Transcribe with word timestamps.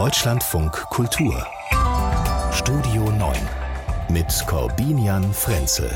Deutschlandfunk 0.00 0.72
Kultur 0.88 1.46
Studio 2.52 3.10
9 3.10 3.36
mit 4.08 4.28
Corbinian 4.46 5.30
Frenzel. 5.34 5.90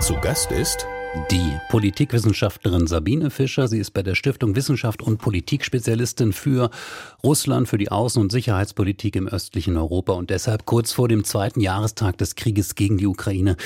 Zu 0.00 0.14
Gast 0.14 0.50
ist 0.50 0.84
die 1.30 1.56
Politikwissenschaftlerin 1.68 2.88
Sabine 2.88 3.30
Fischer, 3.30 3.68
sie 3.68 3.78
ist 3.78 3.92
bei 3.92 4.02
der 4.02 4.16
Stiftung 4.16 4.56
Wissenschaft 4.56 5.02
und 5.02 5.18
Politik 5.18 5.64
Spezialistin 5.64 6.32
für 6.32 6.68
Russland, 7.22 7.68
für 7.68 7.78
die 7.78 7.92
Außen- 7.92 8.18
und 8.18 8.32
Sicherheitspolitik 8.32 9.14
im 9.14 9.28
östlichen 9.28 9.76
Europa 9.76 10.14
und 10.14 10.30
deshalb 10.30 10.66
kurz 10.66 10.90
vor 10.90 11.06
dem 11.06 11.22
zweiten 11.22 11.60
Jahrestag 11.60 12.18
des 12.18 12.34
Krieges 12.34 12.74
gegen 12.74 12.98
die 12.98 13.06
Ukraine. 13.06 13.56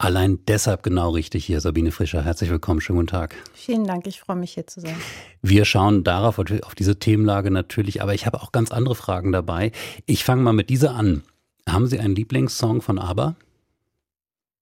Allein 0.00 0.38
deshalb 0.46 0.84
genau 0.84 1.10
richtig 1.10 1.44
hier. 1.44 1.60
Sabine 1.60 1.90
Fischer, 1.90 2.24
herzlich 2.24 2.50
willkommen, 2.50 2.80
schönen 2.80 3.00
guten 3.00 3.08
Tag. 3.08 3.34
Vielen 3.52 3.84
Dank, 3.84 4.06
ich 4.06 4.20
freue 4.20 4.36
mich 4.36 4.52
hier 4.52 4.64
zu 4.64 4.80
sein. 4.80 4.94
Wir 5.42 5.64
schauen 5.64 6.04
darauf, 6.04 6.38
auf 6.38 6.74
diese 6.76 7.00
Themenlage 7.00 7.50
natürlich, 7.50 8.00
aber 8.00 8.14
ich 8.14 8.24
habe 8.24 8.40
auch 8.40 8.52
ganz 8.52 8.70
andere 8.70 8.94
Fragen 8.94 9.32
dabei. 9.32 9.72
Ich 10.06 10.22
fange 10.22 10.42
mal 10.42 10.52
mit 10.52 10.70
dieser 10.70 10.94
an. 10.94 11.24
Haben 11.68 11.88
Sie 11.88 11.98
einen 11.98 12.14
Lieblingssong 12.14 12.80
von 12.80 13.00
ABBA? 13.00 13.34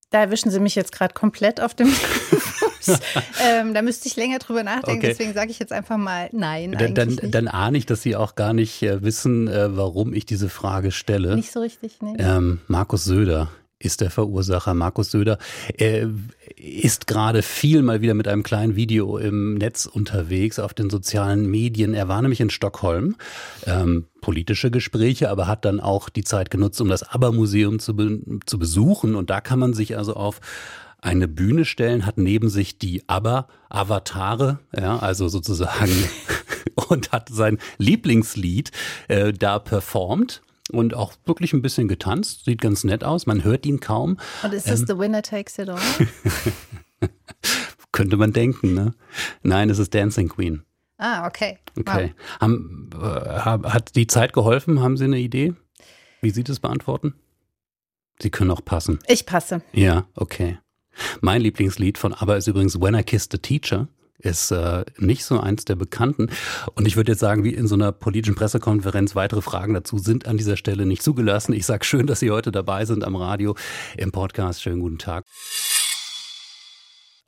Da 0.09 0.20
erwischen 0.20 0.51
Sie 0.51 0.59
mich 0.59 0.74
jetzt 0.74 0.93
gerade 0.93 1.12
komplett 1.12 1.60
auf 1.60 1.74
dem 1.74 1.88
ähm, 3.45 3.74
da 3.74 3.82
müsste 3.82 4.09
ich 4.09 4.16
länger 4.16 4.38
drüber 4.38 4.62
nachdenken, 4.62 5.01
okay. 5.01 5.09
deswegen 5.09 5.34
sage 5.34 5.51
ich 5.51 5.59
jetzt 5.59 5.73
einfach 5.73 5.98
mal 5.98 6.30
nein. 6.32 6.73
Dann, 6.73 6.95
dann, 6.95 7.18
dann, 7.23 7.48
ahne 7.48 7.77
ich, 7.77 7.84
dass 7.84 8.01
Sie 8.01 8.16
auch 8.16 8.37
gar 8.37 8.55
nicht 8.55 8.82
äh, 8.82 9.02
wissen, 9.02 9.48
äh, 9.48 9.77
warum 9.77 10.15
ich 10.15 10.24
diese 10.24 10.48
Frage 10.48 10.93
stelle. 10.93 11.37
Nicht 11.37 11.52
so 11.52 11.60
richtig, 11.60 12.01
ne? 12.01 12.15
Ähm, 12.18 12.60
Markus 12.68 13.05
Söder 13.05 13.51
ist 13.79 14.01
der 14.01 14.11
Verursacher. 14.11 14.75
Markus 14.75 15.11
Söder 15.11 15.39
er 15.77 16.11
ist 16.57 17.07
gerade 17.07 17.43
viel 17.43 17.83
mal 17.83 18.01
wieder 18.01 18.15
mit 18.15 18.27
einem 18.27 18.43
kleinen 18.43 18.75
Video 18.75 19.19
im 19.19 19.55
Netz 19.55 19.87
unterwegs 19.87 20.59
auf 20.59 20.73
den 20.73 20.89
sozialen 20.89 21.47
Medien. 21.47 21.93
Er 21.93 22.09
war 22.09 22.23
nämlich 22.23 22.41
in 22.41 22.51
Stockholm, 22.51 23.16
ähm, 23.66 24.07
politische 24.23 24.71
Gespräche, 24.71 25.30
aber 25.30 25.47
hat 25.47 25.65
dann 25.65 25.80
auch 25.80 26.09
die 26.09 26.25
Zeit 26.25 26.51
genutzt, 26.51 26.80
um 26.80 26.89
das 26.89 27.02
ABBA-Museum 27.02 27.79
zu, 27.79 27.95
be 27.95 28.21
zu 28.46 28.59
besuchen. 28.59 29.15
Und 29.15 29.29
da 29.29 29.41
kann 29.41 29.59
man 29.59 29.74
sich 29.74 29.96
also 29.99 30.15
auf 30.15 30.40
eine 31.02 31.29
Bühne 31.29 31.65
stellen, 31.66 32.07
hat 32.07 32.16
neben 32.16 32.49
sich 32.49 32.79
die 32.79 33.07
ABBA-Avatare, 33.09 34.59
ja, 34.77 34.99
also 34.99 35.29
sozusagen, 35.29 35.93
und 36.88 37.13
hat 37.13 37.29
sein 37.29 37.59
Lieblingslied 37.77 38.73
äh, 39.09 39.33
da 39.33 39.59
performt 39.59 40.43
und 40.77 40.95
auch 40.95 41.15
wirklich 41.24 41.52
ein 41.52 41.63
bisschen 41.63 41.88
getanzt. 41.88 42.45
Sieht 42.45 42.60
ganz 42.60 42.85
nett 42.85 43.05
aus. 43.05 43.27
Man 43.27 43.45
hört 43.45 43.66
ihn 43.66 43.80
kaum. 43.80 44.19
Und 44.43 44.52
ist 44.52 44.69
das 44.69 44.80
ähm, 44.80 44.87
The 44.88 44.99
Winner 44.99 45.23
Takes 45.23 45.59
It 45.59 45.68
All? 45.68 45.80
könnte 47.96 48.18
man 48.18 48.33
denken, 48.33 48.74
ne? 48.74 48.95
Nein, 49.43 49.71
es 49.71 49.79
ist 49.79 49.95
Dancing 49.95 50.29
Queen. 50.29 50.63
Ah, 50.99 51.27
okay. 51.27 51.59
Okay. 51.79 52.13
Wow. 52.15 52.41
Haben, 52.41 52.91
äh, 52.95 53.68
hat 53.68 53.96
die 53.96 54.07
Zeit 54.07 54.33
geholfen? 54.33 54.80
Haben 54.80 54.96
Sie 54.96 55.05
eine 55.05 55.18
Idee? 55.18 55.55
Wie 56.21 56.30
Sie 56.30 56.45
das 56.45 56.60
beantworten? 56.60 57.15
Sie 58.21 58.30
können 58.30 58.51
auch 58.51 58.65
passen. 58.65 58.99
Ich 59.09 59.27
passe. 59.27 59.63
Ja, 59.73 60.07
okay. 60.15 60.59
Mein 61.21 61.43
Lieblingslied 61.43 61.99
von 61.99 62.15
ABBA 62.15 62.37
ist 62.37 62.46
übrigens 62.46 62.80
When 62.80 62.95
I 62.95 63.02
Kissed 63.02 63.33
the 63.33 63.38
Teacher 63.38 63.88
ist 64.19 64.50
äh, 64.50 64.84
nicht 64.98 65.25
so 65.25 65.41
eins 65.41 65.64
der 65.64 65.76
bekannten. 65.76 66.31
Und 66.75 66.86
ich 66.86 66.97
würde 66.97 67.12
jetzt 67.12 67.20
sagen, 67.20 67.44
wie 67.44 67.54
in 67.54 67.66
so 67.66 67.75
einer 67.75 67.92
politischen 67.92 68.34
Pressekonferenz, 68.34 69.14
weitere 69.14 69.42
Fragen 69.42 69.75
dazu 69.75 69.98
sind 69.98 70.26
an 70.26 70.36
dieser 70.36 70.56
Stelle 70.56 70.86
nicht 70.86 71.03
zugelassen. 71.03 71.53
Ich 71.53 71.66
sage 71.66 71.84
schön, 71.84 72.06
dass 72.06 72.20
Sie 72.20 72.31
heute 72.31 72.53
dabei 72.53 72.84
sind 72.84 73.04
am 73.04 73.16
Radio, 73.16 73.56
im 73.97 74.12
Podcast. 74.12 74.62
Schönen 74.62 74.81
guten 74.81 74.98
Tag. 74.98 75.25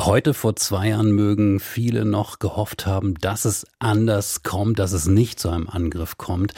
Heute 0.00 0.33
vor 0.33 0.55
zwei 0.55 0.91
Jahren 0.91 1.11
mögen 1.11 1.59
viele 1.59 2.05
noch 2.05 2.39
gehofft 2.39 2.86
haben, 2.86 3.14
dass 3.14 3.44
es 3.44 3.66
anders 3.81 4.44
kommt, 4.44 4.78
dass 4.78 4.92
es 4.92 5.06
nicht 5.06 5.41
zu 5.41 5.50
einem 5.50 5.69
Angriff 5.69 6.16
kommt. 6.16 6.55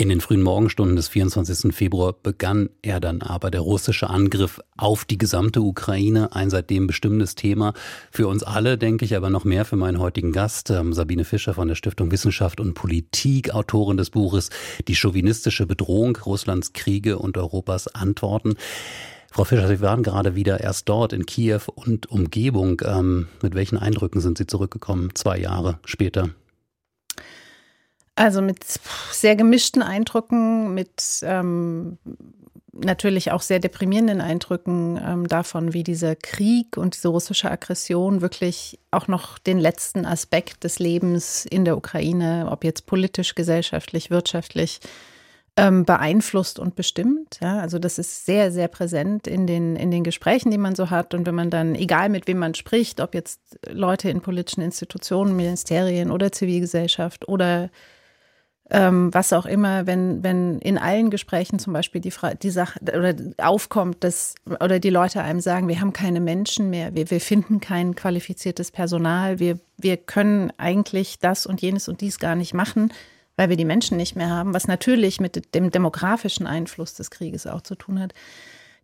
In 0.00 0.08
den 0.08 0.22
frühen 0.22 0.40
Morgenstunden 0.40 0.96
des 0.96 1.08
24. 1.08 1.74
Februar 1.74 2.14
begann 2.14 2.70
er 2.80 3.00
dann 3.00 3.20
aber 3.20 3.50
der 3.50 3.60
russische 3.60 4.08
Angriff 4.08 4.58
auf 4.78 5.04
die 5.04 5.18
gesamte 5.18 5.60
Ukraine, 5.60 6.34
ein 6.34 6.48
seitdem 6.48 6.86
bestimmendes 6.86 7.34
Thema 7.34 7.74
für 8.10 8.26
uns 8.26 8.42
alle, 8.42 8.78
denke 8.78 9.04
ich, 9.04 9.14
aber 9.14 9.28
noch 9.28 9.44
mehr 9.44 9.66
für 9.66 9.76
meinen 9.76 9.98
heutigen 9.98 10.32
Gast, 10.32 10.70
ähm, 10.70 10.94
Sabine 10.94 11.24
Fischer 11.24 11.52
von 11.52 11.68
der 11.68 11.74
Stiftung 11.74 12.10
Wissenschaft 12.10 12.60
und 12.60 12.72
Politik, 12.72 13.52
Autorin 13.52 13.98
des 13.98 14.08
Buches 14.08 14.48
Die 14.88 14.96
chauvinistische 14.96 15.66
Bedrohung 15.66 16.16
Russlands 16.16 16.72
Kriege 16.72 17.18
und 17.18 17.36
Europas 17.36 17.86
Antworten. 17.86 18.54
Frau 19.30 19.44
Fischer, 19.44 19.68
Sie 19.68 19.82
waren 19.82 20.02
gerade 20.02 20.34
wieder 20.34 20.60
erst 20.60 20.88
dort 20.88 21.12
in 21.12 21.26
Kiew 21.26 21.60
und 21.74 22.10
Umgebung. 22.10 22.80
Ähm, 22.86 23.28
mit 23.42 23.54
welchen 23.54 23.76
Eindrücken 23.76 24.22
sind 24.22 24.38
Sie 24.38 24.46
zurückgekommen, 24.46 25.10
zwei 25.14 25.38
Jahre 25.38 25.78
später? 25.84 26.30
Also 28.16 28.42
mit 28.42 28.64
sehr 29.12 29.36
gemischten 29.36 29.82
Eindrücken, 29.82 30.74
mit 30.74 31.20
ähm, 31.22 31.98
natürlich 32.72 33.32
auch 33.32 33.42
sehr 33.42 33.58
deprimierenden 33.58 34.20
Eindrücken 34.20 35.00
ähm, 35.04 35.28
davon, 35.28 35.72
wie 35.72 35.82
dieser 35.82 36.16
Krieg 36.16 36.76
und 36.76 36.94
diese 36.94 37.08
russische 37.08 37.50
Aggression 37.50 38.20
wirklich 38.20 38.78
auch 38.90 39.08
noch 39.08 39.38
den 39.38 39.58
letzten 39.58 40.06
Aspekt 40.06 40.64
des 40.64 40.78
Lebens 40.78 41.46
in 41.46 41.64
der 41.64 41.76
Ukraine, 41.76 42.48
ob 42.50 42.64
jetzt 42.64 42.86
politisch, 42.86 43.34
gesellschaftlich, 43.34 44.10
wirtschaftlich, 44.10 44.80
ähm, 45.56 45.84
beeinflusst 45.84 46.58
und 46.58 46.76
bestimmt. 46.76 47.38
Ja, 47.40 47.58
also 47.58 47.78
das 47.78 47.98
ist 47.98 48.24
sehr, 48.24 48.52
sehr 48.52 48.68
präsent 48.68 49.26
in 49.26 49.46
den, 49.46 49.76
in 49.76 49.90
den 49.90 50.04
Gesprächen, 50.04 50.50
die 50.50 50.58
man 50.58 50.74
so 50.74 50.90
hat. 50.90 51.12
Und 51.12 51.26
wenn 51.26 51.34
man 51.34 51.50
dann, 51.50 51.74
egal 51.74 52.08
mit 52.08 52.26
wem 52.28 52.38
man 52.38 52.54
spricht, 52.54 53.00
ob 53.00 53.14
jetzt 53.14 53.40
Leute 53.68 54.10
in 54.10 54.20
politischen 54.20 54.62
Institutionen, 54.62 55.34
Ministerien 55.34 56.10
oder 56.10 56.30
Zivilgesellschaft 56.30 57.28
oder 57.28 57.68
ähm, 58.70 59.12
was 59.12 59.32
auch 59.32 59.46
immer, 59.46 59.86
wenn, 59.86 60.22
wenn 60.22 60.58
in 60.60 60.78
allen 60.78 61.10
Gesprächen 61.10 61.58
zum 61.58 61.72
Beispiel 61.72 62.00
die, 62.00 62.10
Fra 62.10 62.34
die 62.34 62.50
Sache 62.50 62.78
oder 62.82 63.14
aufkommt, 63.38 64.04
dass 64.04 64.34
oder 64.46 64.78
die 64.78 64.90
Leute 64.90 65.22
einem 65.22 65.40
sagen, 65.40 65.68
wir 65.68 65.80
haben 65.80 65.92
keine 65.92 66.20
Menschen 66.20 66.70
mehr, 66.70 66.94
wir, 66.94 67.10
wir 67.10 67.20
finden 67.20 67.60
kein 67.60 67.94
qualifiziertes 67.94 68.70
Personal, 68.70 69.38
wir, 69.38 69.58
wir 69.76 69.96
können 69.96 70.52
eigentlich 70.56 71.18
das 71.18 71.46
und 71.46 71.60
jenes 71.60 71.88
und 71.88 72.00
dies 72.00 72.18
gar 72.18 72.36
nicht 72.36 72.54
machen, 72.54 72.92
weil 73.36 73.48
wir 73.48 73.56
die 73.56 73.64
Menschen 73.64 73.96
nicht 73.96 74.14
mehr 74.14 74.30
haben, 74.30 74.54
was 74.54 74.68
natürlich 74.68 75.20
mit 75.20 75.54
dem 75.54 75.70
demografischen 75.70 76.46
Einfluss 76.46 76.94
des 76.94 77.10
Krieges 77.10 77.46
auch 77.46 77.62
zu 77.62 77.74
tun 77.74 78.00
hat. 78.00 78.14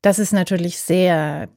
Das 0.03 0.19
ist 0.19 0.33
natürlich 0.33 0.79
sehr 0.81 1.49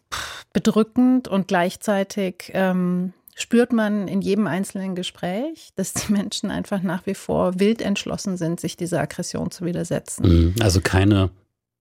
bedrückend 0.54 1.28
und 1.28 1.48
gleichzeitig 1.48 2.52
ähm, 2.54 3.14
spürt 3.40 3.72
man 3.72 4.08
in 4.08 4.22
jedem 4.22 4.48
einzelnen 4.48 4.96
Gespräch, 4.96 5.70
dass 5.76 5.94
die 5.94 6.12
Menschen 6.12 6.52
einfach 6.52 6.82
nach 6.82 7.06
wie 7.06 7.14
vor 7.14 7.60
wild 7.60 7.82
entschlossen 7.82 8.38
sind, 8.38 8.60
sich 8.60 8.76
dieser 8.78 9.00
Aggression 9.00 9.50
zu 9.50 9.66
widersetzen. 9.66 10.28
Mhm. 10.28 10.56
Also 10.62 10.82
keine 10.82 11.32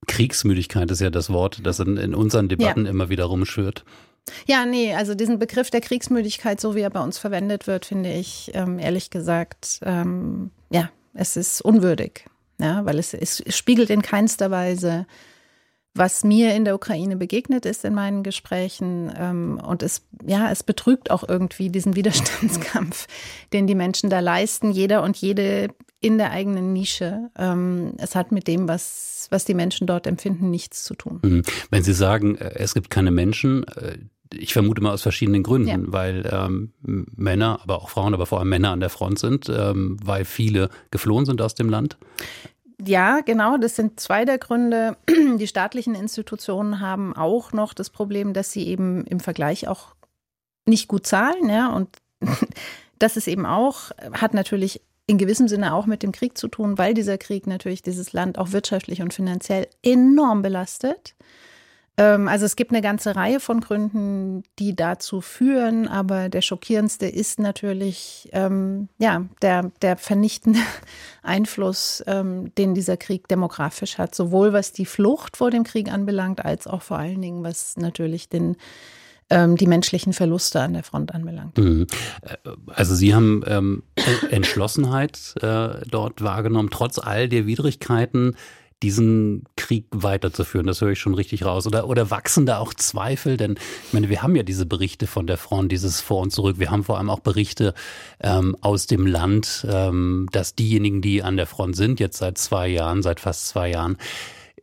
Kriegsmüdigkeit 0.06 0.90
ist 0.90 1.00
ja 1.00 1.10
das 1.10 1.30
Wort, 1.30 1.60
das 1.64 1.80
in, 1.80 1.96
in 1.96 2.14
unseren 2.14 2.48
Debatten 2.48 2.84
ja. 2.84 2.90
immer 2.90 3.08
wieder 3.08 3.24
rumschwirrt. 3.24 3.84
Ja, 4.46 4.66
nee, 4.66 4.94
also 4.94 5.14
diesen 5.14 5.38
Begriff 5.38 5.70
der 5.70 5.80
Kriegsmüdigkeit, 5.80 6.60
so 6.60 6.74
wie 6.74 6.80
er 6.80 6.90
bei 6.90 7.00
uns 7.00 7.18
verwendet 7.18 7.66
wird, 7.66 7.86
finde 7.86 8.12
ich 8.12 8.52
ähm, 8.54 8.78
ehrlich 8.78 9.10
gesagt, 9.10 9.80
ähm, 9.82 10.50
ja, 10.70 10.90
es 11.14 11.36
ist 11.36 11.60
unwürdig. 11.60 12.24
Ja, 12.60 12.84
weil 12.84 12.98
es, 12.98 13.14
es 13.14 13.42
spiegelt 13.48 13.88
in 13.90 14.02
keinster 14.02 14.50
Weise 14.50 15.06
was 15.94 16.24
mir 16.24 16.54
in 16.54 16.64
der 16.64 16.74
Ukraine 16.74 17.16
begegnet 17.16 17.66
ist 17.66 17.84
in 17.84 17.94
meinen 17.94 18.22
Gesprächen. 18.22 19.12
Ähm, 19.16 19.60
und 19.64 19.82
es, 19.82 20.06
ja, 20.26 20.50
es 20.50 20.62
betrügt 20.62 21.10
auch 21.10 21.28
irgendwie 21.28 21.70
diesen 21.70 21.96
Widerstandskampf, 21.96 23.06
den 23.52 23.66
die 23.66 23.74
Menschen 23.74 24.10
da 24.10 24.20
leisten, 24.20 24.70
jeder 24.70 25.02
und 25.02 25.16
jede 25.16 25.68
in 26.00 26.18
der 26.18 26.30
eigenen 26.30 26.72
Nische. 26.72 27.30
Ähm, 27.36 27.94
es 27.98 28.14
hat 28.14 28.30
mit 28.30 28.46
dem, 28.46 28.68
was, 28.68 29.26
was 29.30 29.44
die 29.44 29.54
Menschen 29.54 29.86
dort 29.86 30.06
empfinden, 30.06 30.50
nichts 30.50 30.84
zu 30.84 30.94
tun. 30.94 31.20
Mhm. 31.22 31.42
Wenn 31.70 31.82
Sie 31.82 31.92
sagen, 31.92 32.36
äh, 32.36 32.52
es 32.54 32.74
gibt 32.74 32.90
keine 32.90 33.10
Menschen, 33.10 33.64
äh, 33.64 33.98
ich 34.32 34.52
vermute 34.52 34.82
mal 34.82 34.92
aus 34.92 35.02
verschiedenen 35.02 35.42
Gründen, 35.42 35.68
ja. 35.68 35.78
weil 35.80 36.28
ähm, 36.30 36.72
Männer, 36.82 37.60
aber 37.62 37.76
auch 37.76 37.88
Frauen, 37.88 38.14
aber 38.14 38.26
vor 38.26 38.38
allem 38.38 38.50
Männer 38.50 38.70
an 38.70 38.80
der 38.80 38.90
Front 38.90 39.18
sind, 39.18 39.48
ähm, 39.48 39.96
weil 40.02 40.24
viele 40.24 40.68
geflohen 40.90 41.24
sind 41.24 41.40
aus 41.40 41.54
dem 41.54 41.70
Land. 41.70 41.96
Ja, 42.84 43.20
genau, 43.20 43.56
das 43.56 43.74
sind 43.76 43.98
zwei 43.98 44.24
der 44.24 44.38
Gründe. 44.38 44.96
Die 45.08 45.46
staatlichen 45.46 45.94
Institutionen 45.94 46.80
haben 46.80 47.14
auch 47.16 47.52
noch 47.52 47.74
das 47.74 47.90
Problem, 47.90 48.32
dass 48.32 48.52
sie 48.52 48.66
eben 48.68 49.04
im 49.06 49.20
Vergleich 49.20 49.66
auch 49.66 49.94
nicht 50.64 50.86
gut 50.86 51.06
zahlen, 51.06 51.48
ja, 51.48 51.68
und 51.68 51.88
das 52.98 53.16
ist 53.16 53.26
eben 53.26 53.46
auch, 53.46 53.90
hat 54.12 54.34
natürlich 54.34 54.82
in 55.06 55.18
gewissem 55.18 55.48
Sinne 55.48 55.72
auch 55.74 55.86
mit 55.86 56.02
dem 56.02 56.12
Krieg 56.12 56.36
zu 56.36 56.48
tun, 56.48 56.76
weil 56.76 56.92
dieser 56.92 57.16
Krieg 57.16 57.46
natürlich 57.46 57.82
dieses 57.82 58.12
Land 58.12 58.38
auch 58.38 58.52
wirtschaftlich 58.52 59.00
und 59.00 59.14
finanziell 59.14 59.66
enorm 59.82 60.42
belastet. 60.42 61.14
Ähm, 61.98 62.28
also 62.28 62.46
es 62.46 62.56
gibt 62.56 62.70
eine 62.70 62.80
ganze 62.80 63.16
Reihe 63.16 63.40
von 63.40 63.60
Gründen, 63.60 64.44
die 64.58 64.74
dazu 64.74 65.20
führen, 65.20 65.88
aber 65.88 66.28
der 66.28 66.42
schockierendste 66.42 67.06
ist 67.06 67.40
natürlich 67.40 68.30
ähm, 68.32 68.88
ja 68.98 69.26
der, 69.42 69.72
der 69.82 69.96
vernichtende 69.96 70.60
Einfluss, 71.22 72.02
ähm, 72.06 72.54
den 72.54 72.74
dieser 72.74 72.96
Krieg 72.96 73.28
demografisch 73.28 73.98
hat, 73.98 74.14
sowohl 74.14 74.52
was 74.52 74.72
die 74.72 74.86
Flucht 74.86 75.36
vor 75.36 75.50
dem 75.50 75.64
Krieg 75.64 75.92
anbelangt, 75.92 76.44
als 76.44 76.66
auch 76.68 76.82
vor 76.82 76.98
allen 76.98 77.20
Dingen 77.20 77.42
was 77.42 77.76
natürlich 77.76 78.28
den 78.28 78.56
ähm, 79.30 79.56
die 79.56 79.66
menschlichen 79.66 80.14
Verluste 80.14 80.60
an 80.60 80.72
der 80.72 80.82
Front 80.82 81.14
anbelangt. 81.14 81.58
Mhm. 81.58 81.86
Äh, 82.22 82.36
also 82.68 82.94
Sie 82.94 83.14
haben 83.14 83.42
ähm, 83.46 83.82
Entschlossenheit 84.30 85.34
äh, 85.42 85.84
dort 85.90 86.22
wahrgenommen, 86.22 86.70
trotz 86.70 86.98
all 86.98 87.28
der 87.28 87.46
Widrigkeiten 87.46 88.36
diesen 88.82 89.44
Krieg 89.56 89.86
weiterzuführen. 89.90 90.66
Das 90.66 90.80
höre 90.80 90.92
ich 90.92 91.00
schon 91.00 91.14
richtig 91.14 91.44
raus. 91.44 91.66
Oder, 91.66 91.88
oder 91.88 92.10
wachsen 92.10 92.46
da 92.46 92.58
auch 92.58 92.74
Zweifel? 92.74 93.36
Denn 93.36 93.58
ich 93.86 93.92
meine, 93.92 94.08
wir 94.08 94.22
haben 94.22 94.36
ja 94.36 94.42
diese 94.42 94.66
Berichte 94.66 95.06
von 95.06 95.26
der 95.26 95.36
Front, 95.36 95.72
dieses 95.72 96.00
Vor 96.00 96.22
und 96.22 96.30
Zurück. 96.30 96.58
Wir 96.58 96.70
haben 96.70 96.84
vor 96.84 96.98
allem 96.98 97.10
auch 97.10 97.20
Berichte 97.20 97.74
ähm, 98.20 98.56
aus 98.60 98.86
dem 98.86 99.06
Land, 99.06 99.66
ähm, 99.68 100.28
dass 100.32 100.54
diejenigen, 100.54 101.02
die 101.02 101.22
an 101.22 101.36
der 101.36 101.46
Front 101.46 101.76
sind, 101.76 101.98
jetzt 101.98 102.18
seit 102.18 102.38
zwei 102.38 102.68
Jahren, 102.68 103.02
seit 103.02 103.20
fast 103.20 103.48
zwei 103.48 103.70
Jahren, 103.70 103.96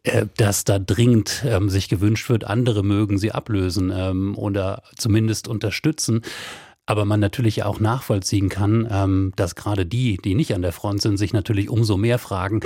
äh, 0.04 0.28
dass 0.38 0.64
da 0.64 0.80
dringend 0.80 1.44
ähm, 1.46 1.70
sich 1.70 1.90
gewünscht 1.90 2.30
wird, 2.30 2.46
andere 2.46 2.84
mögen 2.84 3.18
sie 3.18 3.32
ablösen 3.32 3.92
ähm, 3.94 4.38
oder 4.38 4.84
zumindest 4.96 5.48
unterstützen. 5.48 6.22
Aber 6.86 7.04
man 7.04 7.20
natürlich 7.20 7.64
auch 7.64 7.80
nachvollziehen 7.80 8.48
kann, 8.48 8.88
ähm, 8.90 9.34
dass 9.36 9.56
gerade 9.56 9.86
die, 9.86 10.18
die 10.24 10.36
nicht 10.36 10.54
an 10.54 10.62
der 10.62 10.72
Front 10.72 11.02
sind, 11.02 11.18
sich 11.18 11.34
natürlich 11.34 11.70
umso 11.70 11.98
mehr 11.98 12.20
fragen, 12.20 12.62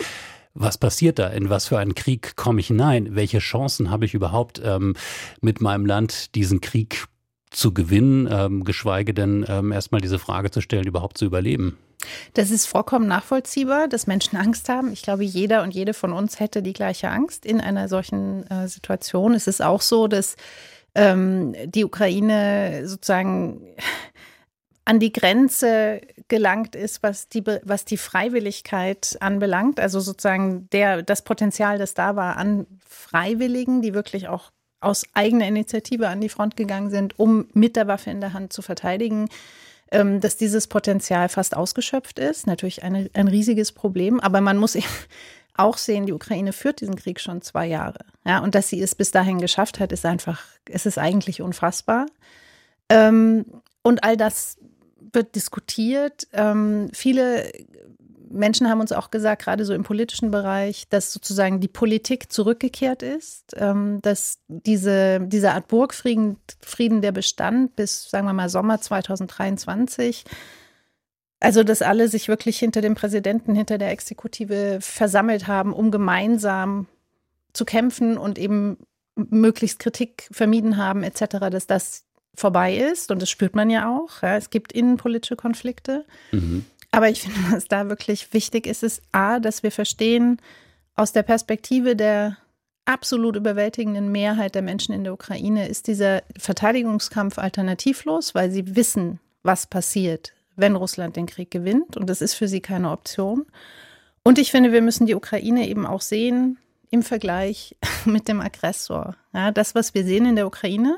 was 0.54 0.78
passiert 0.78 1.20
da? 1.20 1.28
In 1.28 1.50
was 1.50 1.68
für 1.68 1.78
einen 1.78 1.96
Krieg 1.96 2.36
komme 2.36 2.60
ich 2.60 2.68
hinein? 2.68 3.16
Welche 3.16 3.40
Chancen 3.40 3.92
habe 3.92 4.06
ich 4.06 4.14
überhaupt 4.14 4.62
ähm, 4.64 4.96
mit 5.42 5.62
meinem 5.62 5.86
Land 5.86 6.36
diesen 6.36 6.62
Krieg 6.62 7.06
zu 7.52 7.74
gewinnen, 7.74 8.28
ähm, 8.32 8.64
geschweige 8.64 9.14
denn 9.14 9.46
ähm, 9.48 9.72
erstmal 9.72 10.02
diese 10.02 10.20
Frage 10.20 10.52
zu 10.52 10.62
stellen, 10.62 10.86
überhaupt 10.88 11.18
zu 11.18 11.26
überleben? 11.26 11.78
Das 12.34 12.50
ist 12.52 12.66
vollkommen 12.66 13.08
nachvollziehbar, 13.08 13.88
dass 13.88 14.08
Menschen 14.08 14.38
Angst 14.38 14.70
haben. 14.70 14.94
Ich 14.94 15.02
glaube, 15.02 15.24
jeder 15.24 15.64
und 15.64 15.74
jede 15.74 15.94
von 15.94 16.14
uns 16.14 16.40
hätte 16.40 16.62
die 16.62 16.74
gleiche 16.74 17.10
Angst 17.10 17.46
in 17.46 17.60
einer 17.60 17.90
solchen 17.90 18.50
äh, 18.50 18.68
Situation. 18.68 19.34
Es 19.34 19.48
ist 19.48 19.62
auch 19.62 19.82
so, 19.82 20.08
dass 20.08 20.36
ähm, 20.96 21.56
die 21.66 21.84
Ukraine 21.84 22.84
sozusagen 22.86 23.62
an 24.90 25.00
die 25.00 25.14
Grenze 25.14 26.02
gelangt 26.30 26.76
ist, 26.76 27.04
was 27.04 27.30
die, 27.30 27.44
was 27.46 27.86
die 27.86 27.96
Freiwilligkeit 27.96 29.18
anbelangt. 29.20 29.80
Also 29.80 30.00
sozusagen 30.00 30.68
der, 30.72 31.04
das 31.04 31.22
Potenzial, 31.22 31.78
das 31.78 31.94
da 31.94 32.16
war 32.16 32.38
an 32.38 32.66
Freiwilligen, 32.88 33.84
die 33.84 33.94
wirklich 33.94 34.30
auch 34.30 34.50
aus 34.80 35.04
eigener 35.14 35.48
Initiative 35.48 36.08
an 36.08 36.22
die 36.22 36.30
Front 36.30 36.58
gegangen 36.58 36.90
sind, 36.90 37.20
um 37.20 37.50
mit 37.54 37.76
der 37.76 37.86
Waffe 37.88 38.10
in 38.10 38.20
der 38.20 38.34
Hand 38.34 38.52
zu 38.52 38.64
verteidigen, 38.64 39.30
ähm, 39.92 40.22
dass 40.22 40.38
dieses 40.38 40.66
Potenzial 40.66 41.30
fast 41.30 41.56
ausgeschöpft 41.56 42.18
ist. 42.18 42.48
Natürlich 42.48 42.82
eine, 42.82 43.12
ein 43.14 43.28
riesiges 43.28 43.72
Problem, 43.72 44.20
aber 44.20 44.42
man 44.42 44.58
muss 44.58 44.74
eben 44.76 44.88
auch 45.54 45.78
sehen, 45.78 46.08
die 46.08 46.14
Ukraine 46.14 46.52
führt 46.52 46.82
diesen 46.82 46.96
Krieg 46.96 47.20
schon 47.20 47.44
zwei 47.44 47.68
Jahre. 47.68 48.00
Ja, 48.26 48.40
und 48.40 48.56
dass 48.56 48.70
sie 48.70 48.82
es 48.82 48.96
bis 48.96 49.12
dahin 49.12 49.38
geschafft 49.38 49.80
hat, 49.80 49.92
ist 49.92 50.08
einfach, 50.08 50.42
es 50.68 50.88
ist 50.88 50.98
eigentlich 50.98 51.44
unfassbar. 51.44 52.08
Ähm, 52.90 53.46
und 53.84 54.04
all 54.04 54.18
das 54.18 54.58
wird 55.14 55.36
diskutiert. 55.36 56.28
Ähm, 56.34 56.90
viele 56.94 57.52
Menschen 58.30 58.70
haben 58.70 58.80
uns 58.80 58.92
auch 58.92 59.12
gesagt, 59.12 59.44
gerade 59.44 59.66
so 59.66 59.74
im 59.74 59.84
politischen 59.84 60.32
Bereich, 60.32 60.88
dass 60.90 61.12
sozusagen 61.12 61.60
die 61.60 61.68
Politik 61.68 62.32
zurückgekehrt 62.32 63.04
ist, 63.04 63.56
ähm, 63.58 64.00
dass 64.02 64.40
diese, 64.48 65.20
diese 65.22 65.52
Art 65.52 65.68
Burgfrieden, 65.68 66.38
Frieden, 66.62 67.02
der 67.02 67.12
Bestand 67.12 67.76
bis, 67.76 68.10
sagen 68.10 68.28
wir 68.28 68.34
mal, 68.34 68.50
Sommer 68.50 68.80
2023, 68.80 70.26
also 71.40 71.64
dass 71.64 71.82
alle 71.82 72.08
sich 72.08 72.28
wirklich 72.28 72.60
hinter 72.60 72.82
dem 72.82 72.96
Präsidenten, 72.96 73.56
hinter 73.56 73.78
der 73.78 73.92
Exekutive 73.92 74.80
versammelt 74.82 75.48
haben, 75.48 75.74
um 75.74 75.90
gemeinsam 75.90 76.88
zu 77.54 77.66
kämpfen 77.66 78.18
und 78.18 78.38
eben 78.38 78.78
möglichst 79.16 79.80
Kritik 79.80 80.30
vermieden 80.32 80.78
haben, 80.78 81.04
etc., 81.04 81.50
dass 81.52 81.68
das 81.68 82.06
vorbei 82.36 82.76
ist. 82.76 83.12
Und 83.12 83.22
das 83.22 83.30
spürt 83.30 83.56
man 83.56 83.70
ja 83.70 83.90
auch. 83.90 84.22
Ja, 84.22 84.38
es 84.38 84.50
gibt 84.50 84.72
innenpolitische 84.72 85.36
Konflikte. 85.36 86.06
Mhm. 86.32 86.66
Aber 86.92 87.10
ich 87.10 87.22
finde, 87.24 87.52
was 87.52 87.68
da 87.68 87.90
wirklich 87.90 88.34
wichtig 88.34 88.68
ist, 88.68 88.84
ist 88.84 89.02
A, 89.12 89.40
dass 89.40 89.64
wir 89.64 89.72
verstehen, 89.72 90.42
aus 90.96 91.14
der 91.14 91.24
Perspektive 91.24 91.96
der 91.96 92.38
absolut 92.86 93.36
überwältigenden 93.36 94.12
Mehrheit 94.12 94.56
der 94.56 94.64
Menschen 94.64 94.94
in 94.94 95.04
der 95.04 95.14
Ukraine 95.14 95.68
ist 95.68 95.88
dieser 95.88 96.24
Verteidigungskampf 96.38 97.38
alternativlos, 97.38 98.34
weil 98.34 98.50
sie 98.50 98.76
wissen, 98.76 99.20
was 99.44 99.68
passiert, 99.68 100.34
wenn 100.56 100.76
Russland 100.76 101.16
den 101.16 101.28
Krieg 101.28 101.52
gewinnt. 101.52 101.96
Und 101.98 102.10
das 102.10 102.22
ist 102.22 102.34
für 102.34 102.48
sie 102.48 102.62
keine 102.62 102.90
Option. 102.92 103.46
Und 104.24 104.40
ich 104.40 104.52
finde, 104.52 104.72
wir 104.72 104.82
müssen 104.82 105.06
die 105.06 105.16
Ukraine 105.16 105.68
eben 105.68 105.86
auch 105.86 106.02
sehen 106.02 106.58
im 106.90 107.04
Vergleich 107.04 107.76
mit 108.06 108.28
dem 108.28 108.42
Aggressor. 108.42 109.16
Ja, 109.34 109.52
das, 109.52 109.76
was 109.76 109.94
wir 109.94 110.04
sehen 110.04 110.26
in 110.26 110.36
der 110.36 110.48
Ukraine, 110.48 110.98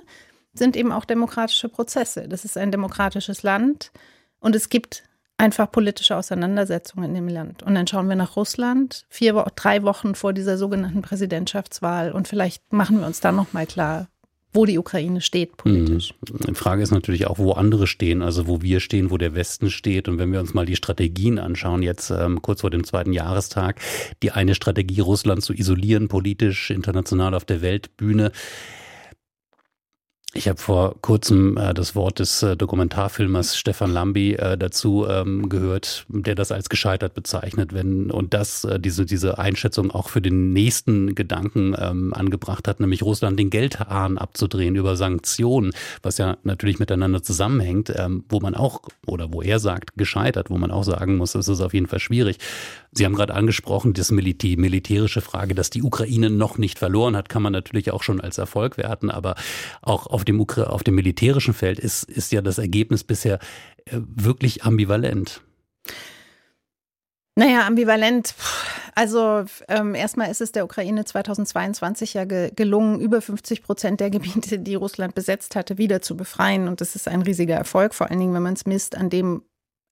sind 0.53 0.75
eben 0.75 0.91
auch 0.91 1.05
demokratische 1.05 1.69
Prozesse. 1.69 2.27
Das 2.27 2.45
ist 2.45 2.57
ein 2.57 2.71
demokratisches 2.71 3.43
Land 3.43 3.91
und 4.39 4.55
es 4.55 4.69
gibt 4.69 5.03
einfach 5.37 5.71
politische 5.71 6.15
Auseinandersetzungen 6.15 7.09
in 7.09 7.15
dem 7.15 7.27
Land. 7.27 7.63
Und 7.63 7.73
dann 7.73 7.87
schauen 7.87 8.07
wir 8.07 8.15
nach 8.15 8.35
Russland, 8.35 9.05
vier, 9.09 9.45
drei 9.55 9.81
Wochen 9.83 10.13
vor 10.13 10.33
dieser 10.33 10.57
sogenannten 10.57 11.01
Präsidentschaftswahl 11.01 12.11
und 12.11 12.27
vielleicht 12.27 12.71
machen 12.71 12.99
wir 12.99 13.07
uns 13.07 13.21
da 13.21 13.31
nochmal 13.31 13.65
klar, 13.65 14.07
wo 14.53 14.65
die 14.65 14.77
Ukraine 14.77 15.21
steht 15.21 15.57
politisch. 15.57 16.13
Mhm. 16.21 16.37
Die 16.47 16.53
Frage 16.55 16.83
ist 16.83 16.91
natürlich 16.91 17.25
auch, 17.25 17.39
wo 17.39 17.53
andere 17.53 17.87
stehen, 17.87 18.21
also 18.21 18.47
wo 18.47 18.61
wir 18.61 18.81
stehen, 18.81 19.09
wo 19.09 19.17
der 19.17 19.33
Westen 19.33 19.69
steht. 19.69 20.07
Und 20.07 20.19
wenn 20.19 20.31
wir 20.31 20.41
uns 20.41 20.53
mal 20.53 20.65
die 20.65 20.75
Strategien 20.75 21.39
anschauen, 21.39 21.81
jetzt 21.81 22.11
ähm, 22.11 22.41
kurz 22.41 22.61
vor 22.61 22.69
dem 22.69 22.83
zweiten 22.83 23.13
Jahrestag, 23.13 23.79
die 24.21 24.31
eine 24.31 24.53
Strategie, 24.53 24.99
Russland 24.99 25.41
zu 25.41 25.53
isolieren, 25.53 26.09
politisch, 26.09 26.69
international 26.69 27.33
auf 27.33 27.45
der 27.45 27.61
Weltbühne, 27.61 28.31
ich 30.33 30.47
habe 30.47 30.59
vor 30.59 30.95
kurzem 31.01 31.57
äh, 31.57 31.73
das 31.73 31.93
Wort 31.93 32.19
des 32.19 32.41
äh, 32.41 32.55
Dokumentarfilmers 32.55 33.57
Stefan 33.57 33.91
Lambi 33.91 34.35
äh, 34.35 34.57
dazu 34.57 35.05
ähm, 35.09 35.49
gehört, 35.49 36.05
der 36.07 36.35
das 36.35 36.53
als 36.53 36.69
gescheitert 36.69 37.13
bezeichnet, 37.13 37.73
wenn 37.73 38.09
und 38.09 38.33
das 38.33 38.63
äh, 38.63 38.79
diese 38.79 39.05
diese 39.05 39.39
Einschätzung 39.39 39.91
auch 39.91 40.07
für 40.07 40.21
den 40.21 40.53
nächsten 40.53 41.15
Gedanken 41.15 41.75
ähm, 41.77 42.13
angebracht 42.13 42.69
hat, 42.69 42.79
nämlich 42.79 43.03
Russland 43.03 43.37
den 43.37 43.49
Geldhahn 43.49 44.17
abzudrehen 44.17 44.75
über 44.75 44.95
Sanktionen, 44.95 45.73
was 46.01 46.17
ja 46.17 46.37
natürlich 46.43 46.79
miteinander 46.79 47.21
zusammenhängt, 47.21 47.91
ähm, 47.93 48.23
wo 48.29 48.39
man 48.39 48.55
auch 48.55 48.83
oder 49.05 49.33
wo 49.33 49.41
er 49.41 49.59
sagt 49.59 49.97
gescheitert, 49.97 50.49
wo 50.49 50.57
man 50.57 50.71
auch 50.71 50.83
sagen 50.83 51.17
muss, 51.17 51.35
es 51.35 51.49
ist 51.49 51.59
auf 51.59 51.73
jeden 51.73 51.87
Fall 51.87 51.99
schwierig. 51.99 52.37
Sie 52.93 53.05
haben 53.05 53.15
gerade 53.15 53.33
angesprochen, 53.33 53.93
das 53.93 54.11
Militär, 54.11 54.57
militärische 54.57 55.21
Frage, 55.21 55.55
dass 55.55 55.69
die 55.69 55.81
Ukraine 55.81 56.29
noch 56.29 56.57
nicht 56.57 56.77
verloren 56.77 57.15
hat, 57.15 57.29
kann 57.29 57.41
man 57.41 57.53
natürlich 57.53 57.91
auch 57.91 58.03
schon 58.03 58.19
als 58.19 58.37
Erfolg 58.37 58.77
werten, 58.77 59.09
aber 59.09 59.35
auch 59.81 60.07
auf 60.07 60.20
dem, 60.23 60.41
auf 60.41 60.83
dem 60.83 60.95
militärischen 60.95 61.53
Feld 61.53 61.79
ist, 61.79 62.03
ist 62.03 62.31
ja 62.31 62.41
das 62.41 62.57
Ergebnis 62.57 63.03
bisher 63.03 63.39
äh, 63.85 63.97
wirklich 64.15 64.63
ambivalent. 64.63 65.41
Naja, 67.35 67.65
ambivalent. 67.65 68.35
Also 68.93 69.45
ähm, 69.69 69.95
erstmal 69.95 70.29
ist 70.29 70.41
es 70.41 70.51
der 70.51 70.65
Ukraine 70.65 71.05
2022 71.05 72.13
ja 72.13 72.25
ge 72.25 72.51
gelungen, 72.53 72.99
über 72.99 73.21
50 73.21 73.63
Prozent 73.63 73.99
der 74.01 74.09
Gebiete, 74.09 74.59
die 74.59 74.75
Russland 74.75 75.15
besetzt 75.15 75.55
hatte, 75.55 75.77
wieder 75.77 76.01
zu 76.01 76.17
befreien. 76.17 76.67
Und 76.67 76.81
das 76.81 76.95
ist 76.95 77.07
ein 77.07 77.21
riesiger 77.21 77.55
Erfolg, 77.55 77.93
vor 77.93 78.09
allen 78.09 78.19
Dingen, 78.19 78.33
wenn 78.33 78.43
man 78.43 78.53
es 78.53 78.65
misst 78.65 78.95
an 78.95 79.09
dem 79.09 79.43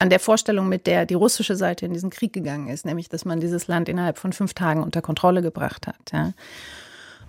an 0.02 0.10
der 0.10 0.22
Vorstellung, 0.22 0.70
mit 0.70 0.88
der 0.88 1.06
die 1.06 1.14
russische 1.14 1.58
Seite 1.58 1.86
in 1.86 1.92
diesen 1.94 2.10
Krieg 2.10 2.32
gegangen 2.32 2.70
ist, 2.70 2.86
nämlich 2.86 3.10
dass 3.10 3.26
man 3.26 3.42
dieses 3.42 3.68
Land 3.68 3.90
innerhalb 3.90 4.18
von 4.18 4.32
fünf 4.32 4.54
Tagen 4.54 4.82
unter 4.82 5.02
Kontrolle 5.02 5.42
gebracht 5.42 5.88
hat. 5.88 6.12
Ja. 6.14 6.32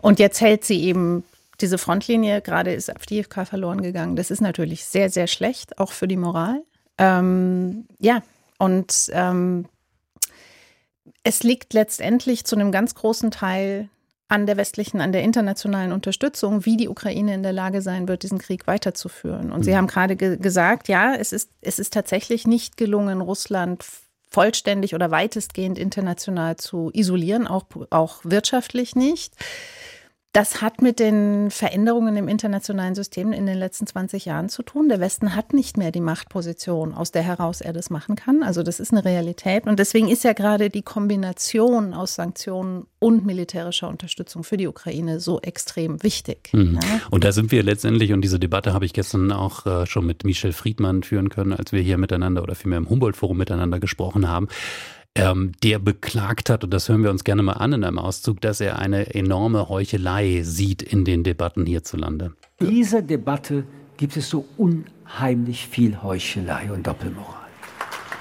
Und 0.00 0.20
jetzt 0.20 0.40
hält 0.40 0.64
sie 0.64 0.84
eben 0.84 1.24
diese 1.62 1.78
Frontlinie, 1.78 2.40
gerade 2.40 2.72
ist 2.72 2.90
Avdiivka 2.90 3.44
verloren 3.44 3.82
gegangen. 3.82 4.16
Das 4.16 4.30
ist 4.30 4.40
natürlich 4.40 4.84
sehr, 4.84 5.10
sehr 5.10 5.26
schlecht, 5.26 5.78
auch 5.78 5.92
für 5.92 6.08
die 6.08 6.16
Moral. 6.16 6.62
Ähm, 6.98 7.86
ja, 7.98 8.22
und 8.58 9.10
ähm, 9.12 9.66
es 11.22 11.42
liegt 11.42 11.72
letztendlich 11.72 12.44
zu 12.44 12.56
einem 12.56 12.72
ganz 12.72 12.94
großen 12.94 13.30
Teil 13.30 13.88
an 14.28 14.46
der 14.46 14.56
westlichen, 14.56 15.00
an 15.00 15.12
der 15.12 15.22
internationalen 15.22 15.92
Unterstützung, 15.92 16.64
wie 16.64 16.76
die 16.76 16.88
Ukraine 16.88 17.34
in 17.34 17.42
der 17.42 17.52
Lage 17.52 17.82
sein 17.82 18.06
wird, 18.06 18.22
diesen 18.22 18.38
Krieg 18.38 18.66
weiterzuführen. 18.66 19.50
Und 19.50 19.60
mhm. 19.60 19.64
Sie 19.64 19.76
haben 19.76 19.88
gerade 19.88 20.14
ge 20.14 20.36
gesagt, 20.36 20.88
ja, 20.88 21.14
es 21.14 21.32
ist, 21.32 21.50
es 21.60 21.78
ist 21.80 21.92
tatsächlich 21.92 22.46
nicht 22.46 22.76
gelungen, 22.76 23.20
Russland 23.20 23.84
vollständig 24.30 24.94
oder 24.94 25.10
weitestgehend 25.10 25.78
international 25.78 26.56
zu 26.56 26.90
isolieren, 26.92 27.48
auch, 27.48 27.64
auch 27.90 28.20
wirtschaftlich 28.22 28.94
nicht. 28.94 29.34
Das 30.32 30.62
hat 30.62 30.80
mit 30.80 31.00
den 31.00 31.50
Veränderungen 31.50 32.16
im 32.16 32.28
internationalen 32.28 32.94
System 32.94 33.32
in 33.32 33.46
den 33.46 33.58
letzten 33.58 33.88
20 33.88 34.26
Jahren 34.26 34.48
zu 34.48 34.62
tun. 34.62 34.88
Der 34.88 35.00
Westen 35.00 35.34
hat 35.34 35.52
nicht 35.52 35.76
mehr 35.76 35.90
die 35.90 36.00
Machtposition, 36.00 36.94
aus 36.94 37.10
der 37.10 37.22
heraus 37.22 37.60
er 37.60 37.72
das 37.72 37.90
machen 37.90 38.14
kann. 38.14 38.44
Also 38.44 38.62
das 38.62 38.78
ist 38.78 38.92
eine 38.92 39.04
Realität. 39.04 39.66
Und 39.66 39.80
deswegen 39.80 40.06
ist 40.06 40.22
ja 40.22 40.32
gerade 40.32 40.70
die 40.70 40.82
Kombination 40.82 41.94
aus 41.94 42.14
Sanktionen 42.14 42.86
und 43.00 43.26
militärischer 43.26 43.88
Unterstützung 43.88 44.44
für 44.44 44.56
die 44.56 44.68
Ukraine 44.68 45.18
so 45.18 45.40
extrem 45.40 46.00
wichtig. 46.04 46.50
Mhm. 46.52 46.78
Ja. 46.80 47.00
Und 47.10 47.24
da 47.24 47.32
sind 47.32 47.50
wir 47.50 47.64
letztendlich, 47.64 48.12
und 48.12 48.20
diese 48.20 48.38
Debatte 48.38 48.72
habe 48.72 48.84
ich 48.84 48.92
gestern 48.92 49.32
auch 49.32 49.66
äh, 49.66 49.86
schon 49.86 50.06
mit 50.06 50.22
Michel 50.22 50.52
Friedmann 50.52 51.02
führen 51.02 51.28
können, 51.28 51.52
als 51.52 51.72
wir 51.72 51.80
hier 51.80 51.98
miteinander 51.98 52.44
oder 52.44 52.54
vielmehr 52.54 52.78
im 52.78 52.88
Humboldt-Forum 52.88 53.36
miteinander 53.36 53.80
gesprochen 53.80 54.28
haben 54.28 54.46
ähm, 55.14 55.52
der 55.62 55.78
beklagt 55.78 56.50
hat, 56.50 56.64
und 56.64 56.72
das 56.72 56.88
hören 56.88 57.02
wir 57.02 57.10
uns 57.10 57.24
gerne 57.24 57.42
mal 57.42 57.54
an 57.54 57.72
in 57.72 57.84
einem 57.84 57.98
Auszug, 57.98 58.40
dass 58.40 58.60
er 58.60 58.78
eine 58.78 59.14
enorme 59.14 59.68
Heuchelei 59.68 60.42
sieht 60.42 60.82
in 60.82 61.04
den 61.04 61.24
Debatten 61.24 61.66
hierzulande. 61.66 62.32
Diese 62.60 63.02
Debatte 63.02 63.64
gibt 63.96 64.16
es 64.16 64.30
so 64.30 64.46
unheimlich 64.56 65.66
viel 65.66 66.02
Heuchelei 66.02 66.70
und 66.72 66.86
Doppelmoral. 66.86 67.36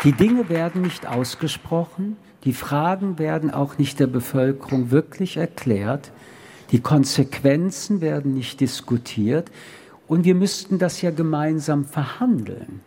Die 0.04 0.14
Dinge 0.14 0.50
werden 0.50 0.82
nicht 0.82 1.08
ausgesprochen, 1.08 2.18
die 2.46 2.54
Fragen 2.54 3.20
werden 3.20 3.52
auch 3.52 3.78
nicht 3.78 4.00
der 4.00 4.08
Bevölkerung 4.08 4.92
wirklich 4.92 5.38
erklärt, 5.38 6.12
die 6.72 6.80
Konsequenzen 6.80 8.00
werden 8.00 8.34
nicht 8.34 8.62
diskutiert 8.62 9.52
und 10.08 10.24
wir 10.24 10.36
müssten 10.36 10.80
das 10.80 11.02
ja 11.02 11.12
gemeinsam 11.12 11.86
verhandeln. 11.86 12.82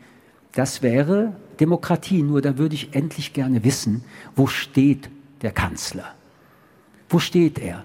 Das 0.52 0.82
wäre 0.82 1.35
Demokratie, 1.62 2.25
nur 2.25 2.42
da 2.42 2.59
würde 2.59 2.75
ich 2.75 2.92
endlich 2.92 3.33
gerne 3.35 3.62
wissen, 3.62 4.02
wo 4.35 4.49
steht 4.49 5.09
der 5.42 5.52
Kanzler? 5.52 6.12
Wo 7.09 7.21
steht 7.21 7.61
er? 7.61 7.85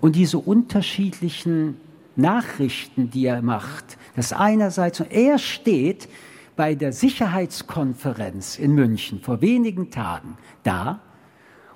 Und 0.00 0.14
diese 0.14 0.38
unterschiedlichen 0.38 1.76
Nachrichten, 2.14 3.10
die 3.10 3.26
er 3.26 3.42
macht, 3.42 3.98
das 4.14 4.32
einerseits, 4.32 5.00
er 5.00 5.40
steht 5.40 6.08
bei 6.54 6.76
der 6.76 6.92
Sicherheitskonferenz 6.92 8.60
in 8.60 8.72
München 8.76 9.20
vor 9.20 9.40
wenigen 9.40 9.90
Tagen 9.90 10.38
da 10.62 11.00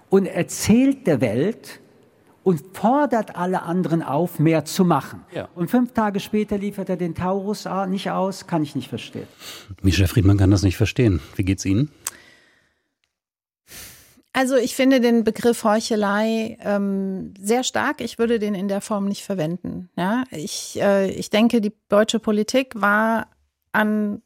und 0.09 0.27
erzählt 0.27 1.09
der 1.09 1.21
Welt 1.21 1.81
und 2.51 2.77
fordert 2.77 3.37
alle 3.37 3.63
anderen 3.63 4.03
auf, 4.03 4.41
mehr 4.41 4.65
zu 4.65 4.85
machen. 4.85 5.25
Ja. 5.33 5.49
Und 5.55 5.71
fünf 5.71 5.93
Tage 5.93 6.19
später 6.19 6.59
liefert 6.59 6.89
er 6.89 6.97
den 6.97 7.15
Taurus 7.15 7.69
nicht 7.87 8.11
aus, 8.11 8.49
kann 8.49 8.65
ich 8.65 8.75
nicht 8.75 8.89
verstehen. 8.89 9.29
Michel 9.83 10.09
Friedmann 10.09 10.37
kann 10.37 10.51
das 10.51 10.63
nicht 10.63 10.77
verstehen. 10.77 11.21
Wie 11.37 11.45
geht's 11.45 11.65
Ihnen? 11.65 11.93
Also 14.33 14.57
ich 14.57 14.75
finde 14.75 15.01
den 15.01 15.23
Begriff 15.23 15.63
Heuchelei 15.63 16.59
ähm, 16.61 17.35
sehr 17.41 17.63
stark. 17.63 18.01
Ich 18.01 18.19
würde 18.19 18.41
den 18.41 18.57
in 18.57 18.67
der 18.67 18.81
Form 18.81 19.07
nicht 19.07 19.23
verwenden. 19.23 19.89
Ja, 19.97 20.25
ich, 20.33 20.81
äh, 20.81 21.09
ich 21.11 21.31
denke, 21.31 21.61
die 21.61 21.73
deutsche 21.89 22.19
Politik 22.19 22.73
war 22.75 23.29
an 23.71 24.23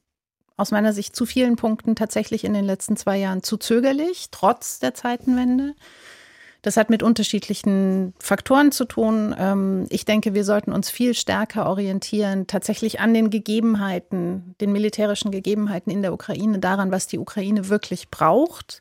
aus 0.57 0.71
meiner 0.71 0.95
Sicht 0.95 1.15
zu 1.15 1.27
vielen 1.27 1.57
Punkten 1.57 1.95
tatsächlich 1.95 2.45
in 2.45 2.55
den 2.55 2.65
letzten 2.65 2.97
zwei 2.97 3.19
Jahren 3.19 3.43
zu 3.43 3.59
zögerlich, 3.59 4.29
trotz 4.31 4.79
der 4.79 4.95
Zeitenwende. 4.95 5.75
Das 6.65 6.79
hat 6.79 6.89
mit 6.89 7.03
unterschiedlichen 7.03 8.15
Faktoren 8.19 8.73
zu 8.73 8.87
tun. 8.87 9.35
Ähm, 9.39 9.85
ich 9.91 10.07
denke, 10.07 10.33
wir 10.33 10.45
sollten 10.45 10.73
uns 10.73 10.89
viel 10.89 11.13
stärker 11.13 11.69
orientieren, 11.69 12.47
tatsächlich 12.47 13.01
an 13.01 13.13
den 13.13 13.29
Gegebenheiten, 13.29 14.55
den 14.63 14.73
militärischen 14.73 15.31
Gegebenheiten 15.31 15.91
in 15.91 16.01
der 16.01 16.15
Ukraine, 16.15 16.61
daran, 16.61 16.91
was 16.91 17.07
die 17.07 17.19
Ukraine 17.19 17.69
wirklich 17.69 18.09
braucht, 18.09 18.81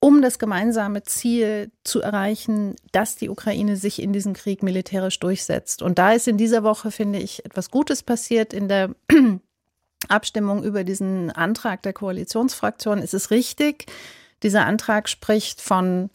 um 0.00 0.22
das 0.22 0.38
gemeinsame 0.38 1.02
Ziel 1.02 1.70
zu 1.84 2.00
erreichen, 2.00 2.74
dass 2.92 3.16
die 3.16 3.28
Ukraine 3.28 3.76
sich 3.76 4.00
in 4.00 4.14
diesem 4.14 4.32
Krieg 4.32 4.62
militärisch 4.62 5.20
durchsetzt. 5.20 5.82
Und 5.82 5.98
da 5.98 6.14
ist 6.14 6.26
in 6.26 6.38
dieser 6.38 6.62
Woche, 6.62 6.90
finde 6.90 7.18
ich, 7.18 7.44
etwas 7.44 7.70
Gutes 7.70 8.02
passiert 8.02 8.54
in 8.54 8.66
der 8.66 8.94
Abstimmung 10.08 10.64
über 10.64 10.84
diesen 10.84 11.30
Antrag 11.30 11.82
der 11.82 11.92
Koalitionsfraktion 11.92 12.96
ist 12.96 13.12
es 13.12 13.30
richtig. 13.30 13.84
Dieser 14.42 14.64
Antrag 14.64 15.06
spricht 15.06 15.60
von 15.60 16.08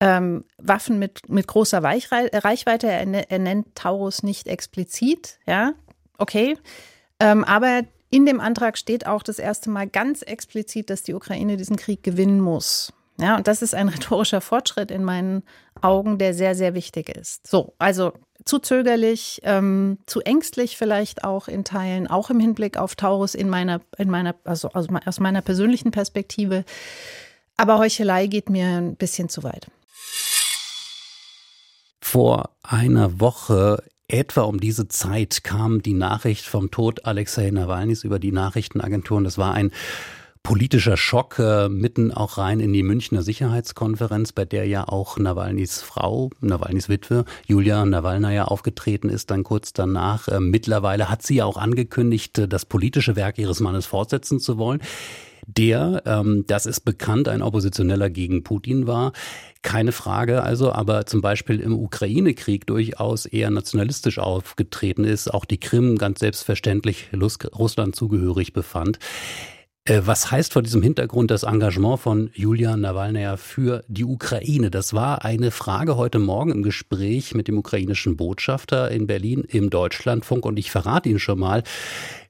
ähm, 0.00 0.44
Waffen 0.58 0.98
mit, 0.98 1.28
mit 1.28 1.46
großer 1.46 1.82
Reichweite. 1.82 2.86
Er, 2.88 3.30
er, 3.30 3.38
nennt 3.38 3.74
Taurus 3.74 4.22
nicht 4.22 4.46
explizit, 4.46 5.38
ja, 5.46 5.72
okay. 6.18 6.56
Ähm, 7.20 7.44
aber 7.44 7.82
in 8.10 8.24
dem 8.24 8.40
Antrag 8.40 8.78
steht 8.78 9.06
auch 9.06 9.22
das 9.22 9.38
erste 9.38 9.70
Mal 9.70 9.86
ganz 9.86 10.22
explizit, 10.22 10.90
dass 10.90 11.02
die 11.02 11.14
Ukraine 11.14 11.56
diesen 11.56 11.76
Krieg 11.76 12.02
gewinnen 12.02 12.40
muss. 12.40 12.92
Ja, 13.20 13.36
und 13.36 13.48
das 13.48 13.62
ist 13.62 13.74
ein 13.74 13.88
rhetorischer 13.88 14.40
Fortschritt 14.40 14.90
in 14.90 15.04
meinen 15.04 15.42
Augen, 15.80 16.18
der 16.18 16.34
sehr, 16.34 16.54
sehr 16.54 16.74
wichtig 16.74 17.08
ist. 17.08 17.46
So, 17.46 17.74
also 17.78 18.12
zu 18.44 18.60
zögerlich, 18.60 19.40
ähm, 19.42 19.98
zu 20.06 20.20
ängstlich 20.20 20.76
vielleicht 20.76 21.24
auch 21.24 21.48
in 21.48 21.64
Teilen, 21.64 22.06
auch 22.06 22.30
im 22.30 22.40
Hinblick 22.40 22.76
auf 22.76 22.94
Taurus 22.94 23.34
in 23.34 23.48
meiner, 23.48 23.80
in 23.98 24.08
meiner, 24.08 24.36
also 24.44 24.70
aus, 24.70 24.86
aus 25.04 25.20
meiner 25.20 25.42
persönlichen 25.42 25.90
Perspektive. 25.90 26.64
Aber 27.56 27.78
Heuchelei 27.78 28.28
geht 28.28 28.48
mir 28.48 28.66
ein 28.66 28.94
bisschen 28.94 29.28
zu 29.28 29.42
weit. 29.42 29.66
Vor 32.10 32.52
einer 32.62 33.20
Woche 33.20 33.82
Etwa 34.08 34.44
um 34.44 34.60
diese 34.60 34.88
Zeit 34.88 35.44
kam 35.44 35.82
die 35.82 35.92
Nachricht 35.92 36.46
vom 36.46 36.70
Tod 36.70 37.04
Alexei 37.04 37.50
Nawalnys 37.50 38.02
über 38.02 38.18
die 38.18 38.32
Nachrichtenagenturen. 38.32 39.24
Das 39.24 39.36
war 39.36 39.52
ein 39.52 39.72
politischer 40.42 40.96
Schock 40.96 41.38
äh, 41.38 41.68
mitten 41.68 42.10
auch 42.10 42.38
rein 42.38 42.60
in 42.60 42.72
die 42.72 42.82
Münchner 42.82 43.20
Sicherheitskonferenz, 43.20 44.32
bei 44.32 44.46
der 44.46 44.66
ja 44.66 44.88
auch 44.88 45.18
Nawalnys 45.18 45.82
Frau, 45.82 46.30
Nawalnys 46.40 46.88
Witwe, 46.88 47.26
Julia 47.46 47.84
Nawalnaja 47.84 48.46
aufgetreten 48.46 49.10
ist, 49.10 49.30
dann 49.30 49.44
kurz 49.44 49.74
danach. 49.74 50.28
Äh, 50.28 50.40
mittlerweile 50.40 51.10
hat 51.10 51.22
sie 51.22 51.34
ja 51.34 51.44
auch 51.44 51.58
angekündigt, 51.58 52.38
äh, 52.38 52.48
das 52.48 52.64
politische 52.64 53.16
Werk 53.16 53.36
ihres 53.36 53.60
Mannes 53.60 53.84
fortsetzen 53.84 54.40
zu 54.40 54.56
wollen 54.56 54.80
der, 55.46 56.02
ähm, 56.06 56.44
das 56.46 56.66
ist 56.66 56.80
bekannt, 56.80 57.28
ein 57.28 57.42
Oppositioneller 57.42 58.10
gegen 58.10 58.42
Putin 58.42 58.86
war. 58.86 59.12
Keine 59.62 59.92
Frage 59.92 60.42
also, 60.42 60.72
aber 60.72 61.06
zum 61.06 61.20
Beispiel 61.20 61.60
im 61.60 61.74
Ukraine-Krieg 61.74 62.66
durchaus 62.66 63.26
eher 63.26 63.50
nationalistisch 63.50 64.18
aufgetreten 64.18 65.04
ist, 65.04 65.32
auch 65.32 65.44
die 65.44 65.58
Krim 65.58 65.98
ganz 65.98 66.20
selbstverständlich 66.20 67.10
Russland 67.58 67.96
zugehörig 67.96 68.52
befand. 68.52 68.98
Äh, 69.88 70.02
was 70.04 70.30
heißt 70.30 70.52
vor 70.52 70.62
diesem 70.62 70.82
Hintergrund 70.82 71.30
das 71.30 71.44
Engagement 71.44 72.00
von 72.00 72.30
Julia 72.34 72.76
Nawalnaja 72.76 73.36
für 73.38 73.84
die 73.88 74.04
Ukraine? 74.04 74.70
Das 74.70 74.92
war 74.92 75.24
eine 75.24 75.50
Frage 75.50 75.96
heute 75.96 76.18
Morgen 76.18 76.52
im 76.52 76.62
Gespräch 76.62 77.34
mit 77.34 77.48
dem 77.48 77.56
ukrainischen 77.56 78.16
Botschafter 78.16 78.90
in 78.90 79.06
Berlin 79.06 79.44
im 79.48 79.70
Deutschlandfunk 79.70 80.44
und 80.44 80.58
ich 80.58 80.70
verrate 80.70 81.08
Ihnen 81.08 81.18
schon 81.18 81.38
mal, 81.38 81.62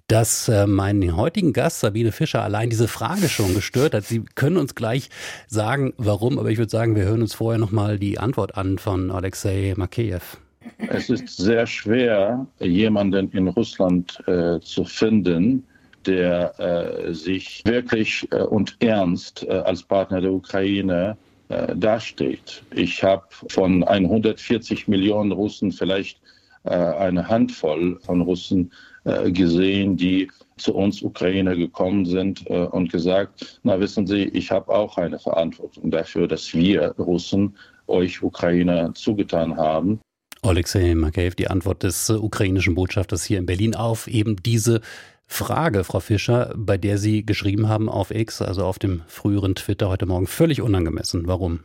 dass 0.08 0.48
äh, 0.48 0.66
meinen 0.66 1.16
heutigen 1.16 1.52
Gast 1.52 1.80
Sabine 1.80 2.12
Fischer 2.12 2.42
allein 2.42 2.70
diese 2.70 2.88
Frage 2.88 3.28
schon 3.28 3.54
gestört 3.54 3.94
hat. 3.94 4.04
Sie 4.04 4.24
können 4.34 4.56
uns 4.56 4.74
gleich 4.74 5.10
sagen, 5.46 5.92
warum, 5.98 6.38
aber 6.38 6.50
ich 6.50 6.58
würde 6.58 6.70
sagen, 6.70 6.96
wir 6.96 7.04
hören 7.04 7.20
uns 7.20 7.34
vorher 7.34 7.58
nochmal 7.58 7.98
die 7.98 8.18
Antwort 8.18 8.56
an 8.56 8.78
von 8.78 9.10
Alexei 9.10 9.74
Makeyev. 9.76 10.38
Es 10.88 11.10
ist 11.10 11.36
sehr 11.36 11.66
schwer, 11.66 12.46
jemanden 12.58 13.30
in 13.32 13.48
Russland 13.48 14.18
äh, 14.26 14.58
zu 14.60 14.84
finden, 14.84 15.64
der 16.06 16.58
äh, 16.58 17.12
sich 17.12 17.62
wirklich 17.66 18.26
äh, 18.32 18.42
und 18.42 18.76
ernst 18.80 19.44
äh, 19.44 19.52
als 19.52 19.82
Partner 19.82 20.22
der 20.22 20.32
Ukraine 20.32 21.16
äh, 21.48 21.76
dasteht. 21.76 22.62
Ich 22.74 23.02
habe 23.02 23.24
von 23.48 23.84
140 23.84 24.88
Millionen 24.88 25.32
Russen 25.32 25.70
vielleicht 25.70 26.18
äh, 26.64 26.70
eine 26.70 27.28
Handvoll 27.28 27.98
von 28.04 28.22
Russen 28.22 28.72
gesehen, 29.32 29.96
die 29.96 30.30
zu 30.56 30.74
uns 30.74 31.02
Ukrainer 31.02 31.54
gekommen 31.54 32.04
sind 32.04 32.46
und 32.46 32.90
gesagt, 32.90 33.60
na 33.62 33.78
wissen 33.78 34.06
Sie, 34.06 34.24
ich 34.24 34.50
habe 34.50 34.72
auch 34.74 34.96
eine 34.98 35.18
Verantwortung 35.18 35.90
dafür, 35.90 36.26
dass 36.26 36.52
wir 36.52 36.94
Russen 36.98 37.56
euch 37.86 38.22
Ukrainer 38.22 38.92
zugetan 38.94 39.56
haben. 39.56 40.00
Alexei 40.42 40.94
Makeyev, 40.94 41.34
die 41.34 41.48
Antwort 41.48 41.82
des 41.82 42.10
ukrainischen 42.10 42.74
Botschafters 42.74 43.24
hier 43.24 43.38
in 43.38 43.46
Berlin 43.46 43.74
auf 43.74 44.06
eben 44.08 44.36
diese 44.36 44.80
Frage, 45.26 45.84
Frau 45.84 46.00
Fischer, 46.00 46.54
bei 46.56 46.78
der 46.78 46.98
Sie 46.98 47.24
geschrieben 47.24 47.68
haben 47.68 47.88
auf 47.88 48.10
X, 48.10 48.40
also 48.40 48.64
auf 48.64 48.78
dem 48.78 49.02
früheren 49.06 49.54
Twitter 49.54 49.88
heute 49.88 50.06
Morgen, 50.06 50.26
völlig 50.26 50.62
unangemessen. 50.62 51.26
Warum? 51.26 51.60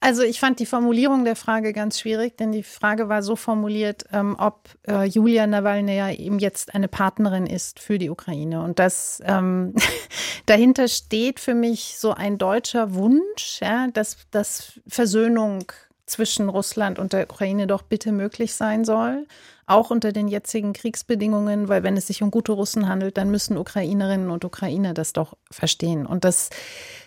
Also 0.00 0.22
ich 0.22 0.40
fand 0.40 0.60
die 0.60 0.66
Formulierung 0.66 1.24
der 1.24 1.36
Frage 1.36 1.72
ganz 1.72 1.98
schwierig, 1.98 2.36
denn 2.36 2.52
die 2.52 2.62
Frage 2.62 3.08
war 3.08 3.22
so 3.22 3.34
formuliert, 3.34 4.04
ähm, 4.12 4.36
ob 4.38 4.68
äh, 4.86 5.04
Julia 5.04 5.46
Nawalny 5.46 6.16
eben 6.16 6.38
jetzt 6.38 6.74
eine 6.74 6.88
Partnerin 6.88 7.46
ist 7.46 7.80
für 7.80 7.98
die 7.98 8.10
Ukraine. 8.10 8.62
Und 8.62 8.78
das 8.78 9.22
ähm, 9.24 9.74
dahinter 10.46 10.88
steht 10.88 11.40
für 11.40 11.54
mich 11.54 11.96
so 11.98 12.12
ein 12.12 12.38
deutscher 12.38 12.94
Wunsch, 12.94 13.60
ja, 13.60 13.88
dass, 13.88 14.18
dass 14.30 14.80
Versöhnung 14.86 15.64
zwischen 16.04 16.48
Russland 16.48 16.98
und 16.98 17.12
der 17.12 17.24
Ukraine 17.24 17.66
doch 17.66 17.82
bitte 17.82 18.12
möglich 18.12 18.54
sein 18.54 18.84
soll 18.84 19.26
auch 19.66 19.90
unter 19.90 20.12
den 20.12 20.28
jetzigen 20.28 20.72
Kriegsbedingungen, 20.72 21.68
weil 21.68 21.82
wenn 21.82 21.96
es 21.96 22.06
sich 22.06 22.22
um 22.22 22.30
gute 22.30 22.52
Russen 22.52 22.88
handelt, 22.88 23.16
dann 23.18 23.30
müssen 23.30 23.58
Ukrainerinnen 23.58 24.30
und 24.30 24.44
Ukrainer 24.44 24.94
das 24.94 25.12
doch 25.12 25.36
verstehen. 25.50 26.06
Und 26.06 26.24
das, 26.24 26.50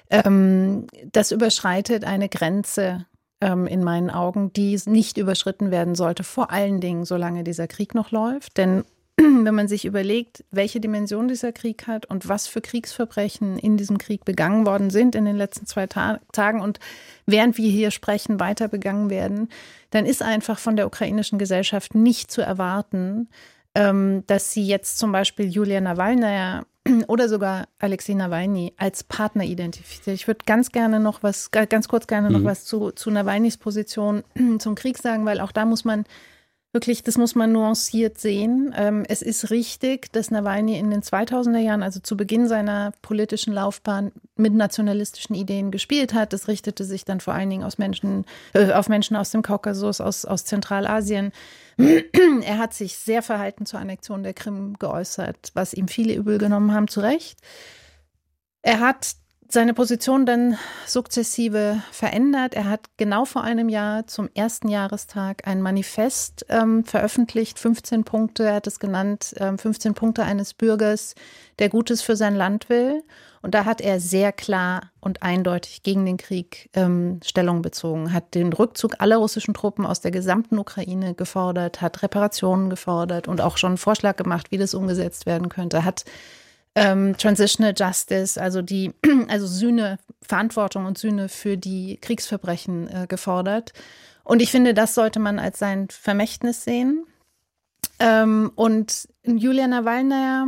ähm, 0.10 0.88
das 1.12 1.32
überschreitet 1.32 2.04
eine 2.04 2.30
Grenze 2.30 3.06
ähm, 3.42 3.68
in 3.68 3.84
meinen 3.84 4.10
Augen, 4.10 4.52
die 4.54 4.80
nicht 4.86 5.18
überschritten 5.18 5.72
werden 5.72 5.96
sollte, 5.96 6.24
vor 6.24 6.52
allen 6.52 6.82
Dingen, 6.82 7.06
solange 7.06 7.44
dieser 7.44 7.68
Krieg 7.68 7.96
noch 7.96 8.12
läuft. 8.12 8.58
Denn 8.58 8.84
wenn 9.18 9.56
man 9.56 9.68
sich 9.68 9.86
überlegt, 9.86 10.44
welche 10.52 10.80
Dimension 10.80 11.28
dieser 11.28 11.52
Krieg 11.52 11.88
hat 11.88 12.06
und 12.06 12.28
was 12.28 12.48
für 12.48 12.62
Kriegsverbrechen 12.62 13.58
in 13.60 13.78
diesem 13.78 13.98
Krieg 13.98 14.26
begangen 14.26 14.66
worden 14.66 14.90
sind 14.90 15.16
in 15.16 15.26
den 15.26 15.36
letzten 15.36 15.66
zwei 15.66 15.88
Ta 15.88 16.20
Tagen 16.32 16.62
und 16.62 16.80
während 17.26 17.58
wir 17.58 17.70
hier 17.70 17.92
sprechen, 17.92 18.40
weiter 18.40 18.68
begangen 18.68 19.10
werden, 19.10 19.50
dann 19.92 20.06
ist 20.06 20.22
einfach 20.22 20.60
von 20.60 20.76
der 20.76 20.88
ukrainischen 20.88 21.40
Gesellschaft 21.40 21.96
nicht 21.96 22.32
zu 22.32 22.42
erwarten, 22.42 23.30
ähm, 23.76 24.24
dass 24.28 24.52
sie 24.52 24.66
jetzt 24.66 24.98
zum 24.98 25.12
Beispiel 25.12 25.48
Julia 25.48 25.82
Nawalnaja 25.82 26.66
oder 27.08 27.30
sogar 27.30 27.68
Alexei 27.80 28.14
Nawalny 28.14 28.74
als 28.78 29.04
Partner 29.04 29.44
identifiziert. 29.44 30.16
Ich 30.16 30.28
würde 30.28 30.46
ganz 30.46 30.72
gerne 30.72 31.00
noch 31.00 31.24
was, 31.24 31.52
ganz 31.52 31.88
kurz 31.88 32.08
gerne 32.08 32.30
noch 32.30 32.40
mhm. 32.40 32.46
was 32.46 32.66
zu, 32.66 32.92
zu 32.92 33.12
Nawalnys 33.12 33.58
Position 33.58 34.24
zum 34.60 34.76
Krieg 34.76 34.98
sagen, 34.98 35.26
weil 35.26 35.40
auch 35.40 35.52
da 35.52 35.66
muss 35.66 35.86
man 35.86 36.06
wirklich, 36.72 37.04
das 37.04 37.18
muss 37.18 37.36
man 37.36 37.52
nuanciert 37.52 38.20
sehen. 38.20 38.74
Ähm, 38.78 39.04
es 39.08 39.22
ist 39.22 39.50
richtig, 39.50 40.12
dass 40.12 40.30
Nawalny 40.30 40.78
in 40.78 40.92
den 40.92 41.02
2000er 41.02 41.58
Jahren, 41.58 41.82
also 41.82 42.00
zu 42.00 42.16
Beginn 42.16 42.48
seiner 42.48 42.94
politischen 43.02 43.54
Laufbahn, 43.54 44.12
mit 44.36 44.54
nationalistischen 44.54 45.36
Ideen 45.36 45.72
gespielt 45.72 46.14
hat. 46.14 46.32
Das 46.32 46.48
richtete 46.48 46.86
sich 46.86 47.06
dann 47.06 47.20
vor 47.20 47.34
allen 47.34 47.50
Dingen 47.50 47.64
aus 47.64 47.78
Menschen, 47.78 48.26
äh, 48.54 48.72
auf 48.72 48.88
Menschen 48.88 49.16
aus 49.16 49.32
dem 49.32 49.42
Kaukasus, 49.42 50.00
aus, 50.00 50.26
aus 50.26 50.46
Zentralasien. 50.46 51.32
er 51.78 52.58
hat 52.58 52.74
sich 52.74 52.98
sehr 52.98 53.24
verhalten 53.24 53.66
zur 53.66 53.80
Annexion 53.80 54.24
der 54.24 54.34
Krim 54.34 54.78
geäußert, 54.78 55.52
was 55.56 55.74
ihm 55.74 55.88
viele 55.88 56.14
übel 56.14 56.38
genommen 56.38 56.74
haben, 56.74 56.88
zu 56.88 57.00
Recht. 57.00 57.40
Er 58.62 58.80
hat 58.80 59.16
seine 59.52 59.74
Position 59.74 60.28
dann 60.28 60.58
sukzessive 60.86 61.82
verändert. 61.92 62.54
Er 62.54 62.70
hat 62.70 62.82
genau 62.98 63.26
vor 63.26 63.44
einem 63.44 63.68
Jahr 63.68 64.06
zum 64.06 64.30
ersten 64.36 64.68
Jahrestag 64.68 65.48
ein 65.48 65.64
Manifest 65.64 66.46
ähm, 66.50 66.84
veröffentlicht, 66.86 67.58
15 67.58 68.04
Punkte, 68.04 68.44
er 68.46 68.56
hat 68.56 68.68
es 68.68 68.80
genannt, 68.80 69.34
ähm, 69.38 69.58
15 69.58 69.96
Punkte 69.96 70.24
eines 70.24 70.54
Bürgers, 70.54 71.16
der 71.58 71.70
Gutes 71.70 72.04
für 72.04 72.16
sein 72.16 72.36
Land 72.36 72.70
will. 72.70 73.04
Und 73.42 73.56
da 73.56 73.66
hat 73.66 73.82
er 73.82 74.00
sehr 74.00 74.34
klar 74.34 74.92
und 75.00 75.24
eindeutig 75.24 75.82
gegen 75.82 76.06
den 76.06 76.18
Krieg 76.18 76.70
ähm, 76.74 77.20
Stellung 77.26 77.62
bezogen, 77.64 78.14
hat 78.14 78.36
den 78.36 78.54
Rückzug 78.54 78.96
aller 79.00 79.18
russischen 79.18 79.54
Truppen 79.54 79.86
aus 79.86 80.02
der 80.02 80.12
gesamten 80.12 80.60
Ukraine 80.60 81.16
gefordert, 81.16 81.82
hat 81.82 82.04
Reparationen 82.04 82.70
gefordert 82.70 83.28
und 83.28 83.42
auch 83.42 83.58
schon 83.58 83.70
einen 83.70 83.78
Vorschlag 83.78 84.18
gemacht, 84.18 84.52
wie 84.52 84.58
das 84.58 84.76
umgesetzt 84.76 85.26
werden 85.26 85.50
könnte, 85.50 85.86
hat 85.86 86.04
ähm, 86.80 87.18
Transitional 87.18 87.74
Justice, 87.78 88.42
also 88.42 88.62
die, 88.62 88.94
also 89.28 89.48
Sühne, 89.48 90.00
Verantwortung 90.22 90.86
und 90.86 90.98
Sühne 90.98 91.28
für 91.28 91.58
die 91.58 91.98
Kriegsverbrechen 92.02 92.88
äh, 92.88 93.08
gefordert. 93.08 93.74
Und 94.24 94.42
ich 94.42 94.52
finde, 94.52 94.74
das 94.74 94.96
sollte 94.96 95.20
man 95.20 95.40
als 95.40 95.60
sein 95.60 95.88
Vermächtnis 95.90 96.64
sehen. 96.64 97.06
Ähm, 98.00 98.52
und 98.56 99.10
Julia 99.26 99.68
Nawalnaya 99.68 100.46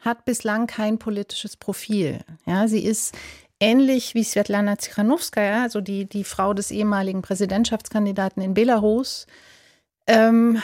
hat 0.00 0.24
bislang 0.24 0.66
kein 0.66 0.98
politisches 0.98 1.56
Profil. 1.56 2.20
Ja, 2.46 2.66
sie 2.66 2.82
ist 2.82 3.14
ähnlich 3.58 4.14
wie 4.14 4.24
Svetlana 4.24 4.76
Tsikhanowskaja, 4.76 5.62
also 5.62 5.82
die, 5.82 6.06
die 6.06 6.24
Frau 6.24 6.54
des 6.54 6.70
ehemaligen 6.70 7.20
Präsidentschaftskandidaten 7.20 8.42
in 8.42 8.54
Belarus, 8.54 9.26
ähm, 10.06 10.62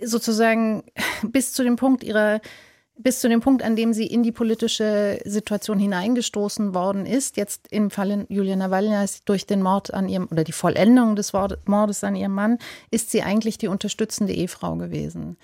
sozusagen 0.00 0.84
bis 1.24 1.52
zu 1.52 1.64
dem 1.64 1.74
Punkt 1.74 2.04
ihrer 2.04 2.40
bis 3.02 3.20
zu 3.20 3.28
dem 3.28 3.40
Punkt, 3.40 3.62
an 3.62 3.76
dem 3.76 3.92
sie 3.92 4.06
in 4.06 4.22
die 4.22 4.32
politische 4.32 5.20
Situation 5.24 5.78
hineingestoßen 5.78 6.74
worden 6.74 7.06
ist, 7.06 7.36
jetzt 7.36 7.66
im 7.70 7.90
Falle 7.90 8.26
Julia 8.28 8.56
Nawalny 8.56 9.06
durch 9.24 9.46
den 9.46 9.62
Mord 9.62 9.92
an 9.92 10.08
ihrem 10.08 10.28
oder 10.30 10.44
die 10.44 10.52
Vollendung 10.52 11.16
des 11.16 11.32
Mordes 11.32 12.04
an 12.04 12.16
ihrem 12.16 12.34
Mann, 12.34 12.58
ist 12.90 13.10
sie 13.10 13.22
eigentlich 13.22 13.58
die 13.58 13.68
unterstützende 13.68 14.32
Ehefrau 14.32 14.76
gewesen. 14.76 15.36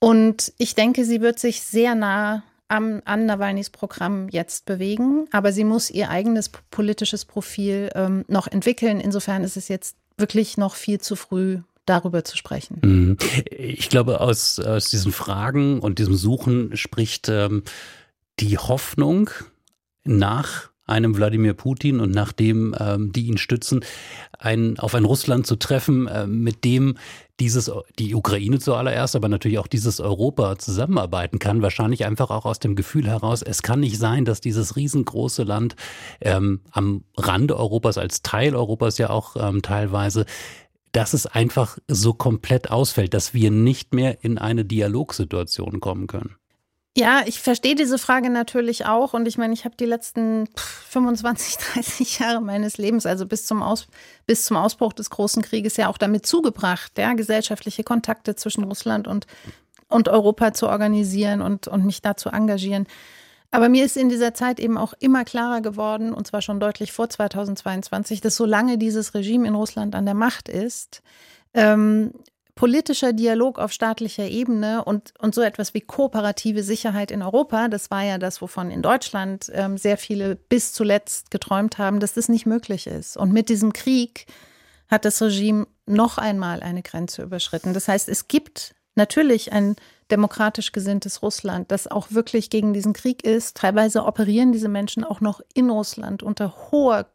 Und 0.00 0.52
ich 0.58 0.74
denke, 0.74 1.04
sie 1.04 1.20
wird 1.20 1.38
sich 1.38 1.62
sehr 1.62 1.94
nah 1.94 2.42
am, 2.68 3.02
an 3.04 3.26
Nawalnys 3.26 3.70
Programm 3.70 4.28
jetzt 4.28 4.66
bewegen, 4.66 5.26
aber 5.32 5.52
sie 5.52 5.64
muss 5.64 5.90
ihr 5.90 6.10
eigenes 6.10 6.50
politisches 6.70 7.24
Profil 7.24 7.90
ähm, 7.94 8.24
noch 8.28 8.46
entwickeln. 8.46 9.00
Insofern 9.00 9.42
ist 9.42 9.56
es 9.56 9.68
jetzt 9.68 9.96
wirklich 10.16 10.56
noch 10.56 10.74
viel 10.74 11.00
zu 11.00 11.16
früh, 11.16 11.60
darüber 11.88 12.24
zu 12.24 12.36
sprechen. 12.36 12.78
Mhm. 12.82 13.16
Ich 13.50 13.88
glaube, 13.88 14.20
aus, 14.20 14.58
aus 14.58 14.90
diesen 14.90 15.12
Fragen 15.12 15.80
und 15.80 15.98
diesem 15.98 16.14
Suchen 16.14 16.76
spricht 16.76 17.28
ähm, 17.28 17.62
die 18.40 18.58
Hoffnung 18.58 19.30
nach 20.04 20.70
einem 20.88 21.16
Wladimir 21.16 21.52
Putin 21.52 22.00
und 22.00 22.10
nachdem 22.10 22.74
ähm, 22.80 23.12
die 23.12 23.26
ihn 23.26 23.36
stützen, 23.36 23.84
ein, 24.38 24.78
auf 24.78 24.94
ein 24.94 25.04
Russland 25.04 25.46
zu 25.46 25.56
treffen, 25.56 26.08
äh, 26.08 26.26
mit 26.26 26.64
dem 26.64 26.96
dieses, 27.40 27.70
die 27.98 28.14
Ukraine 28.14 28.58
zuallererst, 28.58 29.14
aber 29.14 29.28
natürlich 29.28 29.58
auch 29.58 29.68
dieses 29.68 30.00
Europa 30.00 30.58
zusammenarbeiten 30.58 31.38
kann. 31.38 31.62
Wahrscheinlich 31.62 32.04
einfach 32.04 32.30
auch 32.30 32.46
aus 32.46 32.58
dem 32.58 32.74
Gefühl 32.74 33.06
heraus, 33.06 33.42
es 33.42 33.62
kann 33.62 33.80
nicht 33.80 33.98
sein, 33.98 34.24
dass 34.24 34.40
dieses 34.40 34.74
riesengroße 34.74 35.44
Land 35.44 35.76
ähm, 36.20 36.62
am 36.72 37.04
Rande 37.16 37.56
Europas, 37.56 37.96
als 37.98 38.22
Teil 38.22 38.56
Europas 38.56 38.98
ja 38.98 39.10
auch 39.10 39.36
ähm, 39.36 39.62
teilweise, 39.62 40.24
dass 40.92 41.14
es 41.14 41.26
einfach 41.26 41.78
so 41.88 42.14
komplett 42.14 42.70
ausfällt, 42.70 43.14
dass 43.14 43.34
wir 43.34 43.50
nicht 43.50 43.94
mehr 43.94 44.24
in 44.24 44.38
eine 44.38 44.64
Dialogsituation 44.64 45.80
kommen 45.80 46.06
können. 46.06 46.36
Ja, 46.96 47.22
ich 47.26 47.40
verstehe 47.40 47.76
diese 47.76 47.96
Frage 47.96 48.28
natürlich 48.28 48.86
auch. 48.86 49.14
Und 49.14 49.28
ich 49.28 49.38
meine, 49.38 49.54
ich 49.54 49.64
habe 49.64 49.76
die 49.76 49.84
letzten 49.84 50.48
25, 50.56 51.56
30 51.74 52.18
Jahre 52.18 52.40
meines 52.40 52.76
Lebens, 52.76 53.06
also 53.06 53.24
bis 53.24 53.46
zum, 53.46 53.62
Aus, 53.62 53.86
bis 54.26 54.46
zum 54.46 54.56
Ausbruch 54.56 54.92
des 54.92 55.08
Großen 55.08 55.42
Krieges, 55.42 55.76
ja 55.76 55.88
auch 55.88 55.98
damit 55.98 56.26
zugebracht, 56.26 56.98
ja, 56.98 57.12
gesellschaftliche 57.12 57.84
Kontakte 57.84 58.34
zwischen 58.34 58.64
Russland 58.64 59.06
und, 59.06 59.28
und 59.86 60.08
Europa 60.08 60.52
zu 60.54 60.68
organisieren 60.68 61.40
und, 61.40 61.68
und 61.68 61.86
mich 61.86 62.02
da 62.02 62.16
zu 62.16 62.30
engagieren. 62.30 62.88
Aber 63.50 63.68
mir 63.68 63.84
ist 63.84 63.96
in 63.96 64.08
dieser 64.08 64.34
Zeit 64.34 64.60
eben 64.60 64.76
auch 64.76 64.92
immer 65.00 65.24
klarer 65.24 65.62
geworden, 65.62 66.12
und 66.12 66.26
zwar 66.26 66.42
schon 66.42 66.60
deutlich 66.60 66.92
vor 66.92 67.08
2022, 67.08 68.20
dass 68.20 68.36
solange 68.36 68.76
dieses 68.76 69.14
Regime 69.14 69.48
in 69.48 69.54
Russland 69.54 69.94
an 69.94 70.04
der 70.04 70.14
Macht 70.14 70.48
ist, 70.48 71.02
ähm, 71.54 72.12
politischer 72.58 73.12
Dialog 73.12 73.60
auf 73.60 73.72
staatlicher 73.72 74.26
Ebene 74.26 74.84
und, 74.84 75.14
und 75.20 75.32
so 75.32 75.42
etwas 75.42 75.74
wie 75.74 75.80
kooperative 75.80 76.64
Sicherheit 76.64 77.12
in 77.12 77.22
Europa, 77.22 77.68
das 77.68 77.88
war 77.90 78.02
ja 78.02 78.18
das, 78.18 78.42
wovon 78.42 78.72
in 78.72 78.82
Deutschland 78.82 79.48
ähm, 79.54 79.78
sehr 79.78 79.96
viele 79.96 80.34
bis 80.34 80.72
zuletzt 80.72 81.30
geträumt 81.30 81.78
haben, 81.78 82.00
dass 82.00 82.14
das 82.14 82.28
nicht 82.28 82.46
möglich 82.46 82.88
ist. 82.88 83.16
Und 83.16 83.32
mit 83.32 83.48
diesem 83.48 83.72
Krieg 83.72 84.26
hat 84.88 85.04
das 85.04 85.22
Regime 85.22 85.68
noch 85.86 86.18
einmal 86.18 86.60
eine 86.60 86.82
Grenze 86.82 87.22
überschritten. 87.22 87.74
Das 87.74 87.86
heißt, 87.86 88.08
es 88.08 88.26
gibt 88.26 88.74
natürlich 88.96 89.52
ein 89.52 89.76
demokratisch 90.10 90.72
gesinntes 90.72 91.22
Russland, 91.22 91.70
das 91.70 91.86
auch 91.86 92.10
wirklich 92.10 92.50
gegen 92.50 92.72
diesen 92.72 92.92
Krieg 92.92 93.24
ist. 93.24 93.56
Teilweise 93.56 94.04
operieren 94.04 94.52
diese 94.52 94.68
Menschen 94.68 95.04
auch 95.04 95.20
noch 95.20 95.40
in 95.54 95.70
Russland 95.70 96.22
unter 96.22 96.54
hoher 96.70 97.06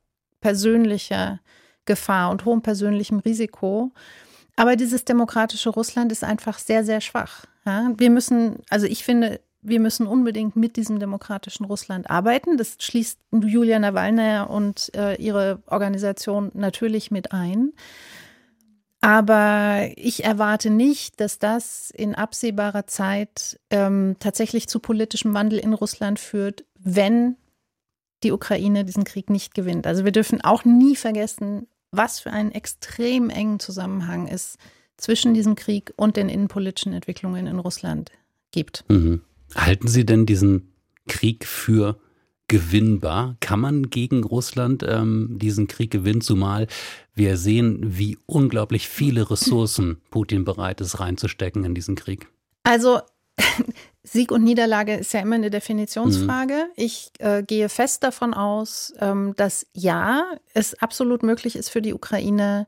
persönlicher 0.41 1.39
Gefahr 1.85 2.29
und 2.29 2.45
hohem 2.45 2.61
persönlichem 2.61 3.19
Risiko. 3.19 3.91
Aber 4.55 4.75
dieses 4.75 5.05
demokratische 5.05 5.69
Russland 5.69 6.11
ist 6.11 6.23
einfach 6.23 6.59
sehr, 6.59 6.83
sehr 6.83 7.01
schwach. 7.01 7.45
Ja, 7.65 7.91
wir 7.97 8.09
müssen, 8.09 8.57
also 8.69 8.85
ich 8.85 9.03
finde, 9.03 9.39
wir 9.61 9.79
müssen 9.79 10.05
unbedingt 10.05 10.55
mit 10.55 10.75
diesem 10.75 10.99
demokratischen 10.99 11.65
Russland 11.65 12.09
arbeiten. 12.09 12.57
Das 12.57 12.75
schließt 12.79 13.17
Julia 13.31 13.79
Nawalny 13.79 14.45
und 14.47 14.91
äh, 14.95 15.15
ihre 15.15 15.63
Organisation 15.67 16.51
natürlich 16.53 17.09
mit 17.09 17.31
ein. 17.31 17.71
Aber 19.03 19.89
ich 19.97 20.23
erwarte 20.23 20.69
nicht, 20.69 21.19
dass 21.19 21.37
das 21.37 21.91
in 21.91 22.15
absehbarer 22.15 22.87
Zeit 22.87 23.59
ähm, 23.69 24.15
tatsächlich 24.19 24.69
zu 24.69 24.79
politischem 24.79 25.33
Wandel 25.33 25.59
in 25.59 25.73
Russland 25.73 26.19
führt, 26.19 26.63
wenn 26.79 27.35
die 28.23 28.31
Ukraine 28.31 28.85
diesen 28.85 29.03
Krieg 29.03 29.29
nicht 29.29 29.55
gewinnt. 29.55 29.87
Also 29.87 30.05
wir 30.05 30.13
dürfen 30.13 30.39
auch 30.39 30.63
nie 30.63 30.95
vergessen, 30.95 31.67
was 31.91 32.21
für 32.21 32.31
einen 32.31 32.53
extrem 32.53 33.29
engen 33.29 33.59
Zusammenhang 33.59 34.29
es 34.29 34.57
zwischen 34.95 35.33
diesem 35.33 35.55
Krieg 35.55 35.93
und 35.97 36.15
den 36.15 36.29
innenpolitischen 36.29 36.93
Entwicklungen 36.93 37.45
in 37.45 37.59
Russland 37.59 38.09
gibt. 38.51 38.85
Mhm. 38.87 39.21
Halten 39.53 39.89
Sie 39.89 40.05
denn 40.05 40.25
diesen 40.25 40.71
Krieg 41.09 41.45
für 41.45 41.99
gewinnbar? 42.53 43.35
Kann 43.39 43.59
man 43.59 43.89
gegen 43.89 44.23
Russland 44.23 44.85
ähm, 44.87 45.39
diesen 45.41 45.65
Krieg 45.65 45.89
gewinnen, 45.89 46.21
zumal 46.21 46.67
wir 47.15 47.35
sehen, 47.37 47.79
wie 47.97 48.19
unglaublich 48.27 48.87
viele 48.87 49.31
Ressourcen 49.31 49.99
Putin 50.11 50.45
bereit 50.45 50.79
ist 50.79 50.99
reinzustecken 50.99 51.63
in 51.65 51.73
diesen 51.73 51.95
Krieg? 51.95 52.27
Also 52.61 53.01
Sieg 54.03 54.31
und 54.31 54.43
Niederlage 54.43 54.93
ist 54.93 55.13
ja 55.13 55.21
immer 55.21 55.33
eine 55.33 55.49
Definitionsfrage. 55.49 56.53
Mhm. 56.53 56.73
Ich 56.75 57.11
äh, 57.17 57.41
gehe 57.41 57.69
fest 57.69 58.03
davon 58.03 58.35
aus, 58.35 58.93
ähm, 58.99 59.33
dass 59.35 59.65
ja, 59.73 60.23
es 60.53 60.75
absolut 60.75 61.23
möglich 61.23 61.55
ist 61.55 61.69
für 61.69 61.81
die 61.81 61.95
Ukraine, 61.95 62.67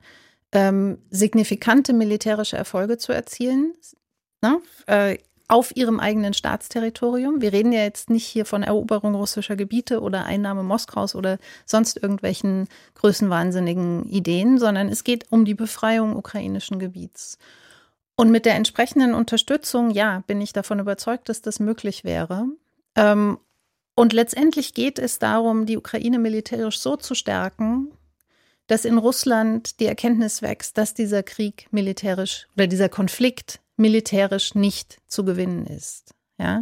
ähm, 0.52 0.98
signifikante 1.12 1.93
militärische 1.93 2.58
Erfolge 2.58 2.98
zu 2.98 3.12
erzielen. 3.12 3.76
Ne? 4.41 4.62
Äh, 4.88 5.19
auf 5.48 5.76
ihrem 5.76 6.00
eigenen 6.00 6.34
Staatsterritorium. 6.34 7.42
Wir 7.42 7.54
reden 7.54 7.72
ja 7.72 7.82
jetzt 7.82 8.10
nicht 8.10 8.26
hier 8.26 8.46
von 8.46 8.64
Eroberung 8.64 9.16
russischer 9.16 9.56
Gebiete 9.56 10.02
oder 10.02 10.26
Einnahme 10.26 10.64
Moskaus 10.64 11.16
oder 11.16 11.38
sonst 11.66 12.02
irgendwelchen 12.02 12.68
größenwahnsinnigen 12.96 14.06
Ideen, 14.06 14.58
sondern 14.58 14.90
es 14.90 15.04
geht 15.04 15.32
um 15.32 15.46
die 15.46 15.54
Befreiung 15.54 16.16
ukrainischen 16.16 16.80
Gebiets. 16.80 17.38
Und 18.16 18.32
mit 18.32 18.46
der 18.46 18.56
entsprechenden 18.56 19.14
Unterstützung, 19.14 19.92
ja, 19.92 20.24
bin 20.26 20.42
ich 20.42 20.54
davon 20.54 20.80
überzeugt, 20.80 21.30
dass 21.30 21.42
das 21.42 21.60
möglich 21.60 22.04
wäre. 22.04 22.48
Ähm, 22.96 23.38
und 23.96 24.14
letztendlich 24.14 24.74
geht 24.74 25.00
es 25.00 25.20
darum, 25.20 25.66
die 25.66 25.78
Ukraine 25.78 26.18
militärisch 26.18 26.80
so 26.80 26.96
zu 26.96 27.14
stärken, 27.14 27.92
dass 28.68 28.86
in 28.86 28.98
Russland 28.98 29.80
die 29.80 29.86
Erkenntnis 29.86 30.42
wächst, 30.42 30.78
dass 30.78 30.94
dieser 30.94 31.24
Krieg 31.24 31.68
militärisch 31.72 32.48
oder 32.56 32.68
dieser 32.68 32.90
Konflikt 32.90 33.60
militärisch 33.78 34.56
nicht 34.56 35.00
zu 35.08 35.26
gewinnen 35.26 35.66
ist. 35.66 36.14
Ja? 36.38 36.62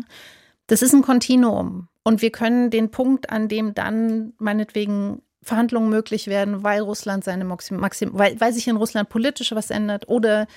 Das 0.68 0.82
ist 0.82 0.94
ein 0.94 1.02
Kontinuum. 1.02 1.88
Und 2.04 2.22
wir 2.22 2.32
können 2.32 2.70
den 2.70 2.92
Punkt, 2.92 3.30
an 3.30 3.48
dem 3.48 3.74
dann 3.74 4.34
meinetwegen 4.38 5.22
Verhandlungen 5.42 5.90
möglich 5.90 6.28
werden, 6.28 6.64
weil 6.64 6.82
Russland 6.82 7.24
seine 7.24 7.46
Maxim, 7.46 7.78
Maxim 7.78 8.12
weil, 8.14 8.40
weil 8.40 8.54
sich 8.54 8.68
in 8.68 8.78
Russland 8.78 9.10
politisch 9.10 9.52
was 9.54 9.70
ändert 9.70 10.08
oder 10.08 10.48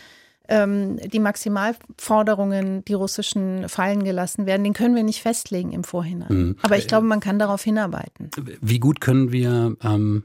ähm, 0.48 0.98
die 0.98 1.18
Maximalforderungen, 1.18 2.84
die 2.84 2.94
russischen, 2.94 3.68
fallen 3.68 4.04
gelassen 4.04 4.46
werden, 4.46 4.62
den 4.62 4.74
können 4.74 4.94
wir 4.94 5.02
nicht 5.02 5.22
festlegen 5.22 5.72
im 5.72 5.84
Vorhinein. 5.84 6.28
Mhm. 6.30 6.56
Aber 6.62 6.78
ich 6.78 6.86
glaube, 6.86 7.06
man 7.06 7.20
kann 7.20 7.38
darauf 7.38 7.62
hinarbeiten. 7.62 8.30
Wie 8.60 8.78
gut 8.78 9.00
können 9.00 9.32
wir 9.32 9.76
ähm, 9.82 10.22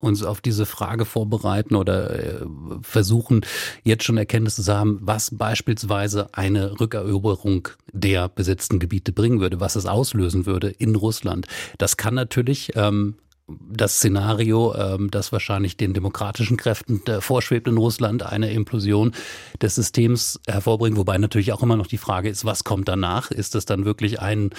uns 0.00 0.22
auf 0.22 0.40
diese 0.40 0.66
Frage 0.66 1.04
vorbereiten 1.04 1.74
oder 1.74 2.10
äh, 2.10 2.46
versuchen, 2.82 3.44
jetzt 3.82 4.04
schon 4.04 4.16
Erkenntnisse 4.16 4.62
zu 4.62 4.74
haben, 4.74 4.98
was 5.02 5.30
beispielsweise 5.36 6.28
eine 6.32 6.78
Rückeroberung 6.78 7.68
der 7.92 8.28
besetzten 8.28 8.78
Gebiete 8.78 9.12
bringen 9.12 9.40
würde, 9.40 9.60
was 9.60 9.76
es 9.76 9.86
auslösen 9.86 10.46
würde 10.46 10.68
in 10.68 10.94
Russland. 10.94 11.46
Das 11.78 11.96
kann 11.96 12.14
natürlich 12.14 12.72
ähm, 12.76 13.16
das 13.48 13.96
Szenario, 13.96 14.74
ähm, 14.74 15.10
das 15.10 15.32
wahrscheinlich 15.32 15.76
den 15.76 15.94
demokratischen 15.94 16.56
Kräften 16.56 17.00
vorschwebt 17.20 17.66
in 17.66 17.78
Russland, 17.78 18.22
eine 18.22 18.52
Implosion 18.52 19.12
des 19.60 19.74
Systems 19.74 20.38
hervorbringen. 20.46 20.98
Wobei 20.98 21.18
natürlich 21.18 21.52
auch 21.52 21.62
immer 21.62 21.76
noch 21.76 21.86
die 21.86 21.98
Frage 21.98 22.28
ist, 22.28 22.44
was 22.44 22.64
kommt 22.64 22.88
danach? 22.88 23.30
Ist 23.30 23.54
es 23.54 23.64
dann 23.64 23.84
wirklich 23.84 24.20
ein 24.20 24.50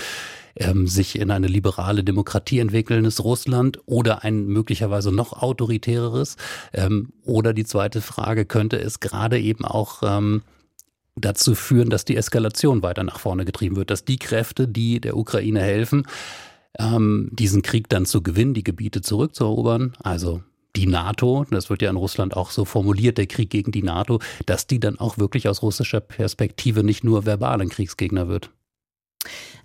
ähm, 0.60 0.88
sich 0.88 1.18
in 1.18 1.32
eine 1.32 1.48
liberale 1.48 2.04
Demokratie 2.04 2.60
entwickelndes 2.60 3.24
Russland 3.24 3.80
oder 3.86 4.24
ein 4.24 4.46
möglicherweise 4.46 5.12
noch 5.12 5.34
autoritäreres? 5.34 6.38
Ähm, 6.74 7.14
oder 7.24 7.54
die 7.54 7.66
zweite 7.66 8.02
Frage, 8.02 8.46
könnte 8.46 8.78
es 8.80 9.00
gerade 9.00 9.40
eben 9.40 9.66
auch 9.66 10.04
ähm, 10.04 10.44
dazu 11.16 11.56
führen, 11.56 11.90
dass 11.90 12.06
die 12.06 12.16
Eskalation 12.16 12.84
weiter 12.84 13.04
nach 13.04 13.20
vorne 13.20 13.46
getrieben 13.46 13.76
wird, 13.76 13.90
dass 13.90 14.06
die 14.06 14.20
Kräfte, 14.20 14.68
die 14.68 15.02
der 15.02 15.18
Ukraine 15.18 15.62
helfen, 15.62 16.06
ähm, 16.78 17.30
diesen 17.32 17.62
Krieg 17.62 17.90
dann 17.90 18.06
zu 18.06 18.22
gewinnen, 18.22 18.54
die 18.54 18.64
Gebiete 18.64 19.02
zurückzuerobern, 19.02 19.94
also 20.04 20.44
die 20.76 20.86
NATO, 20.86 21.46
das 21.50 21.70
wird 21.70 21.82
ja 21.82 21.90
in 21.90 21.96
Russland 21.96 22.38
auch 22.38 22.52
so 22.52 22.64
formuliert, 22.64 23.18
der 23.18 23.28
Krieg 23.28 23.50
gegen 23.50 23.72
die 23.72 23.82
NATO, 23.82 24.20
dass 24.46 24.68
die 24.68 24.80
dann 24.80 25.00
auch 25.00 25.18
wirklich 25.18 25.48
aus 25.48 25.62
russischer 25.62 26.00
Perspektive 26.00 26.84
nicht 26.84 27.04
nur 27.04 27.26
verbal 27.26 27.62
ein 27.62 27.70
Kriegsgegner 27.70 28.28
wird. 28.28 28.52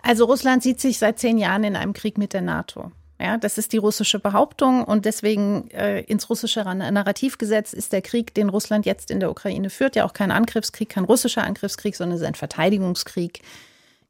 Also 0.02 0.24
Russland 0.24 0.62
sieht 0.62 0.80
sich 0.80 0.98
seit 0.98 1.18
zehn 1.18 1.38
Jahren 1.38 1.64
in 1.64 1.76
einem 1.76 1.92
Krieg 1.92 2.18
mit 2.18 2.32
der 2.32 2.42
NATO. 2.42 2.92
Ja, 3.20 3.38
das 3.38 3.58
ist 3.58 3.72
die 3.72 3.78
russische 3.78 4.18
Behauptung 4.18 4.84
und 4.84 5.04
deswegen 5.04 5.70
äh, 5.70 6.00
ins 6.00 6.28
russische 6.28 6.62
Narrativgesetz 6.64 7.72
ist 7.72 7.92
der 7.92 8.02
Krieg, 8.02 8.34
den 8.34 8.48
Russland 8.48 8.86
jetzt 8.86 9.10
in 9.10 9.20
der 9.20 9.30
Ukraine 9.30 9.70
führt, 9.70 9.94
ja 9.94 10.04
auch 10.04 10.12
kein 10.12 10.32
Angriffskrieg, 10.32 10.88
kein 10.88 11.04
russischer 11.04 11.44
Angriffskrieg, 11.44 11.94
sondern 11.94 12.16
es 12.16 12.22
ist 12.22 12.26
ein 12.26 12.34
Verteidigungskrieg 12.34 13.40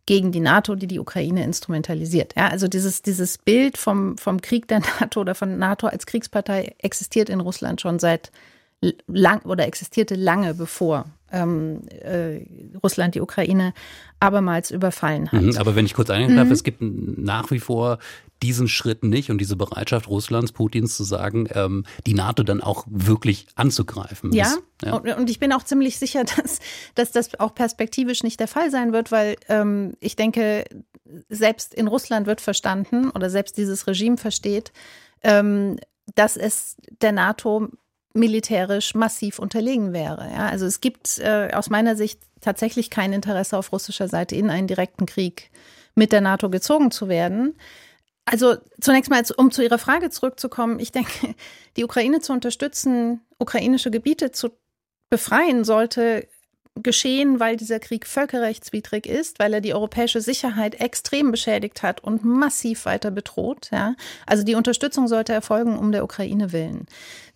gegen 0.06 0.32
die 0.32 0.40
NATO, 0.40 0.74
die 0.74 0.86
die 0.86 0.98
Ukraine 0.98 1.44
instrumentalisiert. 1.44 2.34
Ja, 2.36 2.48
also 2.48 2.66
dieses, 2.66 3.02
dieses 3.02 3.38
Bild 3.38 3.78
vom, 3.78 4.16
vom 4.18 4.40
Krieg 4.40 4.68
der 4.68 4.80
NATO 5.00 5.20
oder 5.20 5.34
von 5.34 5.58
NATO 5.58 5.86
als 5.86 6.06
Kriegspartei 6.06 6.74
existiert 6.78 7.28
in 7.28 7.40
Russland 7.40 7.80
schon 7.80 7.98
seit 7.98 8.32
lang 9.06 9.44
oder 9.44 9.66
existierte 9.66 10.14
lange 10.14 10.54
bevor 10.54 11.06
ähm, 11.34 11.82
äh, 11.88 12.46
Russland 12.82 13.14
die 13.14 13.20
Ukraine 13.20 13.74
abermals 14.20 14.70
überfallen 14.70 15.30
hat. 15.32 15.42
Mhm, 15.42 15.56
aber 15.56 15.74
wenn 15.74 15.84
ich 15.84 15.94
kurz 15.94 16.10
eingehen 16.10 16.36
darf, 16.36 16.46
mhm. 16.46 16.52
es 16.52 16.62
gibt 16.62 16.78
nach 16.80 17.50
wie 17.50 17.58
vor 17.58 17.98
diesen 18.42 18.68
Schritt 18.68 19.04
nicht 19.04 19.30
und 19.30 19.38
diese 19.38 19.56
Bereitschaft 19.56 20.08
Russlands, 20.08 20.52
Putins 20.52 20.96
zu 20.96 21.04
sagen, 21.04 21.48
ähm, 21.52 21.84
die 22.06 22.14
NATO 22.14 22.42
dann 22.42 22.60
auch 22.60 22.84
wirklich 22.88 23.46
anzugreifen. 23.54 24.32
Ja, 24.32 24.54
das, 24.78 24.90
ja. 25.06 25.16
Und, 25.16 25.30
ich 25.30 25.40
bin 25.40 25.52
auch 25.52 25.62
ziemlich 25.62 25.98
sicher, 25.98 26.24
dass, 26.36 26.60
dass 26.94 27.10
das 27.10 27.40
auch 27.40 27.54
perspektivisch 27.54 28.22
nicht 28.22 28.38
der 28.40 28.48
Fall 28.48 28.70
sein 28.70 28.92
wird, 28.92 29.10
weil 29.10 29.36
ähm, 29.48 29.94
ich 30.00 30.16
denke, 30.16 30.64
selbst 31.28 31.74
in 31.74 31.86
Russland 31.86 32.26
wird 32.26 32.40
verstanden 32.40 33.10
oder 33.10 33.30
selbst 33.30 33.56
dieses 33.56 33.86
Regime 33.86 34.16
versteht, 34.16 34.72
ähm, 35.22 35.78
dass 36.14 36.36
es 36.36 36.76
der 37.00 37.12
NATO 37.12 37.68
militärisch 38.14 38.94
massiv 38.94 39.38
unterlegen 39.38 39.92
wäre. 39.92 40.30
Ja, 40.32 40.48
also 40.48 40.66
es 40.66 40.80
gibt 40.80 41.18
äh, 41.18 41.50
aus 41.52 41.68
meiner 41.68 41.96
Sicht 41.96 42.20
tatsächlich 42.40 42.90
kein 42.90 43.12
Interesse 43.12 43.58
auf 43.58 43.72
russischer 43.72 44.08
Seite 44.08 44.36
in 44.36 44.50
einen 44.50 44.68
direkten 44.68 45.06
Krieg 45.06 45.50
mit 45.94 46.12
der 46.12 46.20
NATO 46.20 46.48
gezogen 46.48 46.90
zu 46.90 47.08
werden. 47.08 47.56
Also 48.24 48.56
zunächst 48.80 49.10
mal, 49.10 49.22
um 49.36 49.50
zu 49.50 49.62
Ihrer 49.62 49.78
Frage 49.78 50.10
zurückzukommen, 50.10 50.78
ich 50.78 50.92
denke, 50.92 51.34
die 51.76 51.84
Ukraine 51.84 52.20
zu 52.20 52.32
unterstützen, 52.32 53.20
ukrainische 53.38 53.90
Gebiete 53.90 54.30
zu 54.30 54.50
befreien, 55.10 55.64
sollte 55.64 56.26
geschehen, 56.76 57.38
weil 57.38 57.56
dieser 57.56 57.78
Krieg 57.78 58.06
völkerrechtswidrig 58.06 59.06
ist, 59.06 59.38
weil 59.38 59.54
er 59.54 59.60
die 59.60 59.74
europäische 59.74 60.20
Sicherheit 60.20 60.80
extrem 60.80 61.30
beschädigt 61.30 61.82
hat 61.82 62.02
und 62.02 62.24
massiv 62.24 62.84
weiter 62.84 63.10
bedroht. 63.10 63.68
Ja. 63.72 63.94
Also 64.26 64.42
die 64.42 64.56
Unterstützung 64.56 65.06
sollte 65.06 65.32
erfolgen 65.32 65.78
um 65.78 65.92
der 65.92 66.02
Ukraine 66.02 66.52
willen. 66.52 66.86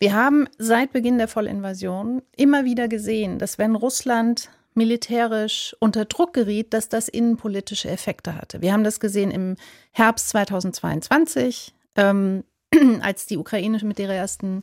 Wir 0.00 0.14
haben 0.14 0.48
seit 0.58 0.92
Beginn 0.92 1.18
der 1.18 1.28
Vollinvasion 1.28 2.22
immer 2.36 2.64
wieder 2.64 2.88
gesehen, 2.88 3.38
dass 3.38 3.58
wenn 3.58 3.76
Russland 3.76 4.50
militärisch 4.74 5.76
unter 5.80 6.04
Druck 6.04 6.32
geriet, 6.32 6.72
dass 6.72 6.88
das 6.88 7.08
innenpolitische 7.08 7.90
Effekte 7.90 8.34
hatte. 8.34 8.60
Wir 8.62 8.72
haben 8.72 8.84
das 8.84 9.00
gesehen 9.00 9.30
im 9.30 9.56
Herbst 9.92 10.28
2022, 10.30 11.74
ähm, 11.96 12.44
als 13.02 13.26
die 13.26 13.36
Ukraine 13.36 13.80
mit 13.82 13.98
ihrer 13.98 14.14
ersten 14.14 14.62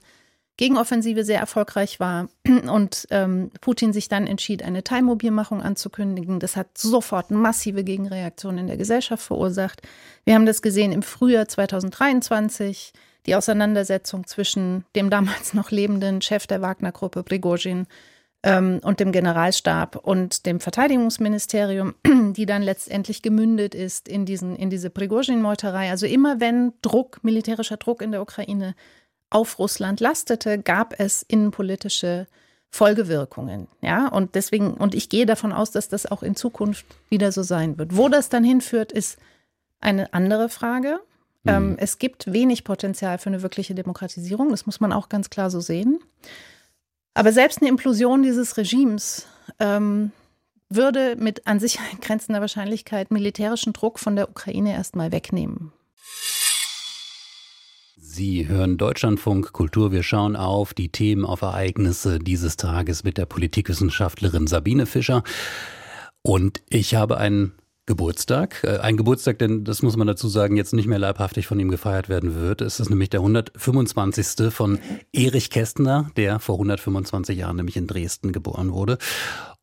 Gegenoffensive 0.57 1.25
sehr 1.25 1.39
erfolgreich 1.39 1.99
war 1.99 2.29
und 2.47 3.07
ähm, 3.11 3.51
Putin 3.61 3.91
sich 3.91 4.07
dann 4.07 4.25
entschied, 4.25 4.63
eine 4.63 4.83
Teilmobilmachung 4.83 5.61
anzukündigen. 5.61 6.39
Das 6.39 6.55
hat 6.55 6.77
sofort 6.77 7.31
massive 7.31 7.83
Gegenreaktionen 7.83 8.59
in 8.59 8.67
der 8.67 8.77
Gesellschaft 8.77 9.23
verursacht. 9.23 9.81
Wir 10.23 10.35
haben 10.35 10.45
das 10.45 10.61
gesehen 10.61 10.91
im 10.91 11.03
Frühjahr 11.03 11.47
2023, 11.47 12.93
die 13.25 13.35
Auseinandersetzung 13.35 14.27
zwischen 14.27 14.85
dem 14.95 15.09
damals 15.09 15.53
noch 15.53 15.71
lebenden 15.71 16.21
Chef 16.21 16.47
der 16.47 16.61
Wagner-Gruppe 16.61 17.23
Prigozhin 17.23 17.87
ähm, 18.43 18.79
und 18.83 19.01
dem 19.01 19.11
Generalstab 19.11 19.97
und 19.97 20.45
dem 20.45 20.61
Verteidigungsministerium, 20.61 21.95
die 22.33 22.45
dann 22.45 22.61
letztendlich 22.61 23.21
gemündet 23.21 23.75
ist 23.75 24.07
in, 24.07 24.25
diesen, 24.25 24.55
in 24.55 24.69
diese 24.69 24.89
Prigozhin-Meuterei. 24.89 25.89
Also 25.89 26.05
immer 26.05 26.39
wenn 26.39 26.71
Druck, 26.81 27.23
militärischer 27.23 27.77
Druck 27.77 28.01
in 28.01 28.11
der 28.11 28.21
Ukraine 28.21 28.75
auf 29.29 29.59
Russland 29.59 29.99
lastete, 29.99 30.59
gab 30.59 30.99
es 30.99 31.23
innenpolitische 31.23 32.27
Folgewirkungen. 32.69 33.67
Ja, 33.81 34.07
und 34.07 34.35
deswegen, 34.35 34.73
und 34.73 34.95
ich 34.95 35.09
gehe 35.09 35.25
davon 35.25 35.53
aus, 35.53 35.71
dass 35.71 35.87
das 35.87 36.05
auch 36.05 36.23
in 36.23 36.35
Zukunft 36.35 36.85
wieder 37.09 37.31
so 37.31 37.41
sein 37.41 37.77
wird. 37.77 37.95
Wo 37.95 38.09
das 38.09 38.29
dann 38.29 38.43
hinführt, 38.43 38.91
ist 38.91 39.17
eine 39.79 40.13
andere 40.13 40.49
Frage. 40.49 40.99
Mhm. 41.43 41.51
Ähm, 41.51 41.75
es 41.79 41.99
gibt 41.99 42.31
wenig 42.31 42.63
Potenzial 42.63 43.17
für 43.17 43.29
eine 43.29 43.41
wirkliche 43.41 43.75
Demokratisierung, 43.75 44.49
das 44.49 44.65
muss 44.65 44.79
man 44.79 44.91
auch 44.91 45.09
ganz 45.09 45.29
klar 45.29 45.49
so 45.49 45.61
sehen. 45.61 45.99
Aber 47.13 47.31
selbst 47.31 47.61
eine 47.61 47.69
Implosion 47.69 48.23
dieses 48.23 48.57
Regimes 48.57 49.25
ähm, 49.59 50.11
würde 50.69 51.15
mit 51.15 51.47
an 51.47 51.59
Sicherheit 51.59 52.01
grenzender 52.01 52.41
Wahrscheinlichkeit 52.41 53.11
militärischen 53.11 53.73
Druck 53.73 53.99
von 53.99 54.15
der 54.15 54.29
Ukraine 54.29 54.73
erstmal 54.73 55.11
wegnehmen. 55.11 55.71
Sie 58.15 58.47
hören 58.47 58.77
Deutschlandfunk 58.77 59.51
Kultur. 59.51 59.91
Wir 59.91 60.01
schauen 60.01 60.37
auf 60.37 60.73
die 60.73 60.87
Themen, 60.87 61.25
auf 61.25 61.41
Ereignisse 61.41 62.17
dieses 62.17 62.55
Tages 62.55 63.03
mit 63.03 63.17
der 63.17 63.25
Politikwissenschaftlerin 63.25 64.47
Sabine 64.47 64.85
Fischer. 64.85 65.21
Und 66.21 66.61
ich 66.69 66.95
habe 66.95 67.17
einen 67.17 67.55
Geburtstag. 67.85 68.63
Äh, 68.63 68.77
ein 68.77 68.95
Geburtstag, 68.95 69.37
denn 69.39 69.65
das 69.65 69.81
muss 69.81 69.97
man 69.97 70.07
dazu 70.07 70.29
sagen, 70.29 70.55
jetzt 70.55 70.73
nicht 70.73 70.87
mehr 70.87 70.97
leibhaftig 70.97 71.45
von 71.45 71.59
ihm 71.59 71.69
gefeiert 71.69 72.07
werden 72.07 72.35
wird. 72.35 72.61
Es 72.61 72.79
ist 72.79 72.89
nämlich 72.89 73.09
der 73.09 73.19
125. 73.19 74.49
von 74.49 74.79
Erich 75.11 75.49
Kästner, 75.49 76.09
der 76.15 76.39
vor 76.39 76.55
125 76.55 77.37
Jahren 77.37 77.57
nämlich 77.57 77.75
in 77.75 77.85
Dresden 77.85 78.31
geboren 78.31 78.71
wurde. 78.71 78.97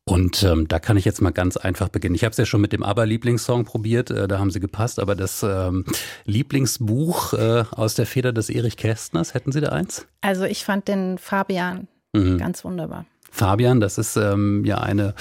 Und 0.05 0.43
ähm, 0.43 0.67
da 0.67 0.79
kann 0.79 0.97
ich 0.97 1.05
jetzt 1.05 1.21
mal 1.21 1.31
ganz 1.31 1.55
einfach 1.55 1.87
beginnen. 1.87 2.15
Ich 2.15 2.23
habe 2.25 2.31
es 2.31 2.37
ja 2.37 2.45
schon 2.45 2.59
mit 2.59 2.73
dem 2.73 2.83
Aber-Lieblingssong 2.83 3.63
probiert, 3.63 4.11
äh, 4.11 4.27
da 4.27 4.37
haben 4.37 4.51
sie 4.51 4.59
gepasst, 4.59 4.99
aber 4.99 5.15
das 5.15 5.43
ähm, 5.43 5.85
Lieblingsbuch 6.25 7.33
äh, 7.33 7.63
aus 7.71 7.95
der 7.95 8.05
Feder 8.05 8.33
des 8.33 8.49
Erich 8.49 8.75
Kästners, 8.75 9.33
hätten 9.33 9.53
Sie 9.53 9.61
da 9.61 9.69
eins? 9.69 10.05
Also 10.19 10.43
ich 10.43 10.65
fand 10.65 10.89
den 10.89 11.17
Fabian 11.17 11.87
mhm. 12.11 12.37
ganz 12.37 12.65
wunderbar. 12.65 13.05
Fabian, 13.31 13.79
das 13.79 13.97
ist 13.97 14.17
ähm, 14.17 14.65
ja 14.65 14.79
eine 14.79 15.15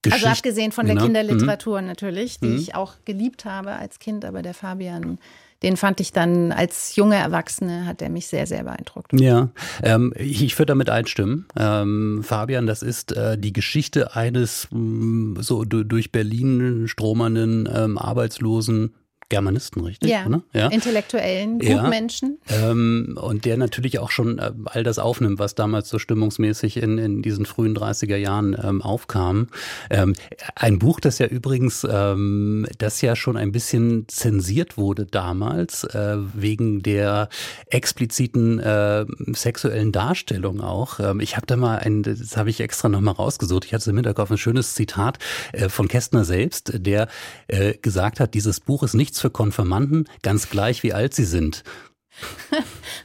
Geschichte. 0.00 0.26
Also 0.26 0.38
abgesehen 0.38 0.72
von 0.72 0.86
der 0.86 0.94
genau. 0.94 1.06
Kinderliteratur 1.06 1.82
mhm. 1.82 1.88
natürlich, 1.88 2.40
die 2.40 2.48
mhm. 2.48 2.56
ich 2.56 2.74
auch 2.74 2.94
geliebt 3.04 3.44
habe 3.44 3.72
als 3.72 3.98
Kind, 3.98 4.24
aber 4.24 4.40
der 4.40 4.54
Fabian 4.54 5.18
den 5.62 5.76
fand 5.76 6.00
ich 6.00 6.12
dann 6.12 6.52
als 6.52 6.94
junge 6.96 7.16
Erwachsene, 7.16 7.86
hat 7.86 8.00
er 8.00 8.10
mich 8.10 8.28
sehr, 8.28 8.46
sehr 8.46 8.64
beeindruckt. 8.64 9.12
Ja, 9.18 9.48
ähm, 9.82 10.12
ich, 10.16 10.56
würde 10.58 10.70
damit 10.70 10.88
einstimmen. 10.90 11.46
Ähm, 11.56 12.22
Fabian, 12.22 12.66
das 12.66 12.82
ist 12.82 13.12
äh, 13.12 13.36
die 13.36 13.52
Geschichte 13.52 14.14
eines 14.14 14.68
mh, 14.70 14.78
mm, 14.78 15.36
so 15.42 15.64
durch 15.64 16.12
Berlin 16.12 16.86
stromernden 16.86 17.68
ähm, 17.72 17.98
Arbeitslosen 17.98 18.94
Germanisten, 19.28 19.84
richtig? 19.84 20.10
Ja, 20.10 20.28
ne? 20.28 20.42
ja. 20.54 20.68
intellektuellen 20.68 21.58
Gutmenschen. 21.58 22.38
Ja, 22.48 22.70
ähm, 22.70 23.18
und 23.20 23.44
der 23.44 23.58
natürlich 23.58 23.98
auch 23.98 24.10
schon 24.10 24.38
äh, 24.38 24.52
all 24.64 24.84
das 24.84 24.98
aufnimmt, 24.98 25.38
was 25.38 25.54
damals 25.54 25.88
so 25.88 25.98
stimmungsmäßig 25.98 26.78
in, 26.78 26.96
in 26.98 27.22
diesen 27.22 27.44
frühen 27.44 27.76
30er 27.76 28.16
Jahren 28.16 28.56
ähm, 28.62 28.80
aufkam. 28.80 29.48
Ähm, 29.90 30.14
ein 30.54 30.78
Buch, 30.78 31.00
das 31.00 31.18
ja 31.18 31.26
übrigens, 31.26 31.86
ähm, 31.90 32.66
das 32.78 33.02
ja 33.02 33.16
schon 33.16 33.36
ein 33.36 33.52
bisschen 33.52 34.08
zensiert 34.08 34.78
wurde 34.78 35.04
damals, 35.04 35.84
äh, 35.84 36.16
wegen 36.34 36.82
der 36.82 37.28
expliziten 37.66 38.58
äh, 38.58 39.04
sexuellen 39.32 39.92
Darstellung 39.92 40.60
auch. 40.62 41.00
Ähm, 41.00 41.20
ich 41.20 41.36
habe 41.36 41.46
da 41.46 41.56
mal 41.56 41.78
ein, 41.78 42.02
das 42.02 42.36
habe 42.36 42.48
ich 42.48 42.60
extra 42.60 42.88
nochmal 42.88 43.14
rausgesucht, 43.14 43.66
ich 43.66 43.74
hatte 43.74 43.90
im 43.90 43.96
Hinterkopf, 43.96 44.30
ein 44.30 44.38
schönes 44.38 44.74
Zitat 44.74 45.18
äh, 45.52 45.68
von 45.68 45.88
Kästner 45.88 46.24
selbst, 46.24 46.72
der 46.74 47.08
äh, 47.48 47.74
gesagt 47.74 48.20
hat, 48.20 48.34
dieses 48.34 48.60
Buch 48.60 48.82
ist 48.82 48.94
nichts 49.18 49.20
für 49.20 49.30
Konfirmanden, 49.30 50.08
ganz 50.22 50.48
gleich 50.48 50.82
wie 50.82 50.92
alt 50.92 51.14
sie 51.14 51.24
sind. 51.24 51.64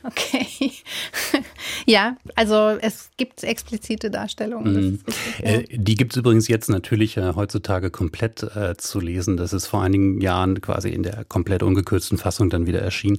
Okay. 0.06 0.72
ja, 1.86 2.18
also 2.36 2.78
es 2.82 3.12
gibt 3.16 3.42
explizite 3.44 4.12
Darstellungen. 4.12 4.74
Mhm. 4.74 5.00
Ja. 5.40 5.46
äh, 5.46 5.64
die 5.70 5.96
gibt 5.96 6.14
es 6.14 6.18
übrigens 6.18 6.50
jetzt 6.50 6.70
natürlich 6.70 7.16
äh, 7.16 7.34
heutzutage 7.36 7.90
komplett 7.90 8.44
äh, 8.44 8.76
zu 8.76 9.00
lesen. 9.00 9.38
Das 9.38 9.54
ist 9.54 9.68
vor 9.68 9.82
einigen 9.82 10.20
Jahren 10.20 10.60
quasi 10.60 10.90
in 10.90 11.04
der 11.04 11.24
komplett 11.24 11.64
ungekürzten 11.64 12.18
Fassung 12.18 12.50
dann 12.50 12.66
wieder 12.66 12.82
erschienen. 12.82 13.18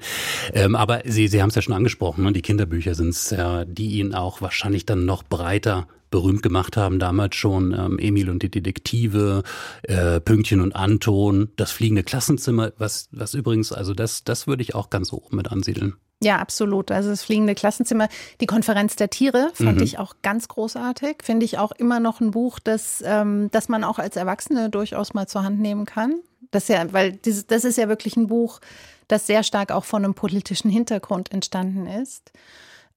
Ähm, 0.52 0.74
aber 0.74 1.02
Sie, 1.06 1.28
Sie 1.28 1.40
haben 1.40 1.48
es 1.48 1.54
ja 1.54 1.62
schon 1.62 1.74
angesprochen, 1.74 2.24
ne? 2.24 2.32
die 2.32 2.42
Kinderbücher 2.42 2.94
sind 2.94 3.10
es, 3.10 3.34
die 3.68 3.98
Ihnen 3.98 4.14
auch 4.14 4.42
wahrscheinlich 4.42 4.84
dann 4.84 5.06
noch 5.06 5.22
breiter 5.22 5.86
berühmt 6.14 6.44
gemacht 6.44 6.76
haben, 6.76 7.00
damals 7.00 7.34
schon 7.34 7.72
ähm, 7.72 7.98
Emil 7.98 8.30
und 8.30 8.44
die 8.44 8.48
Detektive, 8.48 9.42
äh, 9.82 10.20
Pünktchen 10.20 10.60
und 10.60 10.76
Anton, 10.76 11.48
das 11.56 11.72
fliegende 11.72 12.04
Klassenzimmer, 12.04 12.70
was, 12.78 13.08
was 13.10 13.34
übrigens, 13.34 13.72
also 13.72 13.94
das, 13.94 14.22
das 14.22 14.46
würde 14.46 14.62
ich 14.62 14.76
auch 14.76 14.90
ganz 14.90 15.12
oben 15.12 15.34
mit 15.34 15.50
ansiedeln. 15.50 15.94
Ja, 16.22 16.38
absolut. 16.38 16.92
Also 16.92 17.10
das 17.10 17.24
fliegende 17.24 17.56
Klassenzimmer, 17.56 18.08
die 18.40 18.46
Konferenz 18.46 18.94
der 18.94 19.10
Tiere 19.10 19.50
fand 19.54 19.78
mhm. 19.78 19.82
ich 19.82 19.98
auch 19.98 20.14
ganz 20.22 20.46
großartig. 20.46 21.16
Finde 21.24 21.44
ich 21.44 21.58
auch 21.58 21.72
immer 21.72 21.98
noch 21.98 22.20
ein 22.20 22.30
Buch, 22.30 22.60
das, 22.60 23.02
ähm, 23.04 23.50
das 23.50 23.68
man 23.68 23.82
auch 23.82 23.98
als 23.98 24.14
Erwachsene 24.14 24.70
durchaus 24.70 25.14
mal 25.14 25.26
zur 25.26 25.42
Hand 25.42 25.58
nehmen 25.58 25.84
kann. 25.84 26.20
Das 26.52 26.68
ja, 26.68 26.92
weil 26.92 27.10
dieses, 27.10 27.48
das 27.48 27.64
ist 27.64 27.76
ja 27.76 27.88
wirklich 27.88 28.16
ein 28.16 28.28
Buch, 28.28 28.60
das 29.08 29.26
sehr 29.26 29.42
stark 29.42 29.72
auch 29.72 29.84
von 29.84 30.04
einem 30.04 30.14
politischen 30.14 30.70
Hintergrund 30.70 31.32
entstanden 31.32 31.88
ist. 31.88 32.30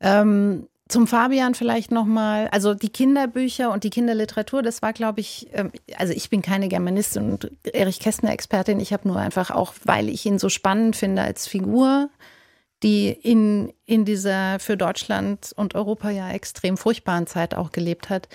Ähm, 0.01 0.67
zum 0.88 1.08
Fabian 1.08 1.56
vielleicht 1.56 1.91
nochmal, 1.91 2.47
also 2.50 2.73
die 2.73 2.89
Kinderbücher 2.89 3.71
und 3.71 3.84
die 3.84 3.89
Kinderliteratur, 3.89 4.62
das 4.62 4.82
war, 4.82 4.93
glaube 4.93 5.19
ich, 5.19 5.47
ähm, 5.54 5.71
also 5.97 6.13
ich 6.13 6.30
bin 6.30 6.41
keine 6.41 6.67
Germanistin 6.67 7.32
und 7.32 7.52
Erich 7.63 8.00
Kästner 8.00 8.32
Expertin, 8.32 8.80
ich 8.80 8.93
habe 8.93 9.08
nur 9.08 9.17
einfach 9.17 9.52
auch, 9.52 9.73
weil 9.84 10.10
ich 10.10 10.26
ihn 10.26 10.39
so 10.39 10.50
spannend 10.50 10.95
finde 10.95 11.21
als 11.21 11.47
Figur, 11.47 12.10
die 12.84 13.10
in, 13.10 13.73
in 13.86 14.06
dieser 14.06 14.60
für 14.60 14.78
Deutschland 14.78 15.52
und 15.56 15.76
Europa 15.76 16.10
ja 16.10 16.32
extrem 16.32 16.78
furchtbaren 16.78 17.28
Zeit 17.28 17.56
auch 17.56 17.71
gelebt 17.71 18.10
hat, 18.10 18.28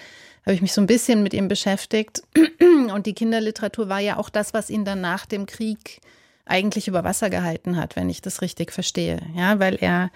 habe 0.45 0.55
ich 0.55 0.63
mich 0.63 0.73
so 0.73 0.81
ein 0.81 0.87
bisschen 0.87 1.23
mit 1.23 1.35
ihm 1.35 1.49
beschäftigt. 1.49 2.23
Und 2.93 3.07
die 3.07 3.15
Kinderliteratur 3.15 3.89
war 3.89 4.01
ja 4.01 4.17
auch 4.17 4.29
das, 4.29 4.53
was 4.53 4.71
ihn 4.71 4.85
dann 4.85 5.01
nach 5.01 5.25
dem 5.25 5.47
Krieg 5.47 6.01
eigentlich 6.45 6.89
über 6.89 7.05
Wasser 7.05 7.31
gehalten 7.31 7.77
hat, 7.77 7.95
wenn 7.95 8.11
ich 8.11 8.21
das 8.21 8.43
richtig 8.43 8.73
verstehe. 8.73 9.21
Ja, 9.37 9.61
weil 9.61 9.77
er 9.77 10.11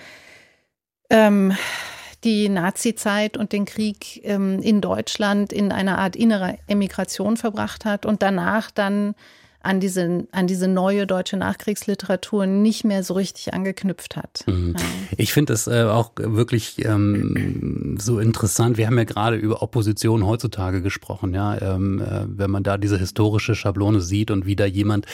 ähm, 1.10 1.56
die 2.26 2.48
Nazi-Zeit 2.48 3.36
und 3.36 3.52
den 3.52 3.64
Krieg 3.64 4.20
ähm, 4.24 4.60
in 4.60 4.80
Deutschland 4.80 5.52
in 5.52 5.72
einer 5.72 5.98
Art 5.98 6.16
innerer 6.16 6.56
Emigration 6.66 7.36
verbracht 7.36 7.84
hat 7.84 8.04
und 8.04 8.20
danach 8.22 8.70
dann 8.70 9.14
an 9.66 9.80
diese, 9.80 10.26
an 10.30 10.46
diese 10.46 10.68
neue 10.68 11.06
deutsche 11.06 11.36
Nachkriegsliteratur 11.36 12.46
nicht 12.46 12.84
mehr 12.84 13.02
so 13.02 13.14
richtig 13.14 13.52
angeknüpft 13.52 14.16
hat. 14.16 14.44
Mhm. 14.46 14.74
Ja. 14.78 14.84
Ich 15.16 15.32
finde 15.32 15.52
es 15.52 15.66
äh, 15.66 15.82
auch 15.82 16.12
wirklich 16.16 16.84
ähm, 16.84 17.96
so 17.98 18.20
interessant. 18.20 18.76
Wir 18.76 18.86
haben 18.86 18.96
ja 18.96 19.04
gerade 19.04 19.36
über 19.36 19.62
Opposition 19.62 20.24
heutzutage 20.24 20.82
gesprochen, 20.82 21.34
ja. 21.34 21.60
Ähm, 21.60 22.00
äh, 22.00 22.26
wenn 22.28 22.50
man 22.50 22.62
da 22.62 22.78
diese 22.78 22.98
historische 22.98 23.56
Schablone 23.56 24.00
sieht 24.00 24.30
und 24.30 24.46
wie 24.46 24.56
da 24.56 24.66
jemand 24.66 25.06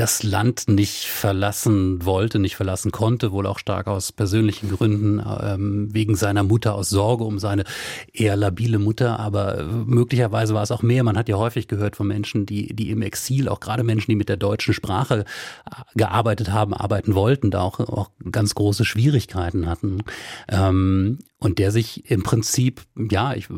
das 0.00 0.22
Land 0.22 0.66
nicht 0.66 1.04
verlassen 1.04 2.06
wollte, 2.06 2.38
nicht 2.38 2.56
verlassen 2.56 2.90
konnte, 2.90 3.32
wohl 3.32 3.46
auch 3.46 3.58
stark 3.58 3.86
aus 3.86 4.12
persönlichen 4.12 4.70
Gründen, 4.70 5.22
ähm, 5.42 5.88
wegen 5.92 6.16
seiner 6.16 6.42
Mutter, 6.42 6.74
aus 6.74 6.88
Sorge 6.88 7.24
um 7.24 7.38
seine 7.38 7.64
eher 8.10 8.34
labile 8.34 8.78
Mutter. 8.78 9.20
Aber 9.20 9.58
äh, 9.58 9.62
möglicherweise 9.64 10.54
war 10.54 10.62
es 10.62 10.70
auch 10.70 10.80
mehr. 10.80 11.04
Man 11.04 11.18
hat 11.18 11.28
ja 11.28 11.36
häufig 11.36 11.68
gehört 11.68 11.96
von 11.96 12.06
Menschen, 12.06 12.46
die, 12.46 12.74
die 12.74 12.90
im 12.90 13.02
Exil, 13.02 13.46
auch 13.50 13.60
gerade 13.60 13.84
Menschen, 13.84 14.10
die 14.10 14.16
mit 14.16 14.30
der 14.30 14.38
deutschen 14.38 14.72
Sprache 14.72 15.26
äh, 15.66 15.82
gearbeitet 15.96 16.50
haben, 16.50 16.72
arbeiten 16.72 17.14
wollten, 17.14 17.50
da 17.50 17.60
auch, 17.60 17.78
auch 17.78 18.08
ganz 18.32 18.54
große 18.54 18.86
Schwierigkeiten 18.86 19.66
hatten. 19.66 20.02
Ähm, 20.48 21.18
und 21.42 21.58
der 21.58 21.72
sich 21.72 22.10
im 22.10 22.22
Prinzip, 22.22 22.82
ja, 23.10 23.32
ich, 23.32 23.48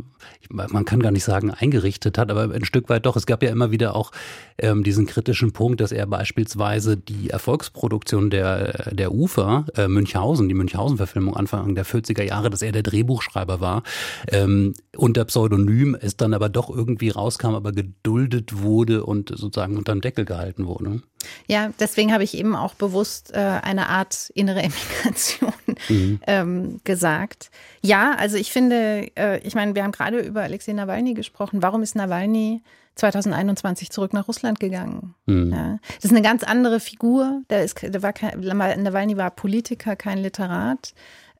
ich, 0.40 0.50
man 0.50 0.84
kann 0.84 1.00
gar 1.00 1.10
nicht 1.10 1.24
sagen 1.24 1.50
eingerichtet 1.50 2.16
hat, 2.16 2.30
aber 2.30 2.54
ein 2.54 2.64
Stück 2.64 2.88
weit 2.88 3.06
doch. 3.06 3.16
Es 3.16 3.26
gab 3.26 3.42
ja 3.42 3.50
immer 3.50 3.72
wieder 3.72 3.96
auch 3.96 4.12
ähm, 4.58 4.84
diesen 4.84 5.06
kritischen 5.06 5.52
Punkt, 5.52 5.80
dass 5.80 5.90
er 5.90 6.06
beispielsweise 6.06 6.96
die 6.96 7.30
Erfolgsproduktion 7.30 8.30
der, 8.30 8.94
der 8.94 9.12
Ufer, 9.12 9.66
äh, 9.74 9.88
Münchhausen, 9.88 10.48
die 10.48 10.54
Münchhausen-Verfilmung 10.54 11.36
Anfang 11.36 11.74
der 11.74 11.84
40er 11.84 12.22
Jahre, 12.22 12.50
dass 12.50 12.62
er 12.62 12.70
der 12.70 12.84
Drehbuchschreiber 12.84 13.60
war, 13.60 13.82
ähm, 14.28 14.74
unter 14.96 15.24
Pseudonym 15.24 15.96
es 16.00 16.16
dann 16.16 16.34
aber 16.34 16.48
doch 16.48 16.70
irgendwie 16.70 17.08
rauskam, 17.08 17.54
aber 17.54 17.72
geduldet 17.72 18.62
wurde 18.62 19.04
und 19.04 19.30
sozusagen 19.30 19.76
unter 19.76 19.92
dem 19.92 20.02
Deckel 20.02 20.24
gehalten 20.24 20.66
wurde. 20.66 21.02
Ja, 21.48 21.70
deswegen 21.80 22.12
habe 22.12 22.24
ich 22.24 22.36
eben 22.36 22.54
auch 22.54 22.74
bewusst 22.74 23.32
äh, 23.34 23.38
eine 23.38 23.88
Art 23.88 24.30
innere 24.34 24.62
Emigration 24.62 25.52
mhm. 25.88 26.20
ähm, 26.26 26.80
gesagt. 26.84 27.50
Ja, 27.82 28.14
also 28.16 28.36
ich 28.36 28.52
finde, 28.52 29.10
äh, 29.16 29.38
ich 29.40 29.54
meine, 29.54 29.74
wir 29.74 29.84
haben 29.84 29.92
gerade 29.92 30.20
über 30.20 30.42
Alexei 30.42 30.72
Nawalny 30.72 31.14
gesprochen. 31.14 31.62
Warum 31.62 31.82
ist 31.82 31.96
Nawalny 31.96 32.62
2021 32.94 33.90
zurück 33.90 34.12
nach 34.12 34.28
Russland 34.28 34.60
gegangen? 34.60 35.14
Mhm. 35.26 35.52
Ja, 35.52 35.78
das 35.96 36.06
ist 36.06 36.10
eine 36.10 36.22
ganz 36.22 36.44
andere 36.44 36.80
Figur. 36.80 37.42
Der 37.50 37.64
ist, 37.64 37.80
der 37.82 38.02
war 38.02 38.12
kein, 38.12 38.40
Nawalny 38.40 39.16
war 39.16 39.30
Politiker, 39.30 39.96
kein 39.96 40.18
Literat. 40.18 40.94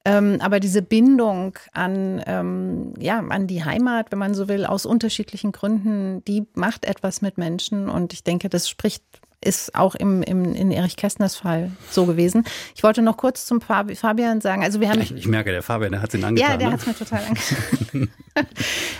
Ähm, 0.05 0.38
aber 0.41 0.59
diese 0.59 0.83
Bindung 0.83 1.57
an, 1.73 2.23
ähm, 2.27 2.95
ja, 2.99 3.21
an 3.21 3.47
die 3.47 3.65
Heimat, 3.65 4.11
wenn 4.11 4.19
man 4.19 4.35
so 4.35 4.49
will, 4.49 4.67
aus 4.67 4.85
unterschiedlichen 4.85 5.53
Gründen, 5.53 6.25
die 6.25 6.45
macht 6.55 6.87
etwas 6.87 7.23
mit 7.23 7.38
Menschen. 7.38 7.88
Und 7.88 8.12
ich 8.12 8.25
denke, 8.25 8.49
das 8.49 8.69
spricht 8.69 9.05
ist 9.45 9.75
auch 9.75 9.95
im, 9.95 10.23
im, 10.23 10.55
in 10.55 10.71
Erich 10.71 10.97
Kästners 10.97 11.37
Fall 11.37 11.71
so 11.91 12.07
gewesen. 12.07 12.45
Ich 12.75 12.83
wollte 12.83 13.03
noch 13.03 13.17
kurz 13.17 13.47
zum 13.47 13.61
Fabian 13.61 14.41
sagen, 14.41 14.63
also 14.63 14.81
wir 14.81 14.89
haben... 14.89 15.01
Ich, 15.01 15.15
ich 15.15 15.27
merke, 15.27 15.51
der 15.51 15.63
Fabian, 15.63 15.93
der 15.93 16.03
hat 16.03 16.11
es 16.11 16.21
ihn 16.21 16.25
angetan. 16.25 16.51
Ja, 16.51 16.57
der 16.57 16.69
ne? 16.69 16.73
hat 16.73 16.81
es 16.81 16.87
mir 16.87 16.95
total 16.95 17.25
angetan. 17.29 18.11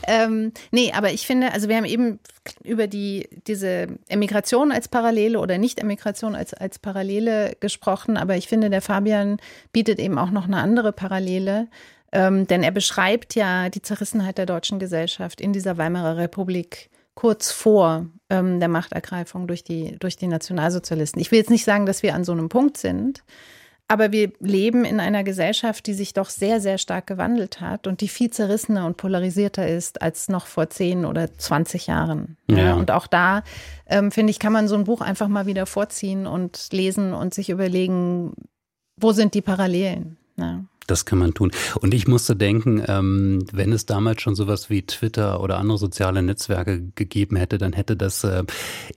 ähm, 0.07 0.53
nee, 0.71 0.93
aber 0.93 1.13
ich 1.13 1.27
finde, 1.27 1.53
also 1.53 1.69
wir 1.69 1.77
haben 1.77 1.85
eben 1.85 2.19
über 2.65 2.87
die, 2.87 3.29
diese 3.47 3.87
Emigration 4.09 4.73
als 4.73 4.89
Parallele 4.89 5.39
oder 5.39 5.59
Nicht-Emigration 5.59 6.35
als, 6.35 6.55
als 6.55 6.79
Parallele 6.79 7.57
gesprochen, 7.61 8.17
aber 8.17 8.37
ich 8.37 8.49
finde, 8.49 8.69
der 8.69 8.83
Fabian 8.83 9.39
bietet 9.73 9.99
eben 9.99 10.19
auch 10.19 10.31
noch 10.31 10.45
eine 10.45 10.59
andere 10.59 10.93
Parallele. 10.93 11.69
Ähm, 12.15 12.47
denn 12.47 12.63
er 12.63 12.73
beschreibt 12.73 13.35
ja 13.35 13.71
die 13.71 13.81
Zerrissenheit 13.81 14.37
der 14.37 14.45
deutschen 14.45 14.79
Gesellschaft 14.79 15.41
in 15.41 15.55
dieser 15.55 15.79
Weimarer 15.79 16.19
Republik 16.19 16.91
kurz 17.15 17.51
vor 17.51 18.07
ähm, 18.31 18.61
der 18.61 18.69
Machtergreifung 18.69 19.47
durch 19.47 19.65
die, 19.65 19.99
durch 19.99 20.17
die 20.17 20.27
Nationalsozialisten. 20.27 21.21
Ich 21.21 21.31
will 21.31 21.39
jetzt 21.39 21.51
nicht 21.51 21.65
sagen, 21.65 21.87
dass 21.87 22.03
wir 22.03 22.15
an 22.15 22.25
so 22.25 22.33
einem 22.33 22.49
Punkt 22.49 22.77
sind, 22.77 23.23
aber 23.89 24.11
wir 24.11 24.33
leben 24.41 24.87
in 24.87 25.01
einer 25.01 25.23
Gesellschaft, 25.23 25.87
die 25.87 25.93
sich 25.93 26.15
doch 26.15 26.31
sehr, 26.31 26.61
sehr 26.61 26.79
stark 26.79 27.07
gewandelt 27.07 27.61
hat 27.61 27.87
und 27.87 28.01
die 28.01 28.09
viel 28.09 28.31
zerrissener 28.31 28.87
und 28.87 28.97
polarisierter 28.97 29.69
ist 29.69 30.01
als 30.01 30.31
noch 30.31 30.47
vor 30.47 30.71
10 30.71 31.05
oder 31.05 31.37
20 31.37 31.89
Jahren. 31.89 32.39
Ja. 32.49 32.75
Und 32.75 32.91
auch 32.91 33.07
da, 33.07 33.43
ähm, 33.87 34.11
finde 34.11 34.31
ich, 34.31 34.39
kann 34.39 34.55
man 34.55 34.67
so 34.67 34.77
ein 34.77 34.85
Buch 34.85 35.03
einfach 35.03 35.29
mal 35.29 35.45
wieder 35.45 35.67
vorziehen 35.67 36.27
und 36.27 36.69
lesen 36.73 37.13
und 37.13 37.35
sich 37.35 37.51
überlegen, 37.51 38.33
wo 38.97 39.13
sind 39.13 39.35
die 39.35 39.43
Parallelen. 39.43 40.17
Ja. 40.39 40.65
Das 40.87 41.05
kann 41.05 41.19
man 41.19 41.35
tun. 41.35 41.51
Und 41.81 41.95
ich 41.95 42.09
musste 42.09 42.37
denken, 42.37 42.83
ähm, 42.87 43.45
wenn 43.53 43.73
es 43.73 43.87
damals 43.87 44.23
schon 44.23 44.35
sowas 44.35 44.71
wie 44.71 44.83
Twitter 44.83 45.41
oder 45.41 45.59
andere 45.59 45.79
soziale 45.79 46.23
Netzwerke 46.23 46.83
gegeben 46.95 47.37
hätte, 47.37 47.59
dann 47.59 47.73
hätte 47.73 47.97
das 47.97 48.25
äh, 48.25 48.45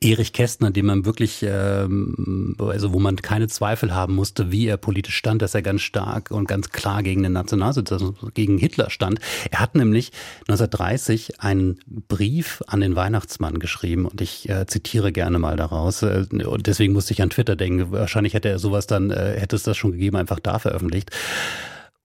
Erich 0.02 0.34
Kästner, 0.34 0.72
dem 0.72 0.88
man 0.88 1.06
wirklich, 1.06 1.44
ähm, 1.48 2.56
also 2.60 2.94
wo 2.94 3.00
man 3.00 3.18
keine 3.18 3.48
Zweifel 3.48 3.94
haben 3.94 4.16
musste, 4.16 4.52
wie 4.52 4.68
er 4.68 4.78
politisch 4.78 5.16
stand, 5.16 5.42
dass 5.42 5.56
er 5.56 5.62
ganz 5.62 5.82
stark 5.82 6.32
und 6.32 6.48
ganz 6.48 6.70
klar 6.70 7.04
gegen 7.04 7.24
den 7.24 7.34
Nationalsozialismus, 7.34 8.34
gegen 8.34 8.58
Hitler 8.58 8.90
stand. 8.90 9.20
Er 9.52 9.60
hat 9.60 9.76
nämlich 9.76 10.12
1930 10.48 11.42
einen 11.42 11.80
Brief 11.88 12.64
an 12.68 12.82
den 12.82 12.96
Weihnachtsmann 12.96 13.60
geschrieben 13.60 14.06
und 14.06 14.22
ich 14.22 14.50
äh, 14.50 14.66
zitiere 14.66 15.12
gerne 15.12 15.40
mal 15.40 15.56
daraus. 15.56 16.02
Äh, 16.02 16.26
und 16.46 16.68
deswegen 16.68 16.94
musste 16.94 17.14
ich 17.14 17.22
an 17.22 17.30
Twitter 17.30 17.56
denken. 17.56 17.92
Wahrscheinlich 17.92 18.34
hätte 18.34 18.50
er 18.50 18.60
sowas 18.60 18.88
dann, 18.88 19.12
äh, 19.12 19.40
hätte 19.40 19.56
es 19.56 19.64
das 19.64 19.78
schon 19.78 19.92
gegeben, 19.92 20.18
einfach 20.18 20.40
da 20.40 20.60
veröffentlicht. 20.60 21.12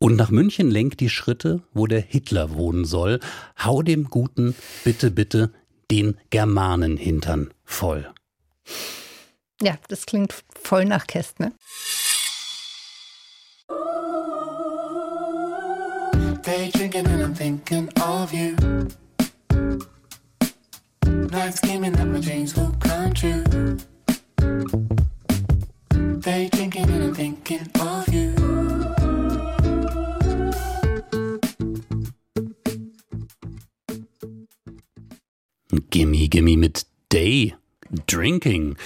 Und 0.02 0.16
nach 0.16 0.30
München 0.30 0.70
lenkt 0.70 1.00
die 1.00 1.10
Schritte, 1.10 1.62
wo 1.74 1.86
der 1.86 2.00
Hitler 2.00 2.54
wohnen 2.54 2.86
soll. 2.86 3.20
Hau 3.62 3.82
dem 3.82 4.04
Guten 4.04 4.54
bitte, 4.82 5.10
bitte 5.10 5.52
den 5.90 6.16
Germanenhintern 6.30 7.52
voll. 7.64 8.10
Ja, 9.60 9.76
das 9.88 10.06
klingt 10.06 10.34
voll 10.62 10.86
nach 10.86 11.06
Kästner. 11.06 11.52
Day 16.42 16.70
drinking 16.72 17.06
and 17.06 17.22
I'm 17.22 17.34
thinking 17.34 17.88
of 18.00 18.32
you. 18.32 18.56
Nights 21.04 21.58
scheming 21.58 21.92
that 21.92 22.06
my 22.06 22.20
dreams 22.20 22.56
will 22.56 22.72
come 22.80 23.12
true. 23.12 23.44
Day 26.20 26.48
drinking 26.48 26.88
and 26.90 27.04
I'm 27.04 27.14
thinking 27.14 27.68
Gimme, 36.30 36.56
mit 36.56 36.86
Day 37.12 37.54
Drinking. 38.06 38.76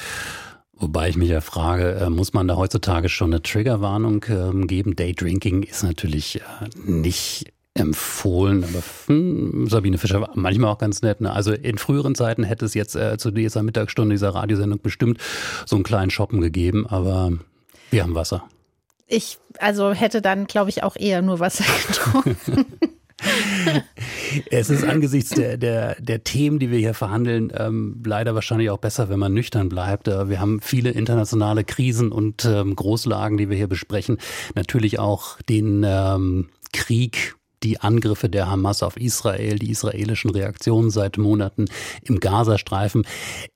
Wobei 0.76 1.08
ich 1.08 1.16
mich 1.16 1.28
ja 1.28 1.40
frage, 1.40 1.94
äh, 1.94 2.10
muss 2.10 2.32
man 2.32 2.48
da 2.48 2.56
heutzutage 2.56 3.08
schon 3.08 3.32
eine 3.32 3.42
Triggerwarnung 3.42 4.24
ähm, 4.28 4.66
geben? 4.66 4.96
Daydrinking 4.96 5.62
ist 5.62 5.84
natürlich 5.84 6.40
äh, 6.40 6.68
nicht 6.84 7.52
empfohlen, 7.74 8.64
aber 8.64 8.82
hm, 9.06 9.68
Sabine 9.68 9.98
Fischer 9.98 10.20
war 10.20 10.30
manchmal 10.34 10.72
auch 10.72 10.78
ganz 10.78 11.02
nett. 11.02 11.20
Ne? 11.20 11.32
Also 11.32 11.52
in 11.52 11.78
früheren 11.78 12.14
Zeiten 12.14 12.44
hätte 12.44 12.64
es 12.64 12.74
jetzt 12.74 12.96
äh, 12.96 13.18
zu 13.18 13.30
dieser 13.30 13.62
Mittagsstunde 13.62 14.14
dieser 14.14 14.34
Radiosendung 14.34 14.80
bestimmt 14.80 15.18
so 15.66 15.76
einen 15.76 15.84
kleinen 15.84 16.10
Shoppen 16.10 16.40
gegeben, 16.40 16.86
aber 16.86 17.32
wir 17.90 18.02
haben 18.02 18.14
Wasser. 18.14 18.44
Ich 19.06 19.38
also 19.58 19.92
hätte 19.92 20.22
dann, 20.22 20.46
glaube 20.46 20.70
ich, 20.70 20.82
auch 20.82 20.96
eher 20.96 21.22
nur 21.22 21.40
Wasser 21.40 21.64
getrunken. 21.86 22.66
Es 24.50 24.70
ist 24.70 24.84
angesichts 24.84 25.30
der, 25.30 25.56
der, 25.56 25.96
der 26.00 26.24
Themen, 26.24 26.58
die 26.58 26.70
wir 26.70 26.78
hier 26.78 26.94
verhandeln, 26.94 27.52
ähm, 27.56 28.02
leider 28.04 28.34
wahrscheinlich 28.34 28.70
auch 28.70 28.78
besser, 28.78 29.08
wenn 29.08 29.18
man 29.18 29.32
nüchtern 29.32 29.68
bleibt. 29.68 30.08
Äh, 30.08 30.28
wir 30.28 30.40
haben 30.40 30.60
viele 30.60 30.90
internationale 30.90 31.64
Krisen 31.64 32.12
und 32.12 32.44
ähm, 32.44 32.74
Großlagen, 32.74 33.38
die 33.38 33.48
wir 33.48 33.56
hier 33.56 33.68
besprechen. 33.68 34.18
Natürlich 34.54 34.98
auch 34.98 35.40
den 35.42 35.84
ähm, 35.86 36.48
Krieg 36.72 37.36
die 37.64 37.80
Angriffe 37.80 38.28
der 38.28 38.50
Hamas 38.50 38.82
auf 38.82 38.96
Israel, 38.96 39.58
die 39.58 39.70
israelischen 39.70 40.30
Reaktionen 40.30 40.90
seit 40.90 41.18
Monaten 41.18 41.64
im 42.02 42.20
Gazastreifen. 42.20 43.06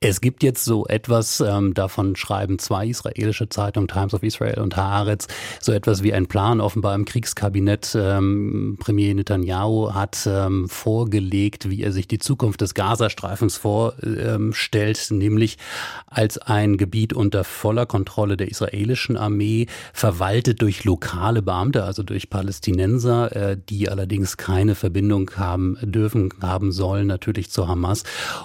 Es 0.00 0.20
gibt 0.20 0.42
jetzt 0.42 0.64
so 0.64 0.86
etwas, 0.86 1.40
ähm, 1.40 1.74
davon 1.74 2.16
schreiben 2.16 2.58
zwei 2.58 2.86
israelische 2.86 3.48
Zeitungen, 3.48 3.88
Times 3.88 4.14
of 4.14 4.22
Israel 4.22 4.60
und 4.60 4.76
Haaretz, 4.76 5.28
so 5.60 5.72
etwas 5.72 6.02
wie 6.02 6.14
ein 6.14 6.26
Plan 6.26 6.60
offenbar 6.60 6.94
im 6.94 7.04
Kriegskabinett. 7.04 7.94
Ähm, 7.94 8.78
Premier 8.80 9.14
Netanyahu 9.14 9.92
hat 9.92 10.26
ähm, 10.26 10.68
vorgelegt, 10.68 11.68
wie 11.68 11.82
er 11.82 11.92
sich 11.92 12.08
die 12.08 12.18
Zukunft 12.18 12.62
des 12.62 12.74
Gazastreifens 12.74 13.56
vorstellt, 13.56 15.06
nämlich 15.10 15.58
als 16.06 16.38
ein 16.38 16.78
Gebiet 16.78 17.12
unter 17.12 17.44
voller 17.44 17.84
Kontrolle 17.84 18.36
der 18.36 18.48
israelischen 18.48 19.16
Armee, 19.16 19.66
verwaltet 19.92 20.62
durch 20.62 20.84
lokale 20.84 21.42
Beamte, 21.42 21.84
also 21.84 22.02
durch 22.02 22.30
Palästinenser, 22.30 23.36
äh, 23.36 23.58
die 23.68 23.90
allerdings 23.98 24.36
keine 24.36 24.76
Verbindung 24.76 25.32
haben 25.36 25.76
dürfen, 25.82 26.32
haben 26.40 26.70
sollen 26.70 27.08
natürlich 27.08 27.50
zu 27.50 27.66
Hamas 27.66 28.04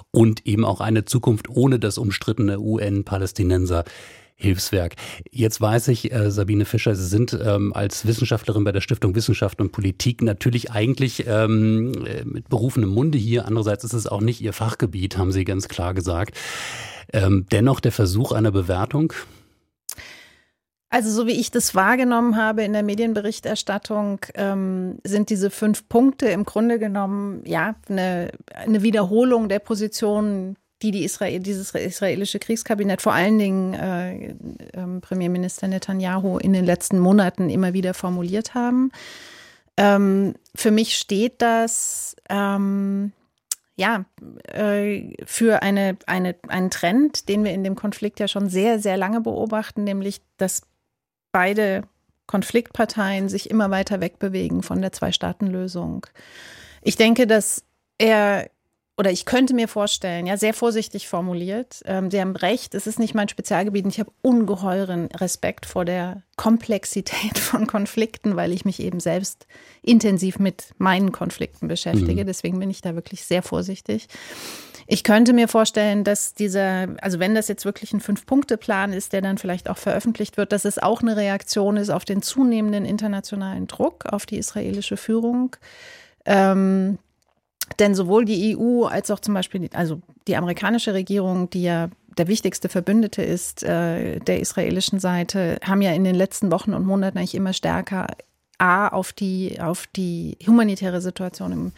und 0.10 0.48
eben 0.48 0.66
auch 0.66 0.82
eine 0.82 1.06
Zukunft 1.06 1.48
ohne 1.48 1.78
das 1.78 1.98
umstrittene 1.98 2.60
UN-Palästinenser. 2.60 3.84
Hilfswerk. 4.36 4.96
Jetzt 5.32 5.62
weiß 5.62 5.90
ich, 5.90 6.12
äh, 6.12 6.32
Sabine 6.32 6.66
Fischer, 6.66 6.96
Sie 6.96 7.06
sind 7.06 7.38
ähm, 7.40 7.72
als 7.72 8.08
Wissenschaftlerin 8.08 8.64
bei 8.64 8.72
der 8.72 8.82
Stiftung 8.82 9.16
Wissenschaft 9.16 9.62
und 9.62 9.72
Politik 9.72 10.22
natürlich 10.24 10.72
eigentlich 10.72 11.26
ähm, 11.28 11.94
äh, 12.06 12.26
mit 12.26 12.50
berufenem 12.50 12.90
Munde 12.90 13.18
hier. 13.18 13.46
Andererseits 13.46 13.84
ist 13.84 13.94
es 13.94 14.08
auch 14.08 14.22
nicht 14.22 14.42
Ihr 14.42 14.52
Fachgebiet, 14.52 15.18
haben 15.18 15.32
Sie 15.32 15.46
ganz 15.46 15.70
klar 15.70 15.94
gesagt. 15.94 16.36
Ähm, 17.14 17.46
dennoch 17.52 17.80
der 17.80 17.92
Versuch 17.92 18.32
einer 18.32 18.52
Bewertung, 18.52 19.14
also 20.94 21.10
so 21.10 21.26
wie 21.26 21.40
ich 21.40 21.50
das 21.50 21.74
wahrgenommen 21.74 22.38
habe 22.38 22.64
in 22.64 22.72
der 22.72 22.84
Medienberichterstattung, 22.84 24.20
ähm, 24.36 25.00
sind 25.04 25.32
diese 25.32 25.50
fünf 25.50 25.90
Punkte 25.90 26.28
im 26.28 26.44
Grunde 26.44 26.78
genommen 26.78 27.42
ja 27.46 27.74
eine, 27.90 28.30
eine 28.54 28.84
Wiederholung 28.84 29.50
der 29.50 29.58
Position, 29.58 30.56
die, 30.84 30.92
die 30.92 31.04
Israel, 31.04 31.40
dieses 31.40 31.74
israelische 31.74 32.38
Kriegskabinett, 32.38 33.02
vor 33.02 33.14
allen 33.14 33.40
Dingen 33.40 33.74
äh, 33.74 34.26
äh, 34.28 35.00
Premierminister 35.02 35.68
Netanyahu 35.68 36.38
in 36.38 36.54
den 36.54 36.64
letzten 36.64 37.00
Monaten 37.00 37.50
immer 37.50 37.74
wieder 37.74 37.96
formuliert 37.96 38.54
haben. 38.54 38.92
Ähm, 39.78 40.36
für 40.54 40.70
mich 40.70 40.96
steht 40.96 41.42
das 41.42 42.16
ähm, 42.30 43.14
ja, 43.76 44.06
äh, 44.48 45.12
für 45.26 45.64
eine, 45.64 45.98
eine, 46.06 46.36
einen 46.48 46.70
Trend, 46.70 47.30
den 47.30 47.44
wir 47.44 47.52
in 47.52 47.64
dem 47.64 47.74
Konflikt 47.74 48.20
ja 48.20 48.28
schon 48.28 48.48
sehr, 48.48 48.78
sehr 48.78 48.98
lange 48.98 49.22
beobachten, 49.22 49.84
nämlich 49.84 50.22
dass 50.38 50.62
beide 51.34 51.84
Konfliktparteien 52.28 53.28
sich 53.28 53.50
immer 53.50 53.70
weiter 53.70 54.00
wegbewegen 54.00 54.64
von 54.64 54.82
der 54.82 54.94
Zwei-Staaten-Lösung. 54.94 56.08
Ich 56.82 56.96
denke, 56.96 57.28
dass 57.28 57.66
er 57.98 58.50
oder 58.96 59.12
ich 59.12 59.26
könnte 59.26 59.56
mir 59.56 59.68
vorstellen, 59.68 60.28
ja, 60.28 60.38
sehr 60.38 60.54
vorsichtig 60.54 61.08
formuliert, 61.08 61.82
ähm, 61.86 62.12
Sie 62.12 62.22
haben 62.22 62.36
recht, 62.36 62.76
es 62.76 62.86
ist 62.86 63.00
nicht 63.00 63.16
mein 63.16 63.28
Spezialgebiet 63.28 63.86
und 63.86 63.92
ich 63.92 64.00
habe 64.00 64.12
ungeheuren 64.22 65.08
Respekt 65.08 65.66
vor 65.66 65.84
der 65.84 66.22
Komplexität 66.36 67.40
von 67.40 67.66
Konflikten, 67.66 68.36
weil 68.36 68.52
ich 68.52 68.66
mich 68.66 68.80
eben 68.80 69.00
selbst 69.00 69.48
intensiv 69.82 70.38
mit 70.38 70.76
meinen 70.78 71.12
Konflikten 71.12 71.68
beschäftige. 71.68 72.24
Mhm. 72.24 72.28
Deswegen 72.28 72.60
bin 72.60 72.70
ich 72.70 72.82
da 72.82 72.94
wirklich 72.94 73.24
sehr 73.24 73.42
vorsichtig. 73.42 74.08
Ich 74.86 75.04
könnte 75.04 75.34
mir 75.34 75.48
vorstellen, 75.48 76.04
dass 76.04 76.34
dieser, 76.34 76.90
also 77.02 77.18
wenn 77.20 77.34
das 77.34 77.48
jetzt 77.48 77.66
wirklich 77.66 77.94
ein 77.94 78.02
Fünf-Punkte-Plan 78.02 78.94
ist, 78.94 79.14
der 79.14 79.22
dann 79.22 79.38
vielleicht 79.38 79.70
auch 79.70 79.78
veröffentlicht 79.78 80.38
wird, 80.38 80.52
dass 80.52 80.66
es 80.66 80.78
auch 80.78 81.02
eine 81.02 81.16
Reaktion 81.16 81.78
ist 81.78 81.90
auf 81.90 82.06
den 82.06 82.22
zunehmenden 82.22 82.86
internationalen 82.86 83.66
Druck 83.66 84.06
auf 84.06 84.26
die 84.26 84.38
israelische 84.38 84.98
Führung. 84.98 85.56
Ähm, 86.26 87.00
denn 87.80 87.96
sowohl 87.96 88.26
die 88.26 88.58
EU 88.58 88.86
als 88.86 89.12
auch 89.12 89.20
zum 89.20 89.34
Beispiel, 89.34 89.70
also 89.74 90.02
die 90.28 90.36
amerikanische 90.36 90.94
Regierung, 90.94 91.50
die 91.50 91.64
ja 91.64 91.90
der 92.18 92.28
wichtigste 92.28 92.70
Verbündete 92.70 93.24
ist 93.24 93.64
äh, 93.64 94.20
der 94.20 94.40
israelischen 94.40 95.00
Seite, 95.00 95.60
haben 95.64 95.82
ja 95.82 95.92
in 95.92 96.04
den 96.04 96.16
letzten 96.16 96.52
Wochen 96.52 96.74
und 96.74 96.86
Monaten 96.86 97.18
eigentlich 97.18 97.36
immer 97.36 97.54
stärker 97.54 98.08
A 98.60 98.88
auf 98.88 99.14
die, 99.14 99.60
auf 99.60 99.88
die 99.88 100.38
humanitäre 100.46 101.02
Situation 101.02 101.52
im 101.52 101.72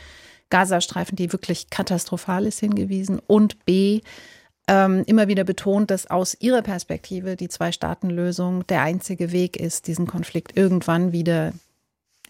Gazastreifen, 0.50 1.16
die 1.16 1.32
wirklich 1.32 1.70
katastrophal 1.70 2.46
ist, 2.46 2.60
hingewiesen 2.60 3.20
und 3.26 3.66
B, 3.66 4.02
ähm, 4.68 5.04
immer 5.06 5.28
wieder 5.28 5.44
betont, 5.44 5.92
dass 5.92 6.08
aus 6.08 6.36
ihrer 6.40 6.62
Perspektive 6.62 7.36
die 7.36 7.50
Zwei-Staaten-Lösung 7.50 8.66
der 8.68 8.82
einzige 8.82 9.32
Weg 9.32 9.58
ist, 9.58 9.88
diesen 9.88 10.08
Konflikt 10.08 10.58
irgendwann 10.58 11.12
wieder 11.12 11.54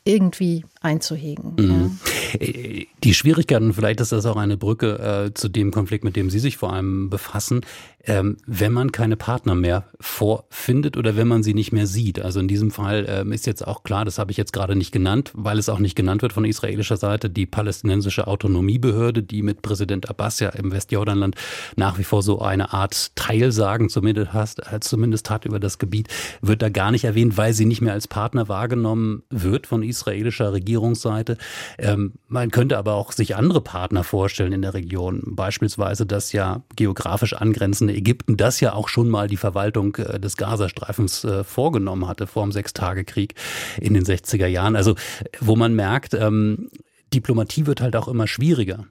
irgendwie 0.04 0.65
einzuhegen. 0.82 1.56
Mhm. 1.58 1.99
Ja. 2.39 2.86
Die 3.06 3.13
Schwierigkeiten, 3.13 3.72
vielleicht 3.72 4.02
ist 4.02 4.12
das 4.12 4.26
auch 4.26 4.36
eine 4.36 4.58
Brücke 4.58 5.28
äh, 5.28 5.34
zu 5.36 5.48
dem 5.48 5.70
Konflikt, 5.70 6.04
mit 6.04 6.15
dem 6.15 6.32
Sie 6.32 6.39
sich 6.39 6.58
vor 6.58 6.74
allem 6.74 7.12
befassen, 7.12 7.62
ähm, 8.08 8.38
wenn 8.46 8.72
man 8.72 8.91
keine 8.91 9.15
Partner 9.15 9.56
mehr 9.56 9.86
vorfindet 10.00 10.98
oder 10.98 11.15
wenn 11.15 11.28
man 11.28 11.44
sie 11.44 11.54
nicht 11.54 11.72
mehr 11.72 11.88
sieht. 11.88 12.20
Also 12.20 12.39
in 12.39 12.48
diesem 12.48 12.72
Fall 12.72 13.06
ähm, 13.08 13.32
ist 13.32 13.46
jetzt 13.46 13.65
auch 13.65 13.84
klar, 13.84 14.06
das 14.06 14.20
habe 14.20 14.32
ich 14.32 14.38
jetzt 14.38 14.54
gerade 14.54 14.76
nicht 14.76 14.91
genannt, 14.91 15.32
weil 15.34 15.58
es 15.58 15.70
auch 15.70 15.80
nicht 15.80 15.96
genannt 15.96 16.22
wird 16.22 16.34
von 16.34 16.46
israelischer 16.46 16.98
Seite, 16.98 17.30
die 17.30 17.46
palästinensische 17.46 18.28
Autonomiebehörde, 18.28 19.24
die 19.24 19.41
mit 19.41 19.62
Präsident 19.62 20.10
Abbas 20.10 20.39
ja 20.39 20.50
im 20.50 20.72
Westjordanland 20.72 21.36
nach 21.76 21.98
wie 21.98 22.04
vor 22.04 22.22
so 22.22 22.41
eine 22.41 22.74
Art 22.74 23.15
Teilsagen 23.15 23.89
zumindest 23.89 24.34
hat, 24.34 24.60
äh, 24.72 24.80
zumindest 24.80 25.30
hat 25.30 25.46
über 25.46 25.60
das 25.60 25.80
Gebiet, 25.80 26.08
wird 26.41 26.62
da 26.62 26.70
gar 26.70 26.91
nicht 26.91 27.06
erwähnt, 27.06 27.38
weil 27.38 27.54
sie 27.54 27.65
nicht 27.65 27.82
mehr 27.82 27.94
als 27.94 28.08
Partner 28.08 28.48
wahrgenommen 28.48 29.24
wird 29.30 29.68
von 29.68 29.84
israelischer 29.84 30.54
Regierungsseite. 30.54 31.38
Ähm, 31.78 32.13
man 32.28 32.52
könnte 32.52 32.78
aber 32.78 32.95
auch 32.96 33.12
sich 33.12 33.36
andere 33.36 33.62
Partner 33.62 34.04
vorstellen 34.04 34.54
in 34.54 34.62
der 34.62 34.74
Region, 34.74 35.22
beispielsweise 35.26 36.06
das 36.06 36.32
ja 36.32 36.64
geografisch 36.76 37.34
angrenzende 37.34 37.94
Ägypten, 37.94 38.38
das 38.38 38.60
ja 38.60 38.74
auch 38.74 38.88
schon 38.88 39.10
mal 39.10 39.28
die 39.28 39.38
Verwaltung 39.38 39.96
äh, 39.98 40.20
des 40.20 40.38
Gazastreifens 40.38 41.24
äh, 41.24 41.44
vorgenommen 41.44 42.08
hatte 42.08 42.28
vor 42.28 42.44
dem 42.44 42.52
Sechstagekrieg 42.52 43.36
in 43.80 43.94
den 43.94 44.04
60er 44.04 44.48
Jahren. 44.48 44.76
Also 44.76 44.96
wo 45.40 45.56
man 45.56 45.76
merkt, 45.76 46.14
ähm, 46.14 46.70
Diplomatie 47.14 47.66
wird 47.66 47.82
halt 47.82 47.96
auch 47.96 48.08
immer 48.08 48.28
schwieriger. 48.28 48.86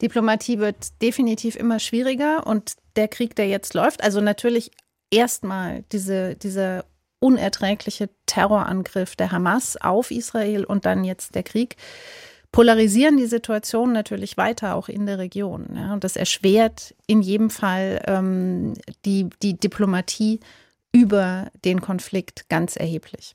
Diplomatie 0.00 0.58
wird 0.58 1.00
definitiv 1.00 1.56
immer 1.56 1.78
schwieriger 1.78 2.46
und 2.46 2.74
der 2.96 3.08
Krieg, 3.08 3.36
der 3.36 3.48
jetzt 3.48 3.74
läuft, 3.74 4.02
also 4.02 4.20
natürlich 4.20 4.70
erstmal 5.10 5.84
diese, 5.92 6.34
dieser 6.36 6.84
unerträgliche 7.20 8.10
Terrorangriff 8.26 9.14
der 9.14 9.30
Hamas 9.30 9.76
auf 9.80 10.10
Israel 10.10 10.64
und 10.64 10.84
dann 10.86 11.04
jetzt 11.04 11.34
der 11.36 11.44
Krieg 11.44 11.76
polarisieren 12.52 13.16
die 13.16 13.26
Situation 13.26 13.92
natürlich 13.92 14.36
weiter 14.36 14.74
auch 14.76 14.88
in 14.88 15.06
der 15.06 15.18
Region. 15.18 15.70
Ja, 15.74 15.94
und 15.94 16.04
das 16.04 16.16
erschwert 16.16 16.94
in 17.06 17.22
jedem 17.22 17.50
Fall 17.50 18.02
ähm, 18.06 18.74
die, 19.04 19.30
die 19.42 19.58
Diplomatie 19.58 20.40
über 20.92 21.50
den 21.64 21.80
Konflikt 21.80 22.48
ganz 22.50 22.76
erheblich. 22.76 23.34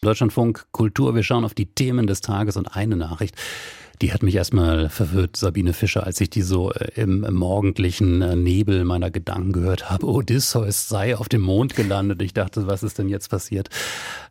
Deutschlandfunk 0.00 0.66
Kultur, 0.72 1.14
wir 1.14 1.22
schauen 1.22 1.44
auf 1.44 1.54
die 1.54 1.66
Themen 1.66 2.06
des 2.06 2.20
Tages 2.22 2.56
und 2.56 2.74
eine 2.76 2.96
Nachricht 2.96 3.36
Die 4.02 4.12
hat 4.12 4.22
mich 4.22 4.34
erstmal 4.34 4.88
verwirrt, 4.88 5.36
Sabine 5.36 5.72
Fischer, 5.72 6.04
als 6.04 6.20
ich 6.20 6.28
die 6.28 6.42
so 6.42 6.70
äh, 6.72 7.00
im, 7.00 7.20
morgendlichen 7.32 8.20
äh, 8.20 8.36
Nebel 8.36 8.84
meiner 8.84 9.10
Gedanken 9.10 9.52
gehört 9.52 9.90
habe. 9.90 10.06
Odysseus 10.06 10.88
sei 10.88 11.16
auf 11.16 11.28
dem 11.28 11.40
Mond 11.40 11.76
gelandet. 11.76 12.20
Ich 12.20 12.34
dachte, 12.34 12.66
was 12.66 12.82
ist 12.82 12.98
denn 12.98 13.08
jetzt 13.08 13.30
passiert? 13.30 13.68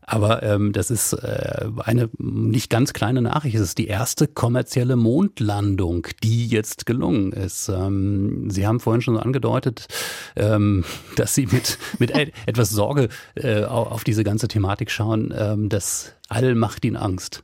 Aber 0.02 0.44
ähm, 0.44 0.72
das 0.72 0.92
ist 0.92 1.14
äh, 1.14 1.66
eine 1.80 2.10
nicht 2.20 2.70
ganz 2.70 2.94
kleine 2.94 3.22
Nachricht. 3.22 3.56
Es 3.56 3.62
ist 3.62 3.78
die 3.80 3.88
erste 3.88 4.28
kommerzielle 4.28 4.96
Mondlandung, 4.96 6.08
die 6.22 6.48
jetzt 6.48 6.86
gelungen 6.86 7.32
ist. 7.32 7.70
Ähm, 7.70 8.50
Sie 8.52 8.68
haben 8.68 8.80
vorhin 8.80 9.02
schon 9.02 9.18
angedeutet, 9.18 9.88
ähm, 10.36 10.84
dass 11.16 11.34
Sie 11.34 11.48
mit, 11.48 11.80
mit 11.98 12.12
etwas 12.12 12.70
Sorge 12.70 13.10
äh, 13.34 13.64
auf 13.64 14.04
diese 14.04 14.24
ganze 14.24 14.48
Thematik 14.48 14.92
schauen. 14.92 15.34
Ähm, 15.36 15.70
das 15.70 16.14
All 16.28 16.56
macht 16.56 16.86
Ihnen 16.86 16.98
Angst. 16.98 17.44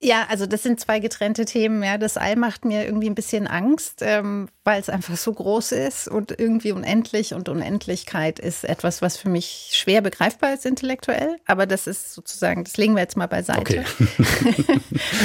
Ja, 0.00 0.26
also 0.28 0.46
das 0.46 0.62
sind 0.62 0.80
zwei 0.80 0.98
getrennte 0.98 1.44
Themen. 1.44 1.82
Ja, 1.82 1.96
das 1.96 2.16
All 2.16 2.34
macht 2.36 2.64
mir 2.64 2.84
irgendwie 2.84 3.08
ein 3.08 3.14
bisschen 3.14 3.46
Angst, 3.46 4.00
ähm, 4.00 4.48
weil 4.64 4.80
es 4.80 4.88
einfach 4.88 5.16
so 5.16 5.32
groß 5.32 5.72
ist 5.72 6.08
und 6.08 6.36
irgendwie 6.36 6.72
unendlich 6.72 7.34
und 7.34 7.48
Unendlichkeit 7.48 8.40
ist 8.40 8.64
etwas, 8.64 9.00
was 9.00 9.16
für 9.16 9.28
mich 9.28 9.70
schwer 9.72 10.00
begreifbar 10.00 10.54
ist 10.54 10.66
intellektuell. 10.66 11.36
Aber 11.46 11.66
das 11.66 11.86
ist 11.86 12.14
sozusagen, 12.14 12.64
das 12.64 12.76
legen 12.76 12.94
wir 12.94 13.02
jetzt 13.02 13.16
mal 13.16 13.28
beiseite. 13.28 13.60
Okay. 13.60 13.84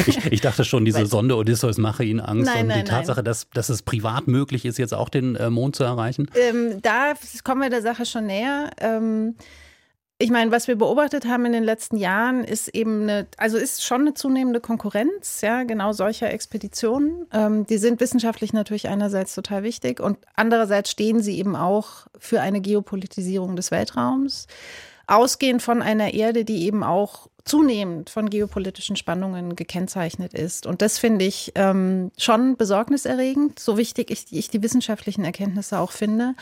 ich, 0.05 0.25
ich, 0.25 0.41
dachte 0.41 0.63
schon, 0.63 0.85
diese 0.85 1.07
Sonde 1.07 1.35
Odysseus 1.35 1.77
mache 1.77 2.03
Ihnen 2.03 2.19
Angst 2.19 2.45
nein, 2.45 2.61
und 2.61 2.67
nein, 2.67 2.85
die 2.85 2.89
Tatsache, 2.91 3.23
dass, 3.23 3.49
dass 3.49 3.69
es 3.69 3.81
privat 3.81 4.27
möglich 4.27 4.63
ist, 4.65 4.77
jetzt 4.77 4.93
auch 4.93 5.09
den 5.09 5.35
äh, 5.35 5.49
Mond 5.49 5.75
zu 5.75 5.83
erreichen. 5.83 6.29
Ähm, 6.35 6.81
da 6.83 7.13
kommen 7.43 7.61
wir 7.61 7.71
der 7.71 7.81
Sache 7.81 8.05
schon 8.05 8.27
näher. 8.27 8.69
Ähm, 8.79 9.35
ich 10.19 10.31
meine, 10.31 10.51
was 10.51 10.67
wir 10.67 10.75
beobachtet 10.75 11.27
haben 11.27 11.45
in 11.45 11.51
den 11.51 11.63
letzten 11.63 11.97
Jahren, 11.97 12.43
ist 12.43 12.69
eben 12.69 13.03
eine, 13.03 13.27
also 13.37 13.57
ist 13.57 13.83
schon 13.83 14.01
eine 14.01 14.15
zunehmende 14.15 14.59
Konkurrenz, 14.59 15.41
ja, 15.41 15.63
genau 15.63 15.93
solcher 15.93 16.31
Expeditionen. 16.31 17.27
Ähm, 17.31 17.67
die 17.67 17.77
sind 17.77 17.99
wissenschaftlich 17.99 18.51
natürlich 18.51 18.87
einerseits 18.87 19.35
total 19.35 19.61
wichtig 19.61 19.99
und 19.99 20.17
andererseits 20.35 20.89
stehen 20.89 21.21
sie 21.21 21.37
eben 21.37 21.55
auch 21.55 22.07
für 22.17 22.41
eine 22.41 22.61
Geopolitisierung 22.61 23.55
des 23.55 23.69
Weltraums, 23.69 24.47
ausgehend 25.05 25.61
von 25.61 25.83
einer 25.83 26.13
Erde, 26.13 26.45
die 26.45 26.65
eben 26.65 26.83
auch 26.83 27.27
zunehmend 27.45 28.09
von 28.09 28.29
geopolitischen 28.29 28.95
Spannungen 28.95 29.55
gekennzeichnet 29.55 30.33
ist. 30.33 30.65
Und 30.65 30.81
das 30.81 30.97
finde 30.97 31.25
ich 31.25 31.51
ähm, 31.55 32.11
schon 32.17 32.57
besorgniserregend, 32.57 33.59
so 33.59 33.77
wichtig 33.77 34.09
ich, 34.11 34.25
ich 34.31 34.49
die 34.49 34.63
wissenschaftlichen 34.63 35.23
Erkenntnisse 35.23 35.79
auch 35.79 35.91
finde. 35.91 36.33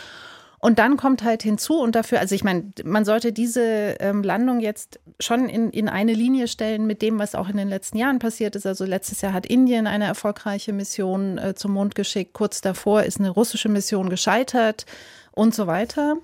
Und 0.65 0.79
dann 0.79 0.97
kommt 0.97 1.23
halt 1.23 1.43
hinzu 1.43 1.75
und 1.75 1.93
dafür, 1.93 2.19
also 2.19 2.33
ich 2.33 2.43
meine, 2.43 2.71
man 2.83 3.05
sollte 3.05 3.31
diese 3.31 3.97
ähm, 3.99 4.23
Landung 4.23 4.61
jetzt 4.61 4.99
schon 5.19 5.47
in, 5.47 5.69
in 5.69 5.87
eine 5.87 6.13
Linie 6.13 6.47
stellen 6.47 6.87
mit 6.87 7.03
dem, 7.03 7.19
was 7.19 7.35
auch 7.35 7.49
in 7.49 7.57
den 7.57 7.69
letzten 7.69 7.99
Jahren 7.99 8.17
passiert 8.17 8.55
ist. 8.55 8.65
Also 8.65 8.83
letztes 8.83 9.21
Jahr 9.21 9.31
hat 9.31 9.45
Indien 9.45 9.85
eine 9.85 10.05
erfolgreiche 10.05 10.73
Mission 10.73 11.37
äh, 11.37 11.53
zum 11.53 11.73
Mond 11.73 11.93
geschickt. 11.93 12.33
Kurz 12.33 12.61
davor 12.61 13.03
ist 13.03 13.19
eine 13.19 13.29
russische 13.29 13.69
Mission 13.69 14.09
gescheitert 14.09 14.87
und 15.33 15.53
so 15.53 15.67
weiter. 15.67 16.15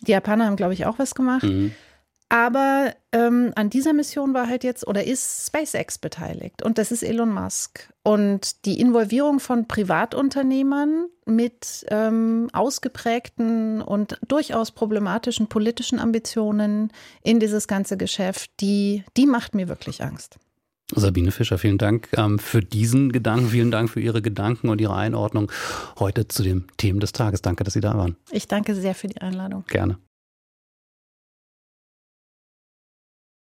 Die 0.00 0.12
Japaner 0.12 0.46
haben, 0.46 0.56
glaube 0.56 0.72
ich, 0.72 0.86
auch 0.86 0.98
was 0.98 1.14
gemacht. 1.14 1.42
Mhm. 1.42 1.72
Aber 2.30 2.94
ähm, 3.10 3.52
an 3.56 3.70
dieser 3.70 3.92
Mission 3.92 4.34
war 4.34 4.46
halt 4.46 4.62
jetzt 4.62 4.86
oder 4.86 5.02
ist 5.04 5.48
SpaceX 5.48 5.98
beteiligt 5.98 6.62
und 6.62 6.78
das 6.78 6.92
ist 6.92 7.02
Elon 7.02 7.34
Musk. 7.34 7.92
Und 8.04 8.64
die 8.66 8.80
Involvierung 8.80 9.40
von 9.40 9.66
Privatunternehmern 9.66 11.06
mit 11.26 11.84
ähm, 11.88 12.48
ausgeprägten 12.52 13.82
und 13.82 14.16
durchaus 14.28 14.70
problematischen 14.70 15.48
politischen 15.48 15.98
Ambitionen 15.98 16.92
in 17.24 17.40
dieses 17.40 17.66
ganze 17.66 17.96
Geschäft, 17.96 18.52
die, 18.60 19.02
die 19.16 19.26
macht 19.26 19.56
mir 19.56 19.68
wirklich 19.68 20.02
Angst. 20.04 20.38
Sabine 20.94 21.32
Fischer, 21.32 21.58
vielen 21.58 21.78
Dank 21.78 22.08
ähm, 22.16 22.38
für 22.38 22.60
diesen 22.60 23.10
Gedanken, 23.10 23.48
vielen 23.48 23.72
Dank 23.72 23.90
für 23.90 24.00
Ihre 24.00 24.22
Gedanken 24.22 24.68
und 24.68 24.80
Ihre 24.80 24.94
Einordnung 24.94 25.50
heute 25.98 26.28
zu 26.28 26.44
den 26.44 26.68
Themen 26.76 27.00
des 27.00 27.10
Tages. 27.10 27.42
Danke, 27.42 27.64
dass 27.64 27.74
Sie 27.74 27.80
da 27.80 27.96
waren. 27.96 28.16
Ich 28.30 28.46
danke 28.46 28.76
sehr 28.76 28.94
für 28.94 29.08
die 29.08 29.20
Einladung. 29.20 29.64
Gerne. 29.66 29.98